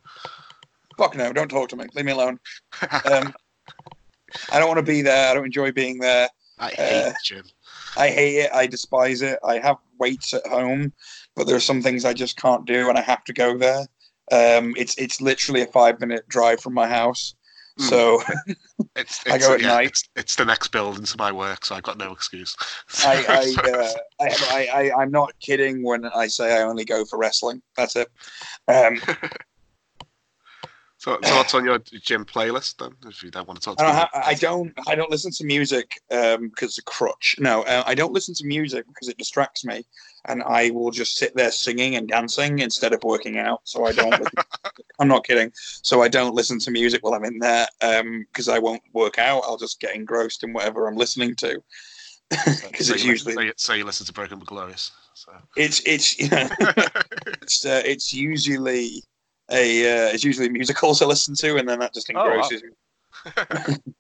Fuck 0.98 1.16
no, 1.16 1.34
don't 1.34 1.50
talk 1.50 1.70
to 1.70 1.76
me. 1.76 1.86
Leave 1.96 2.06
me 2.06 2.12
alone. 2.12 2.40
Um, 3.06 3.34
I 4.52 4.60
don't 4.60 4.68
want 4.68 4.78
to 4.78 4.92
be 4.92 5.02
there. 5.02 5.30
I 5.30 5.34
don't 5.34 5.46
enjoy 5.46 5.72
being 5.72 6.00
there. 6.00 6.30
I 6.60 6.70
hate 6.70 7.04
uh, 7.04 7.10
the 7.10 7.16
gym. 7.24 7.44
I 7.98 8.10
hate 8.10 8.38
it. 8.38 8.52
I 8.54 8.68
despise 8.68 9.22
it. 9.22 9.40
I 9.44 9.58
have 9.60 9.78
weights 10.00 10.34
at 10.34 10.46
home, 10.48 10.94
but 11.36 11.48
there 11.48 11.56
are 11.56 11.62
some 11.62 11.82
things 11.82 12.06
I 12.06 12.14
just 12.14 12.38
can't 12.38 12.66
do, 12.66 12.88
and 12.88 12.98
I 12.98 13.02
have 13.02 13.24
to 13.26 13.34
go 13.34 13.58
there. 13.58 13.88
Um, 14.32 14.74
it's 14.78 14.98
it's 14.98 15.20
literally 15.20 15.62
a 15.62 15.68
five 15.68 16.00
minute 16.00 16.28
drive 16.30 16.62
from 16.62 16.74
my 16.74 16.88
house, 16.88 17.36
Mm. 17.80 17.90
so 17.90 18.22
It's, 18.96 19.22
I 19.26 19.36
it's, 19.36 19.48
go 19.48 19.54
at 19.54 19.62
yeah, 19.62 19.68
night. 19.68 19.88
It's, 19.88 20.10
it's 20.16 20.36
the 20.36 20.44
next 20.44 20.70
building 20.70 21.06
to 21.06 21.18
my 21.18 21.32
work, 21.32 21.64
so 21.64 21.76
I've 21.76 21.84
got 21.84 21.98
no 21.98 22.12
excuse. 22.12 22.56
I 23.06 23.26
I, 23.30 23.70
uh, 23.70 23.94
I, 24.20 24.28
I 24.50 24.68
I 24.74 25.02
I'm 25.02 25.12
not 25.12 25.34
kidding 25.40 25.84
when 25.84 26.06
I 26.06 26.28
say 26.28 26.58
I 26.58 26.64
only 26.64 26.84
go 26.84 27.06
for 27.06 27.18
wrestling. 27.18 27.62
That's 27.78 27.96
it. 27.96 28.10
Um, 28.68 29.02
so, 31.02 31.18
so 31.24 31.36
what's 31.36 31.56
on 31.56 31.66
your 31.66 31.80
gym 31.80 32.24
playlist 32.24 32.78
then? 32.78 32.92
If 33.10 33.24
you 33.24 33.32
don't 33.32 33.48
want 33.48 33.60
to 33.60 33.66
talk 33.66 33.78
to 33.80 33.84
I 33.84 33.92
don't, 33.92 34.10
I 34.14 34.34
don't. 34.36 34.74
I 34.88 34.94
don't 34.94 35.10
listen 35.10 35.32
to 35.32 35.44
music 35.44 36.00
um, 36.12 36.50
because 36.50 36.70
it's 36.70 36.78
a 36.78 36.84
crutch. 36.84 37.38
No, 37.40 37.64
uh, 37.64 37.82
I 37.88 37.96
don't 37.96 38.14
listen 38.14 38.36
to 38.36 38.46
music 38.46 38.86
because 38.86 39.08
it 39.08 39.18
distracts 39.18 39.66
me, 39.66 39.84
and 40.26 40.44
I 40.44 40.70
will 40.70 40.92
just 40.92 41.16
sit 41.16 41.36
there 41.36 41.50
singing 41.50 41.96
and 41.96 42.08
dancing 42.08 42.60
instead 42.60 42.94
of 42.94 43.04
working 43.04 43.40
out. 43.40 43.62
So 43.64 43.88
I 43.88 43.94
don't. 43.94 44.14
I'm 45.00 45.08
not 45.08 45.26
kidding. 45.26 45.52
So 45.56 46.04
I 46.04 46.08
don't 46.08 46.36
listen 46.36 46.60
to 46.60 46.70
music 46.70 47.04
while 47.04 47.16
I'm 47.16 47.26
in 47.26 47.40
there 47.40 47.66
because 47.80 48.48
I 48.48 48.60
won't 48.60 48.84
work 48.94 49.18
out. 49.18 49.42
I'll 49.48 49.58
just 49.58 49.80
get 49.80 49.96
engrossed 49.96 50.44
in 50.44 50.54
whatever 50.54 50.88
I'm 50.88 50.98
listening 50.98 51.34
to. 51.38 51.64
Because 52.30 52.60
so 52.88 52.94
it's 52.94 53.04
you, 53.04 53.10
usually 53.10 53.34
so 53.34 53.42
you, 53.42 53.54
so 53.56 53.74
you 53.74 53.86
listen 53.86 54.06
to 54.06 54.14
Broken 54.14 54.38
but 54.38 54.48
Glorious. 54.48 54.92
So. 55.16 55.32
it's 55.58 55.82
it's 55.84 56.20
you 56.20 56.30
know, 56.30 56.48
it's 57.42 57.66
uh, 57.66 57.82
it's 57.84 58.14
usually 58.14 59.04
a 59.52 60.08
uh, 60.08 60.14
it's 60.14 60.24
usually 60.24 60.50
musicals 60.50 61.02
I 61.02 61.06
listen 61.06 61.36
to, 61.36 61.58
and 61.58 61.68
then 61.68 61.80
that 61.80 61.94
just 61.94 62.10
Oh, 62.10 62.16
wow. 62.16 62.26
engrosses 62.26 62.64
me. 62.64 63.76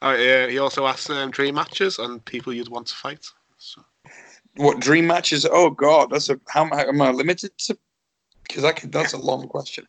Oh, 0.00 0.14
yeah, 0.14 0.48
he 0.48 0.58
also 0.58 0.86
asks 0.86 1.08
um, 1.10 1.30
dream 1.30 1.54
matches 1.54 1.98
and 1.98 2.24
people 2.24 2.52
you'd 2.52 2.68
want 2.68 2.86
to 2.88 2.94
fight. 2.94 3.24
So, 3.58 3.84
What 4.56 4.80
dream 4.80 5.06
matches? 5.06 5.46
Oh 5.48 5.70
God, 5.70 6.10
that's 6.10 6.28
a 6.28 6.40
how 6.48 6.64
am 6.64 6.72
I, 6.72 6.84
am 6.86 7.00
I 7.00 7.10
limited 7.10 7.56
to? 7.58 7.78
Because 8.42 8.64
I 8.64 8.72
could, 8.72 8.92
that's 8.92 9.12
a 9.12 9.18
long 9.18 9.48
question. 9.48 9.86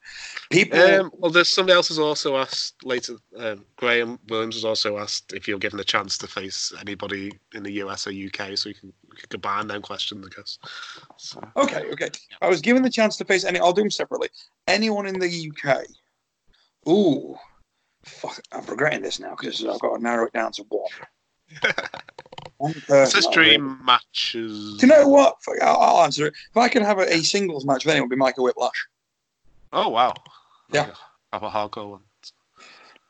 People, 0.49 0.79
um, 0.79 1.11
well, 1.17 1.31
there's 1.31 1.53
somebody 1.53 1.75
else 1.75 1.87
has 1.89 1.99
also 1.99 2.37
asked 2.37 2.85
later. 2.85 3.15
Um, 3.37 3.65
Graham 3.75 4.19
Williams 4.29 4.55
has 4.55 4.63
also 4.63 4.97
asked 4.97 5.33
if 5.33 5.47
you're 5.47 5.59
given 5.59 5.79
a 5.79 5.83
chance 5.83 6.17
to 6.19 6.27
face 6.27 6.71
anybody 6.79 7.31
in 7.53 7.63
the 7.63 7.73
US 7.83 8.07
or 8.07 8.11
UK, 8.11 8.57
so 8.57 8.69
we 8.69 8.73
can, 8.73 8.93
we 9.09 9.17
can 9.17 9.29
combine 9.29 9.67
them 9.67 9.81
questions, 9.81 10.25
I 10.25 10.35
guess. 10.35 10.59
So, 11.17 11.41
okay, 11.57 11.89
okay. 11.91 12.09
I 12.41 12.47
was 12.47 12.61
given 12.61 12.83
the 12.83 12.89
chance 12.89 13.17
to 13.17 13.25
face 13.25 13.43
any. 13.43 13.59
I'll 13.59 13.73
do 13.73 13.81
them 13.81 13.91
separately. 13.91 14.29
Anyone 14.67 15.07
in 15.07 15.19
the 15.19 15.51
UK? 15.51 15.85
Ooh, 16.87 17.35
fuck! 18.05 18.39
I'm 18.51 18.65
regretting 18.65 19.01
this 19.01 19.19
now 19.19 19.35
because 19.37 19.65
I've 19.65 19.79
got 19.79 19.97
to 19.97 20.03
narrow 20.03 20.27
it 20.27 20.33
down 20.33 20.51
to 20.53 20.63
one. 20.69 20.89
one 22.57 22.71
it 22.71 22.87
person 22.87 23.21
says 23.21 23.25
I 23.27 23.29
really- 23.39 23.57
dream 23.57 23.79
matches. 23.85 24.77
Do 24.77 24.87
you 24.87 24.93
know 24.93 25.07
what? 25.07 25.35
I'll, 25.61 25.77
I'll 25.77 26.03
answer 26.03 26.27
it. 26.27 26.33
If 26.49 26.57
I 26.57 26.69
could 26.69 26.81
have 26.81 26.99
a, 26.99 27.11
a 27.13 27.19
singles 27.23 27.65
match 27.65 27.85
with 27.85 27.91
anyone, 27.91 28.07
it'd 28.07 28.11
be 28.11 28.15
Michael 28.17 28.43
Whiplash. 28.45 28.87
Oh 29.71 29.89
wow. 29.89 30.13
Yeah. 30.71 30.91
Have 31.31 31.43
a 31.43 31.49
hardcore 31.49 31.89
one. 31.91 32.01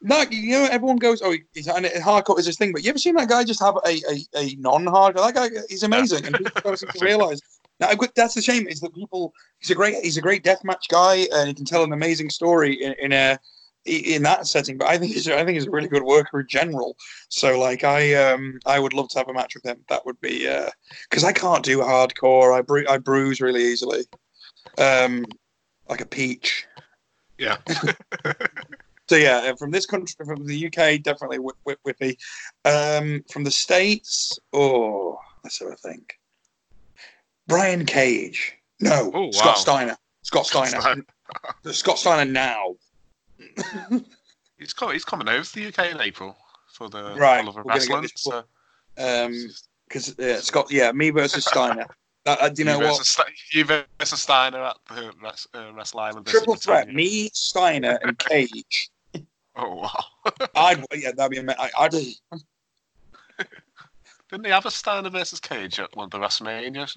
Like 0.06 0.34
you 0.34 0.52
know, 0.52 0.68
everyone 0.70 0.98
goes, 0.98 1.22
"Oh, 1.22 1.34
he's 1.54 1.68
and 1.68 1.86
hardcore 1.86 2.38
is 2.38 2.46
his 2.46 2.58
thing." 2.58 2.74
But 2.74 2.84
you 2.84 2.90
ever 2.90 2.98
seen 3.00 3.16
that 3.16 3.30
guy 3.30 3.46
just 3.46 3.62
have 3.62 3.76
a, 3.86 3.90
a, 3.90 4.26
a 4.36 4.56
non-hardcore? 4.56 5.34
That 5.34 5.34
guy, 5.34 5.50
he's 5.70 5.84
amazing, 5.84 6.26
and 6.26 6.36
people 6.36 6.62
don't 6.62 6.78
seem 6.78 6.90
to 6.90 7.06
realize. 7.06 7.40
Now, 7.80 7.90
that's 8.16 8.34
the 8.34 8.42
shame 8.42 8.68
is 8.68 8.82
that 8.82 8.94
people. 8.94 9.34
He's 9.60 9.72
a 9.72 9.76
great, 9.76 9.96
he's 10.04 10.18
a 10.18 10.22
great 10.22 10.44
deathmatch 10.44 10.90
guy, 10.90 11.28
and 11.34 11.48
he 11.48 11.54
can 11.54 11.64
tell 11.64 11.84
an 11.86 11.94
amazing 11.94 12.30
story 12.30 12.84
in, 12.84 12.94
in 13.00 13.14
a 13.14 13.40
in 13.86 14.24
that 14.24 14.48
setting. 14.48 14.78
But 14.78 14.88
I 14.88 14.98
think 14.98 15.14
he's, 15.14 15.28
I 15.30 15.44
think 15.44 15.56
he's 15.56 15.68
a 15.68 15.72
really 15.72 15.88
good 15.88 16.04
worker 16.04 16.42
in 16.42 16.48
general. 16.48 16.96
So, 17.30 17.60
like, 17.60 17.84
I 17.84 18.14
um, 18.16 18.60
I 18.66 18.80
would 18.80 18.94
love 18.94 19.10
to 19.10 19.20
have 19.20 19.30
a 19.30 19.34
match 19.34 19.56
with 19.56 19.66
him. 19.66 19.80
That 19.90 20.06
would 20.06 20.20
be 20.22 20.48
because 21.10 21.24
I 21.24 21.32
can't 21.34 21.64
do 21.64 21.80
hardcore. 21.80 22.58
I 22.58 22.62
bru- 22.62 22.88
I 22.90 22.98
bruise 22.98 23.42
really 23.42 23.64
easily, 23.64 24.04
um, 24.78 25.26
like 25.90 26.02
a 26.02 26.06
peach. 26.06 26.66
Yeah. 27.38 27.58
So 29.10 29.18
yeah, 29.18 29.50
uh, 29.52 29.56
from 29.58 29.72
this 29.72 29.86
country, 29.86 30.16
from 30.26 30.48
the 30.48 30.66
UK, 30.68 31.04
definitely 31.04 31.38
Whip, 31.38 31.58
Whip, 31.66 31.78
Whippy. 31.86 32.16
Um, 32.64 33.22
from 33.30 33.44
the 33.44 33.52
states, 33.52 34.40
oh, 34.54 35.20
let's 35.44 35.60
have 35.60 35.68
a 35.68 35.76
think. 35.76 36.18
Brian 37.48 37.86
Cage, 37.86 38.54
no, 38.80 39.12
Oh, 39.14 39.30
Scott 39.32 39.46
wow. 39.48 39.54
Steiner, 39.56 39.98
Scott 40.22 40.48
Scott 40.48 40.68
Steiner, 40.70 40.82
Steiner. 40.82 41.74
Scott 41.74 42.00
Steiner 42.00 42.32
now. 42.32 42.76
He's, 44.60 44.72
co- 44.72 44.92
he's 44.92 45.04
coming 45.04 45.28
over 45.28 45.44
to 45.44 45.54
the 45.56 45.68
UK 45.68 45.92
in 45.92 46.00
April 46.00 46.38
for 46.72 46.88
the 46.88 47.16
Right, 47.16 47.44
we're 47.44 47.64
Wrestling. 47.64 48.04
this 48.04 48.12
So, 48.16 48.44
Um, 48.98 49.50
because 49.88 50.18
uh, 50.20 50.40
Scott, 50.40 50.72
yeah, 50.72 50.92
me 50.92 51.10
versus 51.10 51.46
Steiner. 51.46 51.86
Uh, 52.26 52.38
uh, 52.40 52.48
do 52.48 52.62
you 52.62 52.66
know 52.66 52.80
you 52.80 52.86
what? 52.86 53.00
versus, 53.00 53.10
Ste- 53.10 53.54
you 53.54 53.66
versus 53.66 54.22
Steiner 54.22 54.64
at 54.64 54.78
the 54.88 55.12
uh, 55.54 55.74
Wrestle 55.74 56.00
Island. 56.00 56.26
Triple 56.26 56.56
threat: 56.56 56.86
Britannia. 56.86 56.96
me, 56.96 57.30
Steiner, 57.34 58.00
and 58.02 58.18
Cage. 58.18 58.90
Oh 59.58 59.76
wow! 59.76 60.06
I'd 60.56 60.86
yeah, 60.96 61.12
that'd 61.12 61.32
be 61.32 61.38
amazing. 61.40 61.70
I'd 61.78 61.92
Didn't 64.32 64.44
they 64.44 64.50
have 64.50 64.66
a 64.66 64.72
Steiner 64.72 65.10
versus 65.10 65.42
Cage 65.42 65.80
at 65.82 65.94
one 65.96 66.06
of 66.06 66.12
the 66.12 66.18
WrestleMania 66.18 66.96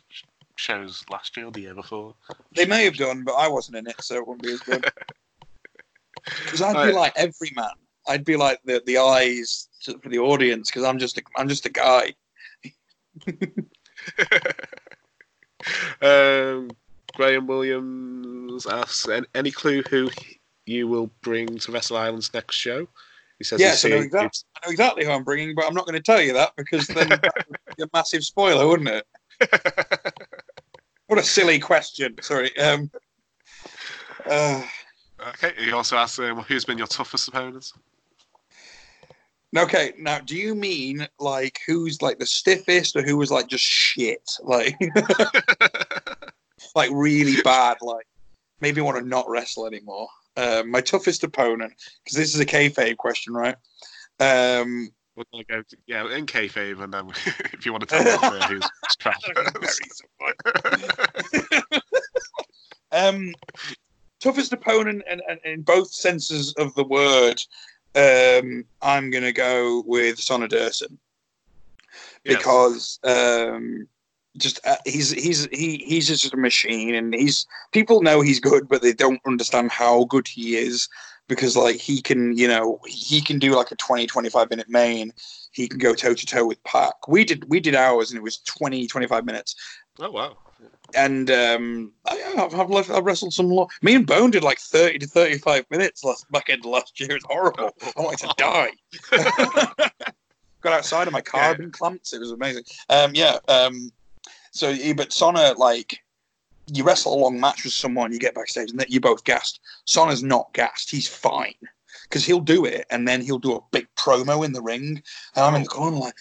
shows 0.55 1.05
last 1.11 1.37
year 1.37 1.47
or 1.47 1.51
the 1.53 1.61
year 1.63 1.75
before? 1.75 2.15
They 2.55 2.65
may 2.65 2.85
have 2.85 2.97
done, 2.97 3.25
but 3.25 3.33
I 3.35 3.49
wasn't 3.49 3.79
in 3.79 3.89
it, 3.89 4.01
so 4.01 4.15
it 4.15 4.27
wouldn't 4.27 4.45
be 4.45 4.53
as 4.53 4.61
good. 4.61 4.89
Because 6.45 6.62
I'd 6.62 6.73
be 6.73 6.79
Right. 6.79 6.95
like 6.95 7.12
every 7.17 7.53
man. 7.55 7.71
I'd 8.09 8.25
be 8.25 8.37
like 8.37 8.61
the 8.65 8.83
the 8.87 8.99
eyes 8.99 9.69
to, 9.83 9.99
for 9.99 10.09
the 10.09 10.19
audience 10.19 10.71
because 10.71 10.85
I'm 10.85 10.99
just 10.99 11.19
a, 11.19 11.23
I'm 11.37 11.49
just 11.49 11.67
a 11.67 11.71
guy. 11.71 12.15
um, 16.03 16.71
Graham 17.15 17.47
Williams 17.47 18.67
asks, 18.67 19.09
any 19.35 19.51
clue 19.51 19.83
who 19.83 20.11
you 20.67 20.87
will 20.87 21.11
bring 21.23 21.59
to 21.59 21.73
Wrestle 21.73 21.97
Island's 21.97 22.33
next 22.33 22.57
show? 22.57 22.87
He 23.39 23.45
says, 23.45 23.61
Yes, 23.61 23.85
I 23.85 23.89
know, 23.89 24.01
exactly, 24.01 24.41
I 24.62 24.67
know 24.67 24.73
exactly 24.73 25.05
who 25.05 25.11
I'm 25.11 25.25
bringing, 25.25 25.55
but 25.55 25.67
I'm 25.67 25.75
not 25.75 25.87
going 25.87 25.97
to 25.97 26.03
tell 26.03 26.21
you 26.21 26.33
that 26.35 26.53
because 26.57 26.87
then 26.89 27.09
that 27.09 27.35
would 27.49 27.59
be 27.77 27.83
a 27.83 27.87
massive 27.93 28.25
spoiler, 28.25 28.67
wouldn't 28.67 28.89
it? 28.89 29.07
What 31.09 31.21
a 31.21 31.23
silly 31.23 31.61
question. 31.61 32.17
Sorry. 32.21 32.57
Um, 32.59 32.91
uh, 34.29 34.61
okay. 35.29 35.53
He 35.59 35.73
also 35.73 35.97
asks, 35.97 36.19
um, 36.19 36.39
who's 36.43 36.65
been 36.65 36.79
your 36.79 36.87
toughest 36.87 37.29
opponent? 37.29 37.72
okay, 39.57 39.93
now 39.99 40.18
do 40.18 40.37
you 40.37 40.55
mean 40.55 41.07
like 41.18 41.61
who's 41.66 42.03
like 42.03 42.18
the 42.18 42.27
stiffest 42.27 42.97
or 42.97 43.03
who 43.03 43.16
was 43.16 43.31
like 43.31 43.49
just 43.49 43.64
shit, 43.64 44.31
like 44.43 44.77
like 46.74 46.91
really 46.93 47.41
bad, 47.43 47.79
like 47.81 48.07
maybe 48.61 48.81
want 48.81 48.99
to 48.99 49.07
not 49.07 49.29
wrestle 49.29 49.66
anymore? 49.66 50.09
Um, 50.37 50.70
my 50.70 50.81
toughest 50.81 51.24
opponent, 51.24 51.72
because 52.05 52.16
this 52.16 52.35
is 52.35 52.41
a 52.41 52.47
kayfabe 52.47 52.99
question, 52.99 53.33
right? 53.33 53.57
Um, 54.20 54.91
We're 55.16 55.24
gonna 55.33 55.45
go, 55.45 55.62
to, 55.62 55.77
yeah, 55.87 56.11
in 56.14 56.27
kayfabe, 56.27 56.83
and 56.83 56.93
then 56.93 57.09
if 57.53 57.64
you 57.64 57.72
want 57.72 57.89
to 57.89 58.03
tell 58.03 58.05
me 58.05 58.11
uh, 58.11 58.49
who's 58.49 58.68
crap. 59.01 59.16
Um, 62.93 63.35
toughest 64.21 64.53
opponent, 64.53 65.03
and, 65.09 65.23
and 65.29 65.41
in 65.45 65.62
both 65.62 65.93
senses 65.93 66.53
of 66.55 66.75
the 66.75 66.85
word, 66.85 67.41
um, 67.95 68.64
I'm 68.83 69.11
gonna 69.11 69.33
go 69.33 69.83
with 69.87 70.17
Sonna 70.19 70.49
Durson 70.49 70.99
Yes. 72.25 72.39
because 72.39 72.99
um, 73.05 73.89
just 74.37 74.61
uh, 74.67 74.77
he's 74.85 75.11
he's 75.11 75.47
he 75.53 75.79
he's 75.79 76.09
just 76.09 76.33
a 76.35 76.37
machine, 76.37 76.95
and 76.95 77.14
he's 77.14 77.47
people 77.73 78.03
know 78.03 78.21
he's 78.21 78.41
good, 78.41 78.69
but 78.69 78.83
they 78.83 78.93
don't 78.93 79.21
understand 79.27 79.71
how 79.71 80.05
good 80.05 80.29
he 80.29 80.57
is 80.57 80.89
because 81.29 81.57
like 81.57 81.77
he 81.77 82.01
can 82.01 82.37
you 82.37 82.49
know 82.49 82.81
he 82.87 83.21
can 83.21 83.39
do 83.39 83.55
like 83.55 83.71
a 83.71 83.77
20 83.77 84.07
25 84.07 84.51
minute 84.51 84.69
main 84.69 85.12
he 85.53 85.69
can 85.69 85.79
go 85.79 85.95
toe 85.95 86.14
to 86.14 86.27
toe 86.27 86.47
with 86.47 86.62
Pac. 86.64 87.09
We 87.09 87.25
did 87.25 87.49
we 87.49 87.61
did 87.61 87.75
ours 87.75 88.11
and 88.11 88.19
it 88.19 88.23
was 88.23 88.39
20 88.39 88.87
25 88.87 89.25
minutes 89.25 89.55
Oh 89.99 90.11
wow. 90.11 90.37
And 90.95 91.31
um, 91.31 91.93
I, 92.07 92.35
I've, 92.39 92.55
I've, 92.55 92.91
I've 92.91 93.05
wrestled 93.05 93.33
some. 93.33 93.49
Lo- 93.49 93.69
Me 93.83 93.95
and 93.95 94.07
Bone 94.07 94.31
did 94.31 94.43
like 94.45 94.59
thirty 94.59 94.99
to 94.99 95.07
thirty-five 95.07 95.65
minutes 95.71 96.05
last 96.05 96.31
back 96.31 96.49
end 96.49 96.65
of 96.65 96.71
last 96.71 96.99
year. 97.01 97.17
It's 97.17 97.25
horrible. 97.25 97.71
I 97.97 98.01
wanted 98.01 98.29
to 98.29 98.35
die. 98.37 98.71
Got 100.61 100.73
outside 100.73 101.07
of 101.07 101.13
my 101.13 101.21
car, 101.21 101.57
Yeah. 101.59 101.67
clamped. 101.73 102.13
It 102.13 102.19
was 102.21 102.31
amazing. 102.33 102.65
Um, 102.89 103.13
yeah. 103.15 103.39
Um, 103.49 103.91
so, 104.53 104.75
but 104.95 105.11
Sonna, 105.11 105.57
like, 105.59 105.99
you 106.73 106.83
wrestle 106.83 107.15
a 107.15 107.19
long 107.21 107.39
match 107.39 107.65
with 107.65 107.73
someone, 107.75 108.13
you 108.13 108.19
get 108.19 108.35
backstage, 108.35 108.71
and 108.71 108.85
you're 108.89 109.01
both 109.01 109.23
gassed. 109.25 109.61
Sonna's 109.87 110.23
not 110.23 110.53
gassed. 110.55 110.91
He's 110.91 111.07
fine 111.07 111.55
because 112.09 112.25
he'll 112.25 112.41
do 112.41 112.65
it, 112.65 112.87
and 112.91 113.07
then 113.07 113.21
he'll 113.21 113.39
do 113.39 113.55
a 113.57 113.61
big 113.73 113.87
promo 113.97 114.45
in 114.45 114.53
the 114.53 114.63
ring, 114.63 115.03
and 115.35 115.45
I'm 115.45 115.55
in 115.55 115.63
the 115.63 115.69
corner 115.69 115.97
like, 115.97 116.15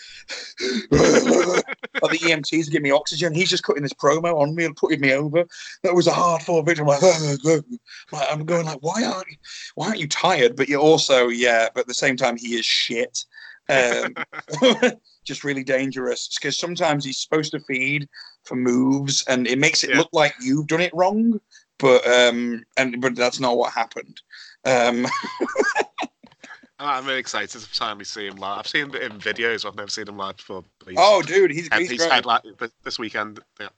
like 0.91 2.11
the 2.11 2.19
EMTs 2.19 2.71
give 2.71 2.81
me 2.81 2.91
oxygen. 2.91 3.33
He's 3.33 3.49
just 3.49 3.63
cutting 3.63 3.83
this 3.83 3.93
promo 3.93 4.39
on 4.39 4.55
me 4.55 4.65
and 4.65 4.75
putting 4.75 5.01
me 5.01 5.13
over. 5.13 5.45
That 5.83 5.95
was 5.95 6.07
a 6.07 6.11
hard 6.11 6.41
fought 6.41 6.65
victory. 6.65 6.83
I'm 6.83 6.87
like, 6.87 7.63
like, 8.11 8.27
I'm 8.29 8.45
going 8.45 8.65
like, 8.65 8.79
why 8.81 9.03
aren't 9.03 9.29
you, 9.29 9.37
why 9.75 9.87
aren't 9.87 9.99
you 9.99 10.07
tired? 10.07 10.55
But 10.55 10.67
you're 10.69 10.81
also, 10.81 11.27
yeah, 11.27 11.69
but 11.73 11.81
at 11.81 11.87
the 11.87 11.93
same 11.93 12.17
time, 12.17 12.37
he 12.37 12.55
is 12.55 12.65
shit. 12.65 13.25
Um, 13.67 14.15
just 15.25 15.43
really 15.43 15.63
dangerous 15.63 16.29
because 16.39 16.57
sometimes 16.57 17.03
he's 17.03 17.17
supposed 17.17 17.51
to 17.51 17.59
feed 17.61 18.07
for 18.43 18.55
moves, 18.55 19.23
and 19.27 19.47
it 19.47 19.57
makes 19.57 19.83
it 19.83 19.89
Yeah. 19.91 19.97
look 19.97 20.09
like 20.13 20.35
you've 20.39 20.67
done 20.67 20.81
it 20.81 20.93
wrong. 20.93 21.39
But 21.77 22.07
um, 22.07 22.63
and 22.77 23.01
but 23.01 23.15
that's 23.15 23.39
not 23.39 23.57
what 23.57 23.73
happened. 23.73 24.21
Um, 24.65 25.07
I'm 26.79 27.05
really 27.05 27.19
excited 27.19 27.49
to 27.49 27.67
finally 27.67 28.03
see 28.03 28.27
him 28.27 28.35
live. 28.35 28.59
I've 28.59 28.67
seen 28.67 28.89
him 28.89 28.95
in 28.95 29.11
videos. 29.13 29.65
I've 29.65 29.75
never 29.75 29.89
seen 29.89 30.07
him 30.07 30.17
live 30.17 30.37
before. 30.37 30.63
oh, 30.97 31.21
dude, 31.21 31.51
he's, 31.51 31.73
he's, 31.73 31.89
he's 31.89 32.05
great. 32.05 32.25
like 32.25 32.41
this 32.83 32.99
weekend. 32.99 33.39
Yeah. 33.59 33.69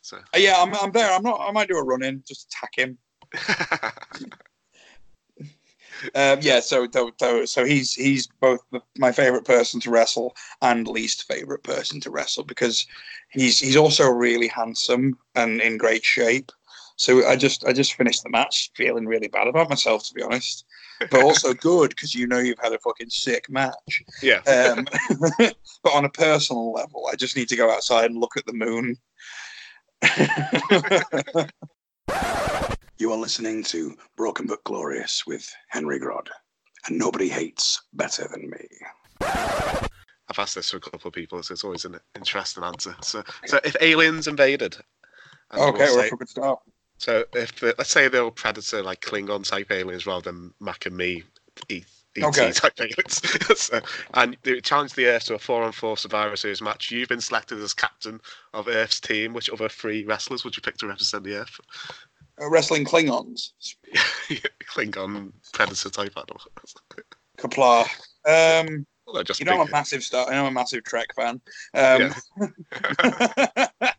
So. 0.00 0.16
Uh, 0.16 0.38
yeah, 0.38 0.56
I'm, 0.58 0.74
I'm 0.74 0.90
there. 0.90 1.12
I'm 1.12 1.22
not. 1.22 1.40
I 1.40 1.52
might 1.52 1.68
do 1.68 1.76
a 1.76 1.84
run 1.84 2.02
in, 2.02 2.24
just 2.26 2.48
attack 2.48 2.72
him. 2.76 2.98
Um, 6.14 6.38
yeah, 6.40 6.60
so 6.60 6.88
so 7.44 7.64
he's 7.64 7.94
he's 7.94 8.26
both 8.26 8.60
my 8.98 9.12
favorite 9.12 9.44
person 9.44 9.80
to 9.80 9.90
wrestle 9.90 10.34
and 10.60 10.88
least 10.88 11.28
favorite 11.28 11.62
person 11.62 12.00
to 12.00 12.10
wrestle 12.10 12.44
because 12.44 12.86
he's 13.30 13.60
he's 13.60 13.76
also 13.76 14.08
really 14.08 14.48
handsome 14.48 15.16
and 15.34 15.60
in 15.60 15.78
great 15.78 16.04
shape. 16.04 16.50
So 16.96 17.26
I 17.26 17.36
just 17.36 17.64
I 17.64 17.72
just 17.72 17.94
finished 17.94 18.22
the 18.22 18.30
match 18.30 18.70
feeling 18.74 19.06
really 19.06 19.28
bad 19.28 19.48
about 19.48 19.68
myself 19.68 20.06
to 20.08 20.14
be 20.14 20.22
honest, 20.22 20.64
but 21.10 21.22
also 21.22 21.54
good 21.70 21.90
because 21.90 22.14
you 22.14 22.26
know 22.26 22.38
you've 22.38 22.58
had 22.58 22.72
a 22.72 22.78
fucking 22.78 23.10
sick 23.10 23.48
match. 23.50 24.02
yeah. 24.22 24.40
Um, 24.46 24.86
but 25.38 25.94
on 25.94 26.04
a 26.04 26.10
personal 26.10 26.72
level, 26.72 27.08
I 27.10 27.16
just 27.16 27.36
need 27.36 27.48
to 27.48 27.56
go 27.56 27.70
outside 27.70 28.10
and 28.10 28.18
look 28.18 28.36
at 28.36 28.46
the 28.46 28.52
moon. 28.52 28.96
You 32.98 33.12
are 33.12 33.18
listening 33.18 33.64
to 33.64 33.96
Broken 34.16 34.46
But 34.46 34.62
Glorious 34.64 35.26
with 35.26 35.52
Henry 35.68 35.98
Grodd, 35.98 36.28
and 36.86 36.98
nobody 36.98 37.28
hates 37.28 37.82
better 37.94 38.28
than 38.28 38.48
me. 38.48 38.68
I've 39.20 40.38
asked 40.38 40.54
this 40.54 40.70
to 40.70 40.76
a 40.76 40.80
couple 40.80 41.08
of 41.08 41.14
people, 41.14 41.42
so 41.42 41.52
it's 41.52 41.64
always 41.64 41.84
an 41.84 41.98
interesting 42.14 42.62
answer. 42.62 42.94
So, 43.02 43.24
so 43.46 43.58
if 43.64 43.76
aliens 43.80 44.28
invaded, 44.28 44.76
okay, 45.52 45.62
we'll 45.62 45.72
we're 45.72 45.86
say- 45.88 46.08
a 46.08 46.16
good 46.16 46.28
start. 46.28 46.60
So 47.02 47.24
if 47.34 47.56
the, 47.56 47.74
let's 47.78 47.90
say 47.90 48.06
they 48.06 48.20
were 48.20 48.30
predator 48.30 48.80
like 48.80 49.00
Klingon 49.00 49.44
type 49.44 49.72
aliens 49.72 50.06
rather 50.06 50.30
than 50.30 50.54
Mac 50.60 50.86
and 50.86 50.96
me 50.96 51.24
ET 51.68 51.84
Okay. 52.22 52.52
type 52.52 52.78
aliens, 52.78 53.20
so, 53.60 53.80
and 54.14 54.36
they 54.44 54.60
challenge 54.60 54.92
the 54.92 55.06
Earth 55.06 55.24
to 55.24 55.34
a 55.34 55.38
four-on-four 55.38 55.96
Survivor 55.96 56.36
Series 56.36 56.62
match. 56.62 56.92
You've 56.92 57.08
been 57.08 57.20
selected 57.20 57.58
as 57.58 57.74
captain 57.74 58.20
of 58.54 58.68
Earth's 58.68 59.00
team. 59.00 59.32
Which 59.32 59.50
other 59.50 59.68
three 59.68 60.04
wrestlers 60.04 60.44
would 60.44 60.56
you 60.56 60.62
pick 60.62 60.76
to 60.78 60.86
represent 60.86 61.24
the 61.24 61.38
Earth? 61.38 61.58
Uh, 62.40 62.48
wrestling 62.48 62.84
Klingons. 62.84 63.50
Klingon 64.70 65.32
predator 65.52 65.90
type 65.90 66.16
animal. 66.16 66.40
Kapla. 67.36 67.82
Um, 68.28 68.86
Well, 69.08 69.24
just 69.24 69.40
you 69.40 69.46
know, 69.46 69.60
I'm 69.60 69.66
a 69.68 69.70
massive 69.72 70.04
star. 70.04 70.30
I'm 70.30 70.44
a 70.44 70.50
massive 70.52 70.84
Trek 70.84 71.08
fan. 71.16 71.40
Um, 71.74 72.14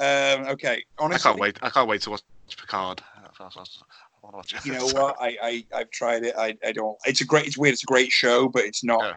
um, 0.00 0.46
okay, 0.48 0.82
I 0.98 1.18
can't 1.18 1.38
wait. 1.38 1.58
I 1.62 1.70
can't 1.70 1.88
wait 1.88 2.00
to 2.02 2.10
watch 2.10 2.22
Picard. 2.56 3.02
Watch. 4.22 4.54
You 4.64 4.72
know 4.72 4.86
what? 4.92 5.16
I, 5.20 5.36
I 5.42 5.64
I've 5.74 5.90
tried 5.90 6.24
it. 6.24 6.34
I, 6.36 6.56
I 6.64 6.72
don't. 6.72 6.96
It's 7.04 7.20
a 7.20 7.24
great. 7.24 7.46
It's 7.46 7.56
weird. 7.58 7.72
It's 7.74 7.82
a 7.82 7.86
great 7.86 8.10
show, 8.12 8.48
but 8.48 8.64
it's 8.64 8.84
not 8.84 9.02
Yeah. 9.04 9.14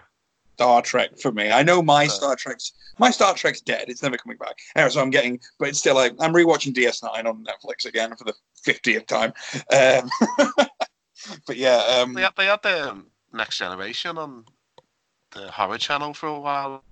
Star 0.55 0.81
Trek 0.81 1.17
for 1.19 1.31
me. 1.31 1.51
I 1.51 1.61
know 1.63 1.81
my 1.81 2.05
Uh. 2.05 2.09
Star 2.09 2.35
Trek's 2.35 2.73
my 2.99 3.09
Star 3.11 3.33
Trek's 3.33 3.61
dead. 3.61 3.85
It's 3.89 4.01
never 4.03 4.17
coming 4.17 4.37
back. 4.37 4.55
Anyway, 4.75 4.89
so 4.91 5.01
I'm 5.01 5.09
getting, 5.09 5.39
but 5.59 5.67
it's 5.69 5.79
still. 5.79 5.95
Like, 5.95 6.13
I'm 6.19 6.33
rewatching 6.33 6.73
DS9 6.73 7.25
on 7.25 7.43
Netflix 7.45 7.85
again 7.85 8.15
for 8.15 8.23
the 8.23 8.33
fiftieth 8.63 9.05
time. 9.07 9.33
Um, 9.71 10.09
but 11.47 11.57
yeah, 11.57 11.77
um, 11.99 12.13
They 12.13 12.21
had, 12.21 12.33
they 12.37 12.45
had 12.45 12.61
the 12.63 12.91
um, 12.91 13.07
Next 13.33 13.57
Generation 13.57 14.17
on 14.17 14.45
the 15.31 15.51
Horror 15.51 15.77
Channel 15.77 16.13
for 16.13 16.27
a 16.27 16.39
while. 16.39 16.83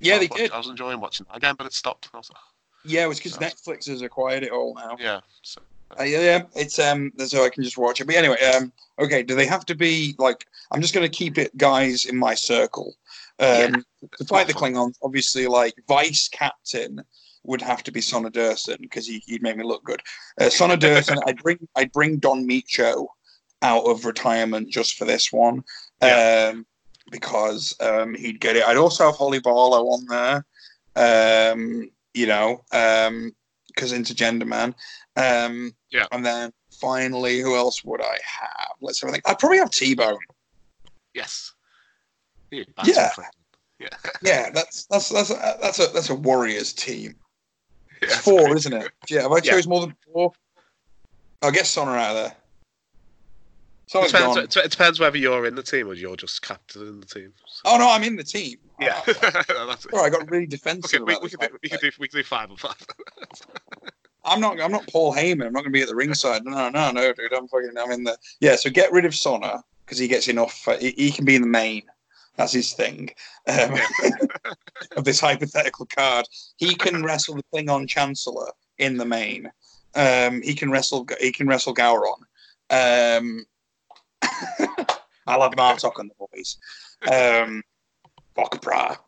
yeah, 0.00 0.16
I 0.16 0.18
they 0.20 0.26
watch- 0.26 0.38
did. 0.38 0.50
I 0.52 0.58
was 0.58 0.68
enjoying 0.68 1.00
watching 1.00 1.26
that 1.28 1.36
again, 1.36 1.54
but 1.56 1.66
it 1.66 1.74
stopped. 1.74 2.08
And 2.84 2.92
I 2.92 2.94
was 2.94 2.94
like, 2.94 2.94
Yeah, 2.94 3.04
it 3.04 3.08
was 3.08 3.18
because 3.18 3.32
So- 3.34 3.40
Netflix 3.40 3.86
has 3.88 4.02
acquired 4.02 4.42
it 4.42 4.50
all 4.52 4.74
now. 4.74 4.96
yeah. 4.98 5.20
So, 5.42 5.60
Uh, 6.00 6.04
yeah, 6.04 6.20
yeah, 6.20 6.42
it's 6.54 6.78
um, 6.78 7.12
so 7.26 7.44
I 7.44 7.50
can 7.50 7.62
just 7.62 7.76
watch 7.76 8.00
it. 8.00 8.06
But 8.06 8.14
anyway, 8.16 8.40
um, 8.40 8.72
okay, 8.98 9.22
do 9.22 9.34
they 9.34 9.44
have 9.46 9.66
to 9.66 9.74
be 9.74 10.14
like? 10.18 10.46
I'm 10.70 10.80
just 10.80 10.94
going 10.94 11.04
to 11.04 11.14
keep 11.14 11.36
it 11.36 11.54
guys 11.58 12.06
in 12.06 12.16
my 12.16 12.34
circle. 12.34 12.96
Um, 13.38 13.84
to 14.18 14.24
fight 14.24 14.46
the. 14.46 14.54
Klingons, 14.54 14.94
obviously, 15.02 15.46
like 15.46 15.74
vice 15.88 16.28
captain 16.28 17.02
would 17.44 17.60
have 17.60 17.82
to 17.82 17.92
be 17.92 18.00
Sonna 18.00 18.30
Durson 18.30 18.80
because 18.80 19.06
he, 19.06 19.22
he'd 19.26 19.42
make 19.42 19.56
me 19.58 19.64
look 19.64 19.84
good. 19.84 20.00
Uh, 20.40 20.44
Sonna 20.44 20.78
Durson, 20.78 21.20
I'd 21.26 21.42
bring 21.42 21.58
I'd 21.76 21.92
bring 21.92 22.16
Don 22.18 22.46
Micho 22.48 23.06
out 23.60 23.84
of 23.84 24.04
retirement 24.06 24.70
just 24.70 24.96
for 24.96 25.04
this 25.04 25.30
one, 25.32 25.62
Yeah. 26.02 26.50
um, 26.54 26.64
because 27.10 27.74
um, 27.80 28.14
he'd 28.14 28.40
get 28.40 28.56
it. 28.56 28.64
I'd 28.64 28.76
also 28.78 29.06
have 29.06 29.16
Holly 29.16 29.40
Barlow 29.40 29.88
on 29.88 30.06
there, 30.96 31.52
um, 31.52 31.90
you 32.14 32.26
know, 32.26 32.62
because 32.70 33.92
intergender 33.92 34.46
man. 34.46 34.74
Um, 35.16 35.74
Yeah. 35.90 36.06
And 36.12 36.24
then 36.24 36.52
finally, 36.80 37.40
who 37.40 37.56
else 37.56 37.84
would 37.84 38.00
I 38.02 38.18
have? 38.24 38.72
Let's 38.80 39.00
have 39.00 39.10
a 39.10 39.12
think. 39.12 39.28
I'd 39.28 39.38
probably 39.38 39.58
have 39.58 39.70
T 39.70 39.94
Bone. 39.94 40.18
yes. 41.14 41.52
Yeah. 42.50 42.64
Yeah. 42.84 43.10
Yeah. 43.78 43.88
Yeah, 44.22 44.50
that's 44.50 44.84
that's 44.86 45.08
that's 45.08 45.30
a, 45.30 45.58
that's 45.60 45.78
a 45.80 45.86
that's 45.92 46.10
a 46.10 46.14
Warriors 46.14 46.72
team. 46.72 47.16
It's 48.00 48.12
Yeah, 48.14 48.18
four, 48.20 48.56
isn't 48.56 48.72
it? 48.72 48.90
Yeah. 49.08 49.22
Have 49.22 49.32
I 49.32 49.40
chose 49.40 49.66
more 49.66 49.80
than 49.80 49.96
four? 50.12 50.32
I'll 51.42 51.50
get 51.50 51.64
Sonna 51.64 51.96
out 51.96 52.16
of 52.16 52.22
there. 52.22 52.36
It 54.00 54.12
depends, 54.12 54.56
it 54.56 54.70
depends 54.70 55.00
whether 55.00 55.18
you're 55.18 55.46
in 55.46 55.54
the 55.54 55.62
team 55.62 55.88
or 55.88 55.94
you're 55.94 56.16
just 56.16 56.42
captain 56.42 56.82
in 56.86 57.00
the 57.00 57.06
team. 57.06 57.32
So- 57.46 57.62
Oh 57.66 57.76
no, 57.78 57.90
I'm 57.90 58.02
in 58.04 58.16
the 58.16 58.24
team. 58.24 58.58
yeah. 58.80 59.00
Oh, 59.06 59.12
That's 59.68 59.84
it. 59.84 59.90
sorry, 59.90 60.06
I 60.06 60.10
got 60.10 60.30
really 60.30 60.46
defensive. 60.46 61.02
Okay, 61.02 61.04
we, 61.04 61.12
about 61.12 61.22
we, 61.22 61.28
can 61.30 61.40
do, 61.40 61.58
we, 61.62 61.68
can 61.68 61.78
do, 61.80 61.90
we 61.98 62.08
can 62.08 62.18
do 62.20 62.24
five 62.24 62.50
and 62.50 62.58
five. 62.58 62.76
I'm 64.24 64.40
not. 64.40 64.60
I'm 64.60 64.70
not 64.70 64.86
Paul 64.86 65.12
Heyman. 65.14 65.46
I'm 65.46 65.52
not 65.52 65.60
going 65.60 65.64
to 65.64 65.70
be 65.70 65.82
at 65.82 65.88
the 65.88 65.96
ringside. 65.96 66.44
No, 66.44 66.68
no, 66.68 66.90
no, 66.92 67.12
dude. 67.12 67.32
I'm 67.32 67.48
fucking. 67.48 67.72
I'm 67.78 67.90
in 67.90 68.04
the. 68.04 68.16
Yeah. 68.40 68.56
So 68.56 68.70
get 68.70 68.92
rid 68.92 69.04
of 69.04 69.12
Sonna 69.12 69.62
because 69.84 69.98
he 69.98 70.06
gets 70.06 70.28
enough. 70.28 70.66
Uh, 70.66 70.76
he, 70.78 70.90
he 70.96 71.10
can 71.10 71.24
be 71.24 71.34
in 71.34 71.42
the 71.42 71.48
main. 71.48 71.82
That's 72.36 72.52
his 72.52 72.72
thing. 72.72 73.10
Um, 73.48 73.74
of 74.96 75.04
this 75.04 75.20
hypothetical 75.20 75.86
card, 75.86 76.26
he 76.56 76.74
can 76.74 77.02
wrestle 77.04 77.34
the 77.34 77.42
Klingon 77.52 77.88
Chancellor 77.88 78.50
in 78.78 78.96
the 78.96 79.04
main. 79.04 79.50
Um, 79.94 80.40
he 80.42 80.54
can 80.54 80.70
wrestle. 80.70 81.06
He 81.20 81.32
can 81.32 81.48
wrestle 81.48 81.74
Gowron. 81.74 82.22
Um, 82.70 83.44
I'll 85.26 85.42
have 85.42 85.52
Martok 85.52 85.98
and 85.98 86.10
the 86.10 86.14
boys. 86.18 86.56
Um, 87.10 87.62
Bokapra. 88.36 88.98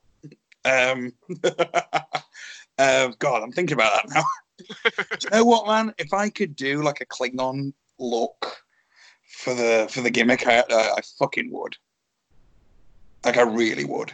Um, 0.65 1.12
uh, 2.79 3.09
God, 3.19 3.43
I'm 3.43 3.53
thinking 3.53 3.75
about 3.75 4.09
that 4.09 4.15
now. 4.15 4.25
You 5.23 5.31
know 5.31 5.45
what, 5.45 5.67
man? 5.67 5.93
If 5.99 6.12
I 6.15 6.31
could 6.31 6.55
do 6.55 6.83
like 6.83 7.01
a 7.01 7.07
Klingon 7.07 7.73
look 7.99 8.62
for 9.27 9.53
the 9.53 9.89
for 9.91 10.01
the 10.01 10.11
gimmick, 10.11 10.47
I, 10.47 10.61
I, 10.71 10.91
I 10.97 11.01
fucking 11.19 11.51
would. 11.51 11.77
Like 13.25 13.37
I 13.37 13.43
really 13.43 13.85
would. 13.85 14.12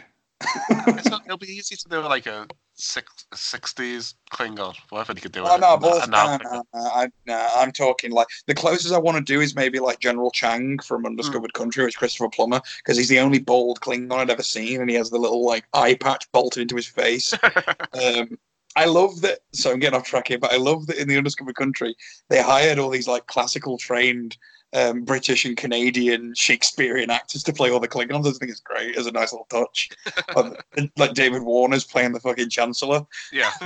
It'll 0.71 1.37
be 1.37 1.47
easy 1.47 1.75
to 1.75 1.89
do 1.89 1.99
like 2.01 2.25
a 2.25 2.47
six, 2.81 3.25
60s 3.33 4.15
Klingon, 4.31 4.75
whatever 4.89 5.13
you 5.13 5.21
could 5.21 5.31
do. 5.31 5.43
Oh 5.45 5.57
no, 5.57 5.75
it. 5.75 5.81
balls, 5.81 6.03
And 6.03 6.11
now 6.11 6.23
no, 6.25 6.31
thinking- 6.31 6.47
no, 6.51 6.63
no, 6.73 6.79
I, 6.89 7.07
no, 7.27 7.47
I'm 7.57 7.71
talking 7.71 8.11
like 8.11 8.27
the 8.47 8.55
closest 8.55 8.93
I 8.93 8.97
want 8.97 9.17
to 9.17 9.23
do 9.23 9.39
is 9.39 9.55
maybe 9.55 9.79
like 9.79 9.99
General 9.99 10.31
Chang 10.31 10.79
from 10.79 11.05
Undiscovered 11.05 11.53
Country, 11.53 11.85
which 11.85 11.97
Christopher 11.97 12.29
Plummer, 12.29 12.59
because 12.77 12.97
he's 12.97 13.09
the 13.09 13.19
only 13.19 13.39
bald 13.39 13.79
Klingon 13.81 14.13
I'd 14.13 14.29
ever 14.31 14.43
seen, 14.43 14.81
and 14.81 14.89
he 14.89 14.95
has 14.95 15.09
the 15.11 15.19
little 15.19 15.45
like 15.45 15.65
eye 15.73 15.93
patch 15.93 16.25
bolted 16.31 16.61
into 16.63 16.75
his 16.75 16.87
face. 16.87 17.33
um, 17.93 18.37
I 18.75 18.85
love 18.85 19.21
that. 19.21 19.39
So 19.53 19.71
I'm 19.71 19.79
getting 19.79 19.99
off 19.99 20.05
track 20.05 20.29
here, 20.29 20.39
but 20.39 20.53
I 20.53 20.57
love 20.57 20.87
that 20.87 20.97
in 20.97 21.07
the 21.07 21.17
Undiscovered 21.17 21.55
Country 21.55 21.95
they 22.29 22.41
hired 22.41 22.79
all 22.79 22.89
these 22.89 23.07
like 23.07 23.27
classical 23.27 23.77
trained 23.77 24.37
um, 24.73 25.03
British 25.03 25.43
and 25.43 25.57
Canadian 25.57 26.33
Shakespearean 26.35 27.09
actors 27.09 27.43
to 27.43 27.53
play 27.53 27.69
all 27.69 27.79
the 27.79 27.87
Klingons. 27.87 28.27
I 28.27 28.31
think 28.31 28.51
it's 28.51 28.61
great 28.61 28.97
as 28.97 29.05
a 29.05 29.11
nice 29.11 29.33
little 29.33 29.47
touch. 29.49 29.89
Um, 30.35 30.55
like 30.95 31.13
David 31.13 31.41
Warner's 31.41 31.83
playing 31.83 32.13
the 32.13 32.19
fucking 32.19 32.49
Chancellor 32.49 33.05
yeah. 33.33 33.51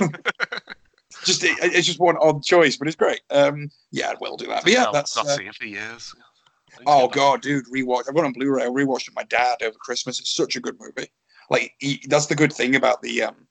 just 1.24 1.44
it, 1.44 1.56
it's 1.60 1.86
just 1.86 2.00
one 2.00 2.16
odd 2.20 2.42
choice, 2.42 2.76
but 2.76 2.88
it's 2.88 2.96
great. 2.96 3.20
Um, 3.30 3.70
yeah, 3.90 4.10
I 4.10 4.14
will 4.20 4.36
do 4.36 4.46
that. 4.46 4.64
But 4.64 4.72
yeah, 4.72 4.86
that's. 4.92 5.16
not 5.16 5.26
uh, 5.26 5.36
seen 5.36 5.48
it 5.48 5.54
for 5.54 5.66
years. 5.66 6.14
oh 6.86 7.08
god, 7.08 7.42
dude, 7.42 7.66
rewatch. 7.66 8.04
I've 8.08 8.14
got 8.14 8.24
on 8.24 8.32
Blu-ray. 8.32 8.64
I 8.64 8.66
rewatched 8.66 9.02
it 9.02 9.10
with 9.10 9.16
my 9.16 9.24
dad 9.24 9.62
over 9.62 9.76
Christmas. 9.78 10.20
It's 10.20 10.34
such 10.34 10.56
a 10.56 10.60
good 10.60 10.76
movie. 10.80 11.08
Like 11.50 11.72
he, 11.78 12.04
that's 12.08 12.26
the 12.26 12.34
good 12.34 12.52
thing 12.52 12.74
about 12.74 13.02
the 13.02 13.22
um, 13.22 13.45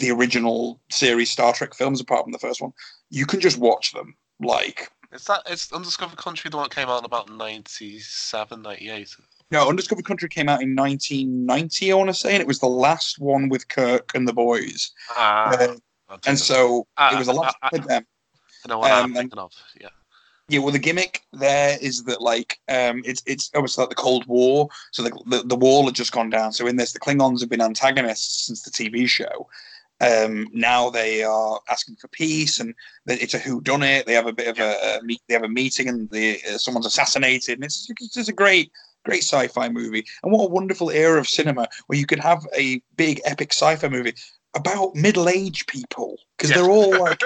the 0.00 0.10
original 0.10 0.80
series 0.90 1.30
Star 1.30 1.52
Trek 1.52 1.74
films, 1.74 2.00
apart 2.00 2.24
from 2.24 2.32
the 2.32 2.38
first 2.38 2.60
one. 2.60 2.72
You 3.10 3.26
can 3.26 3.40
just 3.40 3.58
watch 3.58 3.92
them. 3.92 4.16
Like 4.40 4.90
Is 5.12 5.24
that 5.26 5.42
it's 5.46 5.72
Undiscovered 5.72 6.18
Country 6.18 6.50
the 6.50 6.56
one 6.56 6.64
that 6.64 6.74
came 6.74 6.88
out 6.88 7.00
in 7.00 7.04
about 7.04 7.30
97, 7.30 8.62
98? 8.62 9.16
no, 9.50 9.68
Undiscovered 9.68 10.04
Country 10.04 10.28
came 10.28 10.48
out 10.48 10.62
in 10.62 10.74
1990, 10.74 11.92
I 11.92 11.94
want 11.94 12.08
to 12.08 12.14
say, 12.14 12.32
and 12.32 12.40
it 12.40 12.46
was 12.46 12.60
the 12.60 12.66
last 12.66 13.18
one 13.18 13.48
with 13.48 13.68
Kirk 13.68 14.12
and 14.14 14.26
the 14.26 14.32
boys. 14.32 14.92
Ah, 15.10 15.50
Uh, 15.50 15.76
and 16.26 16.26
know. 16.26 16.34
so 16.34 16.86
Ah, 16.96 17.14
it 17.14 17.18
was 17.18 17.26
the 17.26 17.34
last 17.34 17.56
ah, 17.62 17.66
ah, 17.66 17.70
with 17.72 17.86
them. 17.86 18.06
I 18.64 18.68
know 18.68 18.78
what 18.78 18.92
I'm 18.92 19.04
um, 19.04 19.14
thinking 19.14 19.38
of. 19.38 19.52
Yeah. 19.80 19.88
Yeah, 20.48 20.58
well, 20.58 20.72
the 20.72 20.80
gimmick 20.80 21.22
there 21.32 21.78
is 21.80 22.02
that 22.04 22.20
like 22.20 22.58
um, 22.68 23.02
it's 23.04 23.22
it's 23.24 23.50
obviously 23.54 23.82
like 23.82 23.90
the 23.90 23.94
Cold 23.94 24.26
War, 24.26 24.68
so 24.90 25.04
the, 25.04 25.10
the 25.26 25.42
the 25.44 25.54
wall 25.54 25.84
had 25.86 25.94
just 25.94 26.10
gone 26.10 26.28
down. 26.28 26.52
So 26.52 26.66
in 26.66 26.74
this, 26.74 26.92
the 26.92 26.98
Klingons 26.98 27.38
have 27.40 27.48
been 27.48 27.60
antagonists 27.60 28.46
since 28.46 28.62
the 28.62 28.70
TV 28.72 29.06
show. 29.06 29.48
Um, 30.00 30.48
now 30.52 30.88
they 30.90 31.22
are 31.22 31.60
asking 31.68 31.96
for 31.96 32.08
peace, 32.08 32.58
and 32.60 32.74
it's 33.06 33.34
a 33.34 33.38
who 33.38 33.60
done 33.60 33.82
it. 33.82 34.06
They 34.06 34.14
have 34.14 34.26
a 34.26 34.32
bit 34.32 34.48
of 34.48 34.58
a, 34.58 34.98
a 34.98 35.02
meet, 35.02 35.20
they 35.28 35.34
have 35.34 35.44
a 35.44 35.48
meeting, 35.48 35.88
and 35.88 36.08
the, 36.10 36.40
uh, 36.48 36.58
someone's 36.58 36.86
assassinated. 36.86 37.54
And 37.54 37.64
it's 37.64 37.88
it's 38.00 38.14
just 38.14 38.28
a 38.28 38.32
great 38.34 38.72
great 39.04 39.22
sci-fi 39.22 39.68
movie. 39.68 40.04
And 40.22 40.32
what 40.32 40.44
a 40.44 40.48
wonderful 40.50 40.90
era 40.90 41.18
of 41.18 41.28
cinema 41.28 41.66
where 41.86 41.98
you 41.98 42.06
could 42.06 42.20
have 42.20 42.46
a 42.56 42.82
big 42.96 43.20
epic 43.24 43.52
sci-fi 43.52 43.88
movie 43.88 44.14
about 44.54 44.94
middle-aged 44.96 45.66
people 45.68 46.18
because 46.36 46.50
Yeah. 46.50 46.56
they're 46.56 46.70
all 46.70 46.98
like 46.98 47.22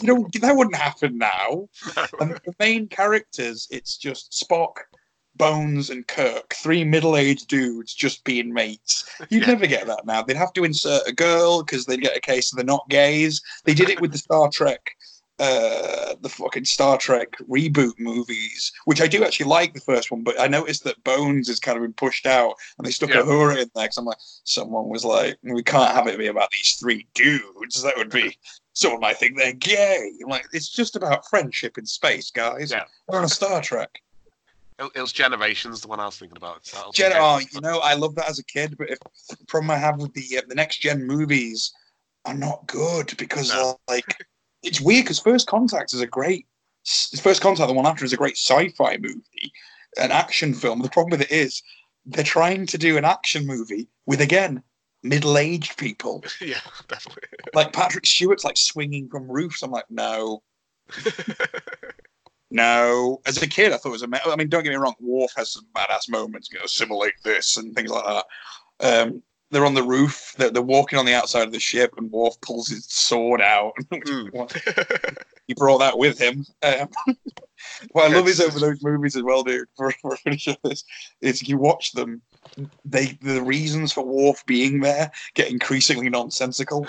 you 0.00 0.08
know 0.08 0.26
that 0.40 0.56
wouldn't 0.56 0.76
happen 0.76 1.18
now. 1.18 1.68
And 2.20 2.30
the 2.44 2.54
main 2.58 2.88
characters, 2.88 3.68
it's 3.70 3.96
just 3.96 4.32
Spock, 4.32 4.74
Bones, 5.36 5.90
and 5.90 6.06
Kirk, 6.06 6.54
three 6.54 6.84
middle-aged 6.84 7.48
dudes 7.48 7.94
just 7.94 8.22
being 8.24 8.52
mates. 8.52 9.04
You'd 9.30 9.42
Yeah. 9.42 9.48
never 9.48 9.66
get 9.66 9.86
that 9.86 10.06
now. 10.06 10.22
They'd 10.22 10.36
have 10.36 10.52
to 10.54 10.64
insert 10.64 11.06
a 11.06 11.12
girl 11.12 11.62
because 11.62 11.86
they'd 11.86 12.00
get 12.02 12.16
a 12.16 12.20
case 12.20 12.52
of 12.52 12.58
the 12.58 12.64
not 12.64 12.88
gays. 12.88 13.40
They 13.64 13.74
did 13.74 13.88
it 13.88 14.00
with 14.00 14.12
the 14.12 14.18
Star 14.18 14.50
Trek, 14.50 14.90
uh, 15.38 16.14
the 16.20 16.28
fucking 16.28 16.66
Star 16.66 16.98
Trek 16.98 17.30
reboot 17.50 17.98
movies, 17.98 18.70
which 18.84 19.00
I 19.00 19.06
do 19.08 19.24
actually 19.24 19.46
like 19.46 19.72
the 19.74 19.80
first 19.80 20.10
one, 20.10 20.22
but 20.22 20.38
I 20.38 20.46
noticed 20.46 20.84
that 20.84 21.02
Bones 21.02 21.48
has 21.48 21.58
kind 21.58 21.76
of 21.76 21.82
been 21.82 21.94
pushed 21.94 22.26
out, 22.26 22.54
and 22.78 22.86
they 22.86 22.90
stuck 22.92 23.10
Yeah. 23.10 23.22
Uhura 23.22 23.52
in 23.58 23.70
there. 23.74 23.84
Because 23.84 23.96
I'm 23.98 24.04
like, 24.04 24.18
someone 24.44 24.88
was 24.88 25.04
like, 25.04 25.38
we 25.42 25.62
can't 25.62 25.92
have 25.94 26.06
it 26.06 26.18
be 26.18 26.26
about 26.28 26.50
these 26.50 26.76
three 26.78 27.06
dudes. 27.14 27.82
That 27.82 27.96
would 27.96 28.10
be. 28.10 28.38
Someone 28.74 29.00
might 29.00 29.18
think 29.18 29.36
they're 29.36 29.52
gay. 29.52 30.12
I'm 30.22 30.30
like, 30.30 30.46
it's 30.52 30.68
just 30.68 30.96
about 30.96 31.28
friendship 31.28 31.76
in 31.76 31.86
space, 31.86 32.30
guys. 32.30 32.70
Yeah. 32.70 32.84
We're 33.08 33.18
on 33.18 33.24
a 33.24 33.28
Star 33.28 33.60
Trek. 33.60 34.00
It, 34.94 35.00
was 35.00 35.12
Generations, 35.12 35.80
the 35.80 35.88
one 35.88 36.00
I 36.00 36.06
was 36.06 36.18
thinking 36.18 36.36
about. 36.36 36.62
Gen, 36.94 37.12
oh, 37.14 37.40
you 37.52 37.60
know, 37.60 37.80
I 37.80 37.94
love 37.94 38.14
that 38.16 38.28
as 38.28 38.38
a 38.38 38.44
kid, 38.44 38.76
but 38.76 38.90
if 38.90 38.98
the 39.28 39.36
problem 39.46 39.70
I 39.70 39.76
have 39.76 39.98
with 39.98 40.12
the 40.14 40.38
uh, 40.38 40.42
the 40.48 40.54
next 40.54 40.78
gen 40.78 41.04
movies 41.04 41.72
are 42.24 42.34
not 42.34 42.66
good 42.66 43.14
because 43.16 43.52
No. 43.52 43.78
like 43.88 44.04
it's 44.62 44.80
weird 44.80 45.04
because 45.04 45.18
First 45.18 45.46
Contact 45.46 45.92
is 45.94 46.00
a 46.00 46.06
great 46.06 46.46
First 47.20 47.42
Contact, 47.42 47.68
the 47.68 47.74
one 47.74 47.86
after, 47.86 48.04
is 48.04 48.12
a 48.12 48.16
great 48.16 48.36
sci-fi 48.36 48.96
movie, 48.96 49.52
an 49.98 50.10
action 50.10 50.52
film. 50.52 50.82
The 50.82 50.88
problem 50.88 51.18
with 51.18 51.30
it 51.30 51.34
is 51.34 51.62
they're 52.06 52.24
trying 52.24 52.66
to 52.66 52.78
do 52.78 52.96
an 52.96 53.04
action 53.04 53.46
movie 53.46 53.88
with 54.06 54.20
again 54.20 54.62
middle-aged 55.04 55.76
people. 55.78 56.24
yeah, 56.40 56.60
definitely. 56.88 57.22
Like 57.54 57.72
Patrick 57.72 58.06
Stewart's 58.06 58.44
like 58.44 58.56
swinging 58.56 59.08
from 59.08 59.30
roofs. 59.30 59.62
I'm 59.62 59.70
like, 59.70 59.90
no, 59.90 60.42
no. 62.52 63.20
As 63.26 63.42
a 63.42 63.46
kid, 63.46 63.72
I 63.72 63.76
thought 63.76 63.88
it 63.88 63.92
was 63.92 64.02
a. 64.02 64.30
I 64.30 64.36
mean, 64.36 64.48
don't 64.48 64.62
get 64.62 64.70
me 64.70 64.76
wrong. 64.76 64.94
Worf 65.00 65.32
has 65.36 65.52
some 65.52 65.66
badass 65.74 66.10
moments. 66.10 66.50
You 66.52 66.58
know, 66.58 66.64
assimilate 66.64 67.14
this 67.24 67.56
and 67.56 67.74
things 67.74 67.90
like 67.90 68.04
that. 68.04 68.24
Um, 68.80 69.22
they're 69.50 69.66
on 69.66 69.74
the 69.74 69.82
roof. 69.82 70.34
They're, 70.38 70.50
they're 70.50 70.62
walking 70.62 70.98
on 70.98 71.06
the 71.06 71.14
outside 71.14 71.46
of 71.46 71.52
the 71.52 71.60
ship, 71.60 71.94
and 71.96 72.10
Worf 72.10 72.40
pulls 72.40 72.68
his 72.68 72.86
sword 72.86 73.40
out. 73.40 73.72
Mm. 73.92 75.16
he 75.46 75.54
brought 75.54 75.78
that 75.78 75.98
with 75.98 76.18
him. 76.18 76.44
Um, 76.62 76.88
what 77.92 78.10
I 78.10 78.14
love 78.14 78.28
is 78.28 78.40
over 78.40 78.58
those 78.58 78.82
movies 78.82 79.16
as 79.16 79.22
well, 79.22 79.42
dude. 79.42 79.68
For, 79.76 79.90
for 80.02 80.16
finish 80.24 80.48
this, 80.64 80.84
is 81.20 81.46
you 81.46 81.58
watch 81.58 81.92
them. 81.92 82.22
They 82.84 83.18
the 83.22 83.42
reasons 83.42 83.92
for 83.92 84.04
Worf 84.04 84.44
being 84.46 84.80
there 84.80 85.10
get 85.34 85.50
increasingly 85.50 86.08
nonsensical. 86.08 86.86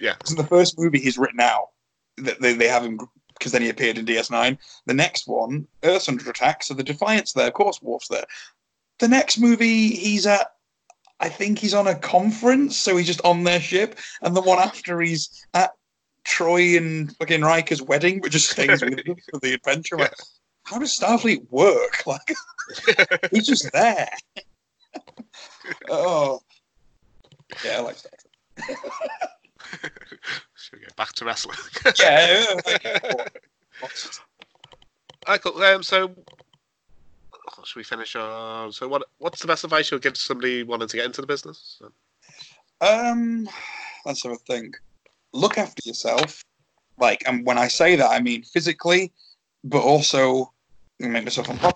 yeah. 0.00 0.14
in 0.30 0.36
the 0.36 0.46
first 0.46 0.78
movie 0.78 0.98
he's 0.98 1.18
written 1.18 1.40
out 1.40 1.68
that 2.18 2.40
they, 2.40 2.54
they 2.54 2.68
have 2.68 2.84
him 2.84 2.98
because 3.42 3.50
then 3.50 3.62
he 3.62 3.70
appeared 3.70 3.98
in 3.98 4.06
DS9. 4.06 4.56
The 4.86 4.94
next 4.94 5.26
one, 5.26 5.66
Earth's 5.82 6.08
under 6.08 6.30
attack, 6.30 6.62
so 6.62 6.74
the 6.74 6.84
Defiant's 6.84 7.32
there. 7.32 7.48
Of 7.48 7.54
course, 7.54 7.82
Worf's 7.82 8.06
there. 8.06 8.24
The 9.00 9.08
next 9.08 9.38
movie, 9.38 9.90
he's 9.90 10.26
at. 10.26 10.46
I 11.18 11.28
think 11.28 11.58
he's 11.58 11.74
on 11.74 11.88
a 11.88 11.94
conference, 11.96 12.76
so 12.76 12.96
he's 12.96 13.08
just 13.08 13.20
on 13.24 13.42
their 13.42 13.60
ship. 13.60 13.98
And 14.22 14.36
the 14.36 14.40
one 14.40 14.60
after, 14.60 15.00
he's 15.00 15.44
at 15.54 15.72
Troi 16.24 16.76
and 16.76 17.16
fucking 17.16 17.42
Riker's 17.42 17.82
wedding, 17.82 18.20
which 18.20 18.32
just 18.32 18.50
stays 18.50 18.80
with 18.80 19.04
them 19.04 19.16
for 19.30 19.40
the 19.40 19.54
adventure. 19.54 19.98
Like, 19.98 20.14
how 20.64 20.78
does 20.78 20.96
Starfleet 20.96 21.50
work? 21.50 22.04
Like, 22.06 22.34
he's 23.32 23.46
just 23.46 23.70
there. 23.72 24.08
oh, 25.90 26.40
yeah, 27.64 27.78
I 27.78 27.80
like 27.80 27.96
Star 27.96 28.12
Trek. 28.56 29.92
Should 30.62 30.78
we 30.78 30.84
get 30.84 30.94
back 30.96 31.12
to 31.14 31.24
wrestling? 31.24 31.58
Yeah, 31.98 32.44
like, 32.64 32.84
Alright, 35.26 35.42
cool. 35.42 35.60
Um, 35.60 35.82
so, 35.82 36.14
oh, 37.32 37.62
should 37.64 37.78
we 37.78 37.84
finish? 37.84 38.14
Uh, 38.14 38.70
so, 38.70 38.86
what 38.86 39.02
what's 39.18 39.40
the 39.40 39.48
best 39.48 39.64
advice 39.64 39.90
you'll 39.90 39.98
give 39.98 40.12
to 40.12 40.20
somebody 40.20 40.62
wanting 40.62 40.86
to 40.88 40.96
get 40.96 41.06
into 41.06 41.20
the 41.20 41.26
business? 41.26 41.82
Um, 42.80 43.48
let's 44.06 44.22
have 44.22 44.32
a 44.32 44.36
think. 44.36 44.76
Look 45.32 45.58
after 45.58 45.82
yourself. 45.84 46.44
Like, 46.98 47.22
and 47.26 47.44
when 47.44 47.58
I 47.58 47.66
say 47.66 47.96
that, 47.96 48.10
I 48.10 48.20
mean 48.20 48.44
physically, 48.44 49.12
but 49.64 49.82
also 49.82 50.52
make 51.00 51.24
myself 51.24 51.50
on. 51.50 51.72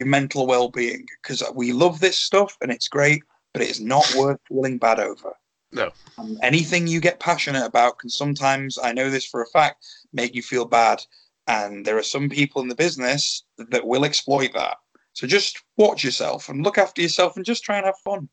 Your 0.00 0.08
mental 0.08 0.46
well-being, 0.46 1.06
because 1.22 1.42
we 1.54 1.72
love 1.72 2.00
this 2.00 2.18
stuff 2.18 2.56
and 2.60 2.70
it's 2.70 2.88
great, 2.88 3.22
but 3.52 3.62
it 3.62 3.70
is 3.70 3.80
not 3.80 4.04
worth 4.16 4.40
feeling 4.48 4.76
bad 4.76 4.98
over. 4.98 5.32
No. 5.74 5.90
Um, 6.18 6.38
anything 6.42 6.86
you 6.86 7.00
get 7.00 7.20
passionate 7.20 7.66
about 7.66 7.98
can 7.98 8.08
sometimes, 8.08 8.78
I 8.82 8.92
know 8.92 9.10
this 9.10 9.26
for 9.26 9.42
a 9.42 9.46
fact, 9.46 9.84
make 10.12 10.34
you 10.34 10.42
feel 10.42 10.64
bad. 10.64 11.02
And 11.46 11.84
there 11.84 11.98
are 11.98 12.02
some 12.02 12.30
people 12.30 12.62
in 12.62 12.68
the 12.68 12.74
business 12.74 13.44
that 13.58 13.86
will 13.86 14.04
exploit 14.04 14.52
that. 14.54 14.78
So 15.12 15.26
just 15.26 15.62
watch 15.76 16.02
yourself 16.02 16.48
and 16.48 16.62
look 16.62 16.78
after 16.78 17.02
yourself 17.02 17.36
and 17.36 17.44
just 17.44 17.64
try 17.64 17.76
and 17.76 17.86
have 17.86 17.98
fun. 18.04 18.28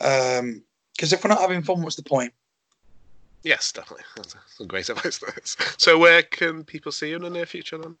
Um, 0.00 0.62
because 0.94 1.12
if 1.12 1.24
we're 1.24 1.30
not 1.30 1.40
having 1.40 1.62
fun, 1.62 1.82
what's 1.82 1.96
the 1.96 2.02
point? 2.02 2.32
Yes, 3.42 3.72
definitely. 3.72 4.04
That's 4.16 4.36
some 4.48 4.66
great 4.66 4.88
advice. 4.88 5.18
There. 5.18 5.34
So, 5.78 5.98
where 5.98 6.22
can 6.22 6.64
people 6.64 6.92
see 6.92 7.10
you 7.10 7.16
in 7.16 7.22
the 7.22 7.30
near 7.30 7.46
future 7.46 7.78
then? 7.78 7.96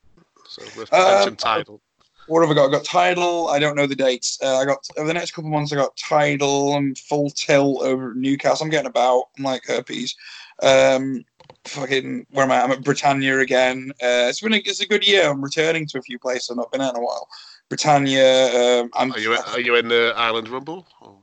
So, 0.48 0.62
with 0.76 0.92
Um, 0.92 1.14
mentioned 1.14 1.38
title. 1.38 1.80
What 2.26 2.42
have 2.42 2.50
I 2.50 2.54
got? 2.54 2.68
I 2.68 2.72
got 2.72 2.84
Tidal. 2.84 3.48
I 3.48 3.58
don't 3.58 3.76
know 3.76 3.86
the 3.86 3.96
dates. 3.96 4.38
Uh, 4.42 4.56
I 4.58 4.64
got 4.64 4.78
over 4.96 5.08
the 5.08 5.14
next 5.14 5.32
couple 5.32 5.48
of 5.48 5.52
months. 5.52 5.72
I 5.72 5.76
got 5.76 5.96
Tidal 5.96 6.76
and 6.76 6.96
Full 6.96 7.30
Tilt 7.30 7.82
over 7.82 8.14
Newcastle. 8.14 8.64
I'm 8.64 8.70
getting 8.70 8.86
about. 8.86 9.24
I'm 9.36 9.44
like 9.44 9.64
herpes. 9.66 10.14
Um, 10.62 11.24
fucking 11.64 12.26
where 12.30 12.44
am 12.44 12.52
I? 12.52 12.62
I'm 12.62 12.70
at 12.70 12.84
Britannia 12.84 13.38
again. 13.38 13.90
Uh, 13.94 14.28
it's 14.28 14.40
been 14.40 14.54
a, 14.54 14.58
it's 14.58 14.80
a 14.80 14.86
good 14.86 15.06
year. 15.06 15.28
I'm 15.28 15.42
returning 15.42 15.86
to 15.88 15.98
a 15.98 16.02
few 16.02 16.18
places 16.18 16.50
I've 16.50 16.56
not 16.56 16.70
been 16.72 16.80
at 16.80 16.94
in 16.94 17.00
a 17.00 17.04
while. 17.04 17.28
Britannia. 17.68 18.80
Um, 18.80 18.90
I'm 18.94 19.12
Are 19.12 19.18
you 19.18 19.32
are 19.32 19.60
you 19.60 19.76
in 19.76 19.88
the 19.88 20.12
Island 20.16 20.48
Rumble? 20.48 20.86
Or- 21.00 21.16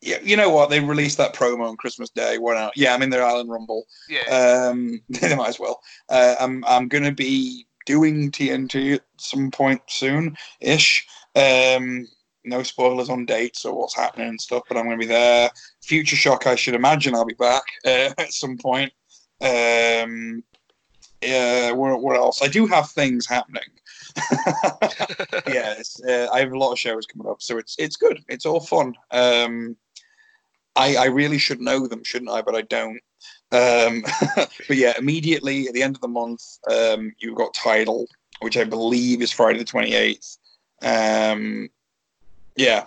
yeah. 0.00 0.18
You 0.22 0.36
know 0.36 0.50
what? 0.50 0.70
They 0.70 0.80
released 0.80 1.18
that 1.18 1.34
promo 1.34 1.68
on 1.68 1.76
Christmas 1.76 2.10
Day. 2.10 2.38
Why 2.38 2.54
not? 2.54 2.72
Yeah, 2.76 2.94
I'm 2.94 3.02
in 3.02 3.10
their 3.10 3.24
Island 3.24 3.48
Rumble. 3.48 3.84
Yeah. 4.08 4.22
Um, 4.70 5.00
they 5.08 5.36
might 5.36 5.50
as 5.50 5.60
well. 5.60 5.80
Uh, 6.08 6.34
I'm 6.40 6.64
I'm 6.66 6.88
gonna 6.88 7.12
be 7.12 7.66
doing 7.86 8.30
TNT 8.30 8.94
at 8.94 9.02
some 9.18 9.50
point 9.50 9.82
soon 9.88 10.36
ish. 10.60 11.06
Um, 11.34 12.06
no 12.44 12.62
spoilers 12.62 13.08
on 13.08 13.24
dates 13.24 13.64
or 13.64 13.78
what's 13.78 13.94
happening 13.94 14.28
and 14.28 14.40
stuff, 14.40 14.64
but 14.68 14.76
I'm 14.76 14.84
going 14.84 14.98
to 14.98 15.06
be 15.06 15.12
there. 15.12 15.50
Future 15.82 16.16
Shock, 16.16 16.46
I 16.46 16.56
should 16.56 16.74
imagine 16.74 17.14
I'll 17.14 17.24
be 17.24 17.34
back 17.34 17.62
uh, 17.84 18.10
at 18.18 18.32
some 18.32 18.58
point. 18.58 18.92
Um, 19.40 20.42
yeah, 21.22 21.70
what, 21.72 22.00
what 22.00 22.16
else? 22.16 22.42
I 22.42 22.48
do 22.48 22.66
have 22.66 22.90
things 22.90 23.26
happening. 23.26 23.62
yeah, 25.46 25.80
uh, 26.08 26.28
I 26.32 26.40
have 26.40 26.52
a 26.52 26.58
lot 26.58 26.72
of 26.72 26.78
shows 26.78 27.06
coming 27.06 27.30
up, 27.30 27.40
so 27.40 27.58
it's 27.58 27.76
it's 27.78 27.96
good. 27.96 28.22
It's 28.28 28.44
all 28.44 28.60
fun. 28.60 28.94
Um, 29.10 29.76
I 30.76 30.96
I 30.96 31.04
really 31.06 31.38
should 31.38 31.60
know 31.60 31.86
them, 31.86 32.04
shouldn't 32.04 32.30
I? 32.30 32.42
But 32.42 32.54
I 32.54 32.62
don't. 32.62 33.00
Um, 33.52 34.02
but 34.36 34.76
yeah, 34.76 34.94
immediately 34.98 35.68
at 35.68 35.74
the 35.74 35.82
end 35.82 35.94
of 35.94 36.00
the 36.00 36.08
month, 36.08 36.42
um, 36.70 37.12
you've 37.18 37.36
got 37.36 37.54
Tidal, 37.54 38.06
which 38.40 38.56
I 38.56 38.64
believe 38.64 39.22
is 39.22 39.30
Friday 39.30 39.58
the 39.58 39.64
twenty 39.64 39.94
eighth. 39.94 40.38
Um, 40.82 41.68
yeah, 42.56 42.86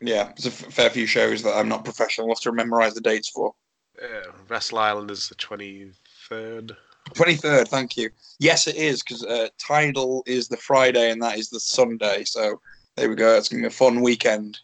yeah, 0.00 0.32
there's 0.36 0.46
a 0.46 0.66
f- 0.66 0.72
fair 0.72 0.90
few 0.90 1.06
shows 1.06 1.42
that 1.42 1.56
I'm 1.56 1.68
not 1.68 1.84
professional 1.84 2.26
enough 2.26 2.40
to 2.42 2.52
memorize 2.52 2.94
the 2.94 3.00
dates 3.00 3.30
for. 3.30 3.54
Yeah, 4.00 4.32
Wrestle 4.48 4.78
Island 4.78 5.10
is 5.10 5.28
the 5.28 5.36
twenty 5.36 5.90
third. 6.28 6.76
23rd, 7.12 7.68
thank 7.68 7.98
you. 7.98 8.08
Yes, 8.38 8.66
it 8.66 8.76
is 8.76 9.02
because 9.02 9.24
uh, 9.24 9.48
Tidal 9.58 10.22
is 10.26 10.48
the 10.48 10.56
Friday 10.56 11.10
and 11.10 11.22
that 11.22 11.38
is 11.38 11.50
the 11.50 11.60
Sunday. 11.60 12.24
So 12.24 12.60
there 12.96 13.10
we 13.10 13.14
go. 13.14 13.36
It's 13.36 13.48
going 13.48 13.62
to 13.62 13.68
be 13.68 13.72
a 13.72 13.76
fun 13.76 14.00
weekend. 14.00 14.58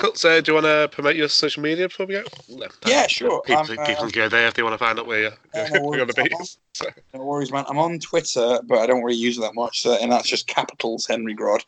Cool. 0.00 0.14
So, 0.14 0.40
do 0.40 0.50
you 0.52 0.54
want 0.54 0.66
to 0.66 0.88
promote 0.92 1.16
your 1.16 1.28
social 1.28 1.62
media 1.62 1.88
before 1.88 2.06
we 2.06 2.14
go? 2.14 2.24
No, 2.48 2.66
Yeah, 2.86 3.06
sure. 3.06 3.42
People, 3.42 3.64
I'm, 3.70 3.78
uh, 3.78 3.84
can 3.96 4.08
go 4.10 4.28
there 4.28 4.46
if 4.46 4.54
they 4.54 4.62
want 4.62 4.74
to 4.74 4.78
find 4.78 4.98
out 4.98 5.06
where 5.06 5.20
you're, 5.20 5.32
Yeah, 5.54 5.68
no 5.74 5.92
you're 5.94 6.06
going 6.06 6.08
to 6.08 6.22
be. 6.24 6.32
On- 6.34 6.44
So, 6.72 6.86
No 7.14 7.24
worries, 7.24 7.52
man. 7.52 7.64
I'm 7.68 7.78
on 7.78 7.98
Twitter, 7.98 8.60
but 8.64 8.78
I 8.78 8.86
don't 8.86 9.02
really 9.02 9.18
use 9.18 9.38
it 9.38 9.42
that 9.42 9.54
much. 9.54 9.82
So, 9.82 9.94
and 10.00 10.10
that's 10.12 10.28
just 10.28 10.46
capitals 10.46 11.06
Henry 11.06 11.34
Grodd. 11.34 11.64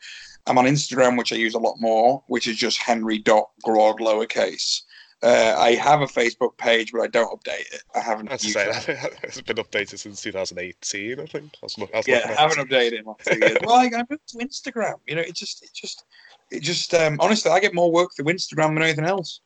I'm 0.46 0.58
on 0.58 0.64
Instagram, 0.64 1.18
which 1.18 1.32
I 1.32 1.36
use 1.36 1.54
a 1.54 1.58
lot 1.58 1.76
more, 1.80 2.22
which 2.28 2.46
is 2.46 2.56
just 2.56 2.78
Henry.grodd 2.78 3.98
lowercase. 4.00 4.82
Uh, 5.22 5.54
I 5.58 5.72
have 5.74 6.00
a 6.00 6.06
Facebook 6.06 6.56
page, 6.56 6.92
but 6.92 7.02
I 7.02 7.06
don't 7.08 7.30
update 7.38 7.60
it. 7.74 7.82
I 7.94 8.00
haven't 8.00 8.28
As 8.28 8.42
I 8.42 8.46
used 8.46 8.82
say, 8.84 8.92
it. 8.94 9.18
it's 9.22 9.40
been 9.42 9.56
updated 9.56 9.98
since 9.98 10.22
2018, 10.22 11.20
I 11.20 11.26
think. 11.26 11.44
I 11.62 11.66
was, 11.66 11.76
I 11.78 11.96
was 11.98 12.08
Yeah, 12.08 12.22
I 12.26 12.40
haven't 12.40 12.66
updated 12.66 12.92
it 12.92 13.00
in 13.00 13.04
like 13.04 13.22
two 13.24 13.38
years. 13.38 13.58
well, 13.62 13.76
I, 13.76 13.90
I 13.94 14.04
moved 14.08 14.26
to 14.28 14.38
Instagram. 14.38 14.94
You 15.06 15.16
know, 15.16 15.20
it 15.20 15.34
just, 15.34 15.62
it 15.62 15.70
just, 15.74 16.04
it 16.50 16.62
just. 16.62 16.92
Um, 16.94 17.16
honestly, 17.20 17.50
I 17.50 17.60
get 17.60 17.74
more 17.74 17.90
work 17.90 18.10
through 18.14 18.26
Instagram 18.26 18.74
than 18.74 18.82
anything 18.82 19.04
else. 19.04 19.40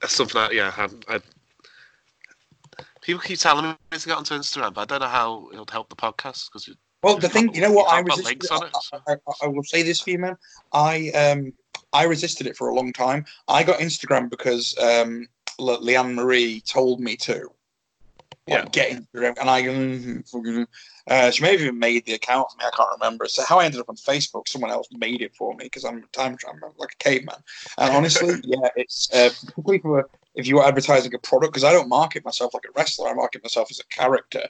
That's 0.00 0.14
something 0.14 0.40
that, 0.40 0.54
yeah, 0.54 0.72
I, 0.76 1.14
I, 1.14 1.20
people 3.00 3.20
keep 3.20 3.38
telling 3.38 3.64
me 3.64 3.98
to 3.98 4.06
get 4.06 4.16
onto 4.16 4.34
Instagram, 4.34 4.74
but 4.74 4.82
I 4.82 4.84
don't 4.84 5.00
know 5.00 5.08
how 5.08 5.48
it'll 5.52 5.66
help 5.70 5.88
the 5.88 5.96
podcast 5.96 6.48
because 6.52 6.68
Well, 7.02 7.16
the 7.16 7.28
thing, 7.28 7.54
you 7.54 7.60
know 7.62 7.72
what, 7.72 7.90
I 7.90 8.00
resisted. 8.00 8.44
it, 8.44 8.46
so- 8.46 8.60
I, 9.06 9.12
I, 9.12 9.16
I 9.42 9.46
will 9.46 9.62
say 9.62 9.82
this 9.82 10.00
for 10.00 10.10
you, 10.10 10.18
man. 10.18 10.36
I 10.72 11.10
um, 11.10 11.52
I 11.92 12.04
resisted 12.04 12.46
it 12.46 12.56
for 12.56 12.68
a 12.68 12.74
long 12.74 12.92
time. 12.92 13.24
I 13.48 13.62
got 13.62 13.78
Instagram 13.80 14.28
because 14.28 14.76
um, 14.78 15.28
Le- 15.58 15.78
Leanne 15.80 16.14
Marie 16.14 16.60
told 16.60 17.00
me 17.00 17.16
to. 17.18 17.48
Like, 18.48 18.64
Yeah. 18.64 18.68
get 18.70 18.92
Instagram, 18.92 19.38
and 19.40 19.50
I 19.50 20.66
uh, 21.08 21.30
she 21.30 21.42
may 21.42 21.52
have 21.52 21.60
even 21.60 21.78
made 21.78 22.04
the 22.04 22.14
account 22.14 22.50
for 22.50 22.58
me. 22.58 22.64
I 22.64 22.76
can't 22.76 22.88
remember. 22.92 23.26
So 23.28 23.44
how 23.44 23.58
I 23.58 23.64
ended 23.64 23.80
up 23.80 23.88
on 23.88 23.96
Facebook, 23.96 24.48
someone 24.48 24.70
else 24.70 24.88
made 24.92 25.22
it 25.22 25.34
for 25.34 25.54
me 25.54 25.64
because 25.64 25.84
I'm 25.84 25.98
a 25.98 26.06
time 26.12 26.36
traveler, 26.36 26.72
like 26.78 26.92
a 26.92 27.02
caveman. 27.02 27.36
And 27.78 27.94
honestly, 27.94 28.36
yeah, 28.44 28.68
it's 28.76 29.08
uh, 29.12 29.30
particularly 29.40 29.78
for 29.80 30.10
if 30.34 30.46
you 30.46 30.58
are 30.58 30.68
advertising 30.68 31.14
a 31.14 31.18
product 31.18 31.52
because 31.52 31.64
I 31.64 31.72
don't 31.72 31.88
market 31.88 32.24
myself 32.24 32.54
like 32.54 32.64
a 32.64 32.72
wrestler. 32.76 33.08
I 33.08 33.14
market 33.14 33.42
myself 33.42 33.68
as 33.70 33.80
a 33.80 33.86
character. 33.86 34.42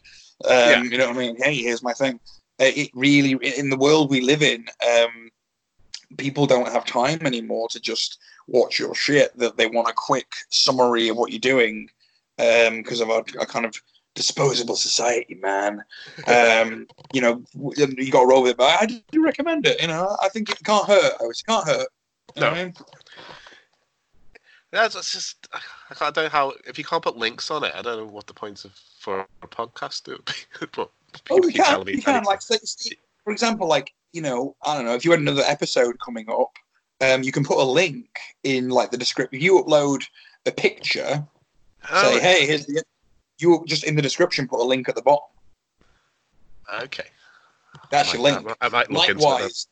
Um, 0.45 0.51
Yeah. 0.51 0.83
You 0.83 0.99
know 0.99 1.09
what 1.09 1.17
I 1.17 1.19
mean? 1.21 1.37
Hey, 1.37 1.55
here's 1.55 1.83
my 1.83 1.93
thing. 1.93 2.21
Uh, 2.61 2.73
it 2.75 2.91
really, 2.95 3.33
in 3.59 3.71
the 3.71 3.77
world 3.77 4.11
we 4.11 4.21
live 4.21 4.43
in, 4.43 4.67
um, 4.87 5.31
people 6.17 6.47
don't 6.47 6.69
have 6.69 6.85
time 6.85 7.25
anymore 7.27 7.69
to 7.69 7.81
just 7.81 8.19
watch 8.47 8.79
your 8.79 8.95
shit. 8.95 9.37
That 9.39 9.57
they 9.57 9.67
want 9.67 9.89
a 9.89 9.95
quick 9.95 10.33
summary 10.51 11.09
of 11.09 11.17
what 11.17 11.31
you're 11.33 11.39
doing 11.39 11.89
because 12.37 13.01
of 13.01 13.11
our, 13.11 13.25
our 13.39 13.47
kind 13.47 13.65
of 13.65 13.75
disposable 14.15 14.77
society, 14.77 15.35
man. 15.37 15.83
Um, 16.27 16.87
you 17.13 17.21
know, 17.21 17.43
you 17.75 18.11
got 18.11 18.21
to 18.23 18.27
roll 18.27 18.43
with 18.43 18.53
it. 18.53 18.57
But 18.57 18.83
I 18.83 18.87
do 19.11 19.23
recommend 19.25 19.67
it. 19.67 19.81
You 19.81 19.89
know, 19.89 20.17
I 20.23 20.29
think 20.29 20.51
it 20.51 20.63
can't 20.65 20.87
hurt. 20.87 21.13
It 21.21 21.43
can't 21.47 21.67
hurt. 21.67 21.89
You 22.35 22.41
No. 22.43 22.51
what 22.51 22.59
I 22.59 22.65
mean? 22.65 22.75
Yeah, 24.73 24.87
it's 24.87 25.13
just 25.13 25.49
I 25.91 25.95
can't- 25.95 26.15
don't 26.15 26.25
know 26.25 26.29
how 26.31 26.53
if 26.67 26.77
you 26.79 26.85
can't 26.85 27.03
put 27.03 27.17
links 27.17 27.51
on 27.51 27.65
it. 27.65 27.73
I 27.75 27.83
don't 27.83 27.99
know 27.99 28.13
what 28.13 28.27
the 28.27 28.35
point 28.35 28.65
of 28.65 28.73
for 28.99 29.27
a 29.43 29.49
podcast 29.49 30.07
would 30.09 30.25
be. 30.61 30.67
but 30.75 30.91
Oh, 31.31 31.37
you 31.47 31.53
can. 31.53 31.85
me 31.85 31.93
You 31.95 32.03
can. 32.03 32.25
Like, 32.25 32.43
say, 32.43 32.59
say- 32.63 32.97
for 33.25 33.33
example, 33.33 33.69
like 33.69 33.95
you 34.13 34.23
know, 34.23 34.57
I 34.65 34.75
don't 34.75 34.85
know 34.85 34.95
if 34.95 35.05
you 35.05 35.11
had 35.13 35.21
another 35.21 35.43
episode 35.47 35.99
coming 36.01 36.29
up, 36.31 36.53
um, 37.01 37.23
you 37.23 37.33
can 37.33 37.45
put 37.45 37.59
a 37.59 37.63
link 37.65 38.09
in 38.45 38.69
like 38.71 38.91
the 38.91 38.97
description. 38.99 39.37
If 39.37 39.43
you 39.43 39.63
upload 39.63 40.05
a 40.47 40.53
picture, 40.53 41.27
Oh, 41.91 42.13
say, 42.15 42.21
hey, 42.21 42.47
here's 42.47 42.67
the. 42.67 42.83
You 43.39 43.63
just 43.67 43.85
in 43.85 43.95
the 43.97 44.03
description 44.03 44.49
put 44.49 44.61
a 44.61 44.65
link 44.65 44.89
at 44.89 44.95
the 44.95 45.03
bottom. 45.03 45.29
okay. 46.83 47.07
That's 47.91 48.11
I 48.11 48.13
your 48.15 48.23
might- 48.23 48.45
link. 48.45 48.57
I 48.61 48.69
might 48.69 48.91
look. 48.91 49.09
Likewise, 49.09 49.69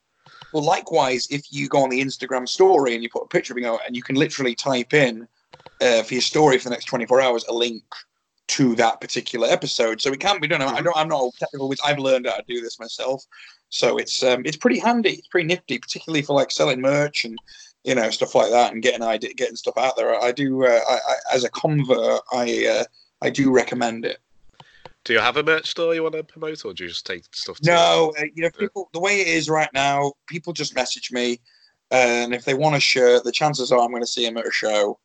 well, 0.52 0.62
likewise, 0.62 1.26
if 1.30 1.46
you 1.50 1.68
go 1.68 1.82
on 1.82 1.90
the 1.90 2.00
Instagram 2.00 2.48
story 2.48 2.94
and 2.94 3.02
you 3.02 3.08
put 3.08 3.22
a 3.22 3.28
picture 3.28 3.54
of 3.54 3.58
it, 3.58 3.80
and 3.86 3.96
you 3.96 4.02
can 4.02 4.16
literally 4.16 4.54
type 4.54 4.92
in 4.94 5.26
uh, 5.80 6.02
for 6.02 6.14
your 6.14 6.20
story 6.20 6.58
for 6.58 6.64
the 6.64 6.70
next 6.70 6.84
24 6.84 7.20
hours 7.20 7.44
a 7.48 7.52
link 7.54 7.82
to 8.46 8.74
that 8.76 9.00
particular 9.00 9.48
episode. 9.48 10.00
So 10.02 10.12
it 10.12 10.20
can 10.20 10.38
be 10.40 10.46
done. 10.46 10.60
I 10.62 10.80
don't. 10.82 10.96
I'm 10.96 11.08
not 11.08 11.32
technical. 11.38 11.68
whiz. 11.68 11.80
I've 11.84 11.98
learned 11.98 12.26
how 12.26 12.36
to 12.36 12.44
do 12.46 12.60
this 12.60 12.78
myself. 12.78 13.24
So 13.70 13.96
it's 13.96 14.22
um, 14.22 14.42
it's 14.44 14.56
pretty 14.58 14.78
handy. 14.78 15.12
It's 15.14 15.28
pretty 15.28 15.46
nifty, 15.48 15.78
particularly 15.78 16.22
for 16.22 16.34
like 16.34 16.50
selling 16.50 16.80
merch 16.80 17.24
and 17.24 17.36
you 17.84 17.94
know 17.94 18.10
stuff 18.10 18.34
like 18.34 18.50
that 18.50 18.72
and 18.72 18.82
getting 18.82 19.02
idea, 19.02 19.34
getting 19.34 19.56
stuff 19.56 19.76
out 19.76 19.96
there. 19.96 20.20
I 20.20 20.32
do. 20.32 20.64
Uh, 20.64 20.80
I, 20.88 20.94
I, 20.94 21.14
as 21.34 21.44
a 21.44 21.50
convert, 21.50 22.22
I 22.32 22.66
uh, 22.66 22.84
I 23.22 23.30
do 23.30 23.50
recommend 23.50 24.04
it. 24.04 24.18
Do 25.04 25.12
you 25.12 25.18
have 25.18 25.36
a 25.36 25.42
merch 25.42 25.68
store 25.68 25.94
you 25.94 26.02
want 26.02 26.14
to 26.14 26.24
promote, 26.24 26.64
or 26.64 26.72
do 26.72 26.84
you 26.84 26.88
just 26.88 27.04
take 27.04 27.24
stuff? 27.32 27.58
To 27.58 27.70
No, 27.70 28.14
uh, 28.18 28.24
you 28.34 28.42
know, 28.42 28.50
people. 28.50 28.88
The 28.94 29.00
way 29.00 29.20
it 29.20 29.28
is 29.28 29.50
right 29.50 29.68
now, 29.74 30.14
people 30.26 30.54
just 30.54 30.74
message 30.74 31.12
me, 31.12 31.40
and 31.90 32.34
if 32.34 32.44
they 32.46 32.54
want 32.54 32.74
a 32.74 32.80
shirt, 32.80 33.22
the 33.24 33.32
chances 33.32 33.70
are 33.70 33.80
I'm 33.80 33.90
going 33.90 34.02
to 34.02 34.06
see 34.06 34.24
them 34.24 34.38
at 34.38 34.46
a 34.46 34.50
show. 34.50 34.98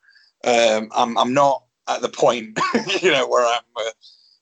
Um, 0.45 0.89
I'm 0.95 1.17
I'm 1.17 1.33
not 1.33 1.63
at 1.89 2.01
the 2.01 2.09
point, 2.09 2.57
you 3.01 3.11
know, 3.11 3.27
where 3.27 3.45
I'm. 3.45 3.63
Uh, 3.75 3.91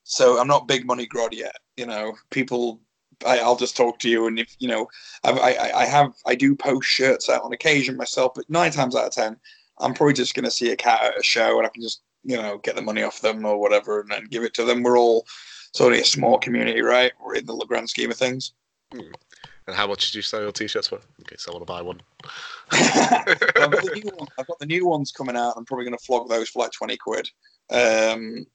so 0.04 0.40
I'm 0.40 0.48
not 0.48 0.68
big 0.68 0.86
money 0.86 1.08
grodd 1.08 1.34
yet. 1.34 1.56
You 1.76 1.88
know, 1.88 2.14
people. 2.30 2.80
I, 3.26 3.39
I'll 3.39 3.55
just 3.55 3.76
talk 3.76 3.99
to 3.99 4.09
you, 4.09 4.28
and 4.28 4.39
if 4.39 4.55
you 4.59 4.68
know, 4.68 4.88
I've, 5.24 5.38
I 5.38 5.72
I 5.76 5.86
have 5.86 6.13
I 6.26 6.36
do 6.36 6.55
post 6.55 6.88
shirts 6.88 7.30
out 7.30 7.43
on 7.43 7.53
occasion 7.53 7.97
myself, 7.97 8.34
but 8.36 8.49
nine 8.49 8.72
times 8.72 8.95
out 8.95 9.05
of 9.05 9.11
ten, 9.11 9.38
I'm 9.80 9.93
probably 9.93 10.13
just 10.13 10.36
going 10.36 10.45
to 10.45 10.51
see 10.51 10.72
a 10.72 10.76
cat 10.76 11.03
at 11.03 11.20
a 11.20 11.24
show, 11.24 11.57
and 11.57 11.65
I 11.65 11.70
can 11.70 11.82
just 11.82 12.01
you 12.24 12.38
know 12.38 12.59
get 12.59 12.76
the 12.76 12.82
money 12.82 13.03
off 13.03 13.22
them 13.22 13.45
or 13.45 13.59
whatever, 13.59 14.01
and 14.01 14.11
then 14.11 14.26
give 14.30 14.43
it 14.43 14.53
to 14.55 14.65
them. 14.65 14.84
We're 14.84 14.99
all 14.99 15.26
it's 15.70 15.82
only 15.82 16.01
a 16.01 16.05
small 16.05 16.38
community, 16.38 16.82
right? 16.82 17.11
We're 17.24 17.36
in 17.36 17.45
the 17.45 17.55
grand 17.68 17.89
scheme 17.89 18.11
of 18.11 18.18
things. 18.18 18.53
And 18.91 19.76
how 19.76 19.88
much 19.88 20.07
did 20.07 20.15
you 20.15 20.22
sell 20.22 20.41
your 20.41 20.51
t-shirts 20.51 20.88
for? 20.88 20.99
In 21.20 21.26
case 21.26 21.45
I 21.47 21.51
want 21.51 21.61
to 21.61 21.72
buy 21.72 21.82
one. 21.82 22.01
I've 22.72 23.53
got 23.53 23.72
the 23.72 23.91
new 24.03 24.11
one. 24.15 24.28
I've 24.39 24.47
got 24.47 24.59
the 24.59 24.65
new 24.65 24.88
ones 24.88 25.11
coming 25.11 25.36
out. 25.36 25.55
I'm 25.57 25.65
probably 25.65 25.86
going 25.86 25.97
to 25.97 26.03
flog 26.03 26.30
those 26.30 26.49
for 26.49 26.63
like 26.63 26.72
twenty 26.72 26.97
quid. 26.97 27.28
Um, 27.70 28.45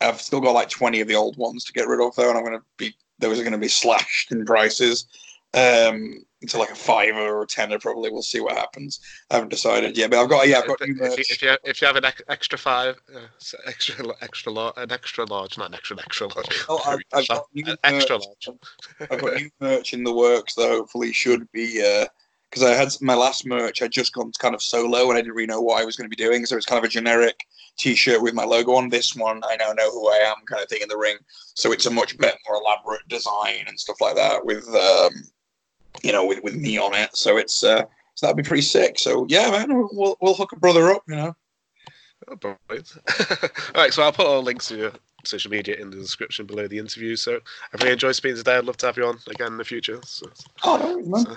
I've 0.00 0.20
still 0.20 0.40
got 0.40 0.52
like 0.52 0.70
twenty 0.70 1.00
of 1.00 1.08
the 1.08 1.14
old 1.14 1.36
ones 1.36 1.64
to 1.64 1.72
get 1.72 1.86
rid 1.86 2.00
of 2.00 2.14
though, 2.16 2.28
and 2.28 2.38
I'm 2.38 2.44
going 2.44 2.58
to 2.58 2.64
be 2.78 2.94
those 3.18 3.38
are 3.38 3.42
going 3.42 3.52
to 3.52 3.58
be 3.58 3.68
slashed 3.68 4.32
in 4.32 4.44
prices 4.44 5.06
um, 5.54 6.24
to 6.48 6.58
like 6.58 6.70
a 6.70 6.74
fiver 6.74 7.20
or 7.20 7.42
a 7.42 7.46
tenner. 7.46 7.78
Probably 7.78 8.10
we'll 8.10 8.22
see 8.22 8.40
what 8.40 8.56
happens. 8.56 9.00
I 9.30 9.34
haven't 9.34 9.50
decided 9.50 9.96
yet, 9.96 10.10
but 10.10 10.22
I've 10.22 10.28
got 10.28 10.48
yeah, 10.48 10.58
I've 10.58 10.66
got 10.66 10.80
new 10.80 10.94
if, 10.94 10.98
you, 10.98 11.08
merch. 11.08 11.30
if 11.30 11.42
you 11.42 11.56
if 11.64 11.80
you 11.80 11.86
have 11.86 11.96
an 11.96 12.04
extra 12.28 12.58
five, 12.58 12.96
uh, 13.14 13.20
extra 13.66 14.04
extra 14.20 14.52
large, 14.52 14.74
an 14.76 14.92
extra 14.92 15.24
large, 15.24 15.56
not 15.56 15.68
an 15.68 15.74
extra 15.74 15.96
extra 15.98 16.26
large. 16.28 16.64
Oh, 16.68 16.80
I've, 16.86 16.98
I've 17.12 17.28
got 17.28 17.46
new 17.54 17.64
An 17.66 17.76
extra 17.84 18.16
large. 18.16 18.48
I've 19.10 19.20
got 19.20 19.34
new 19.34 19.50
merch 19.60 19.94
in 19.94 20.04
the 20.04 20.14
works 20.14 20.54
that 20.54 20.68
hopefully 20.68 21.12
should 21.12 21.50
be 21.52 21.82
Uh, 21.82 22.06
because 22.50 22.70
I 22.70 22.74
had 22.74 22.92
my 23.00 23.14
last 23.14 23.46
merch. 23.46 23.82
I'd 23.82 23.90
just 23.90 24.12
gone 24.12 24.30
kind 24.38 24.54
of 24.54 24.62
solo 24.62 25.08
and 25.08 25.18
I 25.18 25.22
didn't 25.22 25.34
really 25.34 25.48
know 25.48 25.60
what 25.60 25.82
I 25.82 25.84
was 25.84 25.96
going 25.96 26.08
to 26.08 26.16
be 26.16 26.22
doing, 26.22 26.46
so 26.46 26.56
it's 26.56 26.66
kind 26.66 26.78
of 26.78 26.84
a 26.84 26.92
generic 26.92 27.46
T-shirt 27.76 28.22
with 28.22 28.34
my 28.34 28.44
logo 28.44 28.74
on. 28.74 28.88
This 28.88 29.16
one, 29.16 29.42
I 29.48 29.56
now 29.56 29.72
know 29.72 29.90
who 29.90 30.08
I 30.08 30.16
am, 30.16 30.36
kind 30.46 30.62
of 30.62 30.68
thing 30.68 30.82
in 30.82 30.88
the 30.88 30.96
ring. 30.96 31.16
So 31.54 31.72
it's 31.72 31.86
a 31.86 31.90
much 31.90 32.16
better, 32.18 32.36
more 32.48 32.58
elaborate 32.58 33.06
design 33.08 33.64
and 33.66 33.78
stuff 33.78 34.00
like 34.00 34.14
that 34.16 34.44
with 34.44 34.66
um, 34.68 35.12
you 36.02 36.12
know 36.12 36.24
with, 36.26 36.42
with 36.42 36.54
me 36.54 36.78
on 36.78 36.94
it. 36.94 37.16
So 37.16 37.36
it's 37.36 37.62
uh, 37.64 37.84
so 38.14 38.26
that'd 38.26 38.36
be 38.36 38.46
pretty 38.48 38.62
sick. 38.62 38.98
So 38.98 39.26
yeah, 39.28 39.50
man, 39.50 39.68
we'll 39.92 40.16
we'll 40.20 40.34
hook 40.34 40.52
a 40.52 40.56
brother 40.56 40.90
up, 40.90 41.02
you 41.08 41.16
know. 41.16 41.34
Oh. 42.28 42.38
All 42.70 42.84
right, 43.74 43.92
so 43.92 44.02
I'll 44.02 44.12
put 44.12 44.26
all 44.26 44.42
links 44.42 44.68
to 44.68 44.76
your 44.76 44.92
social 45.24 45.50
media 45.50 45.76
in 45.76 45.90
the 45.90 45.96
description 45.96 46.46
below 46.46 46.66
the 46.66 46.78
interview. 46.78 47.16
So 47.16 47.34
I 47.34 47.76
really 47.78 47.92
enjoyed 47.92 48.14
speaking 48.14 48.36
today. 48.36 48.56
I'd 48.56 48.64
love 48.64 48.76
to 48.78 48.86
have 48.86 48.96
you 48.96 49.04
on 49.04 49.18
again 49.28 49.48
in 49.48 49.56
the 49.58 49.64
future. 49.64 50.00
So, 50.04 50.30
Oh, 50.62 50.76
no, 50.76 51.02
man. 51.06 51.36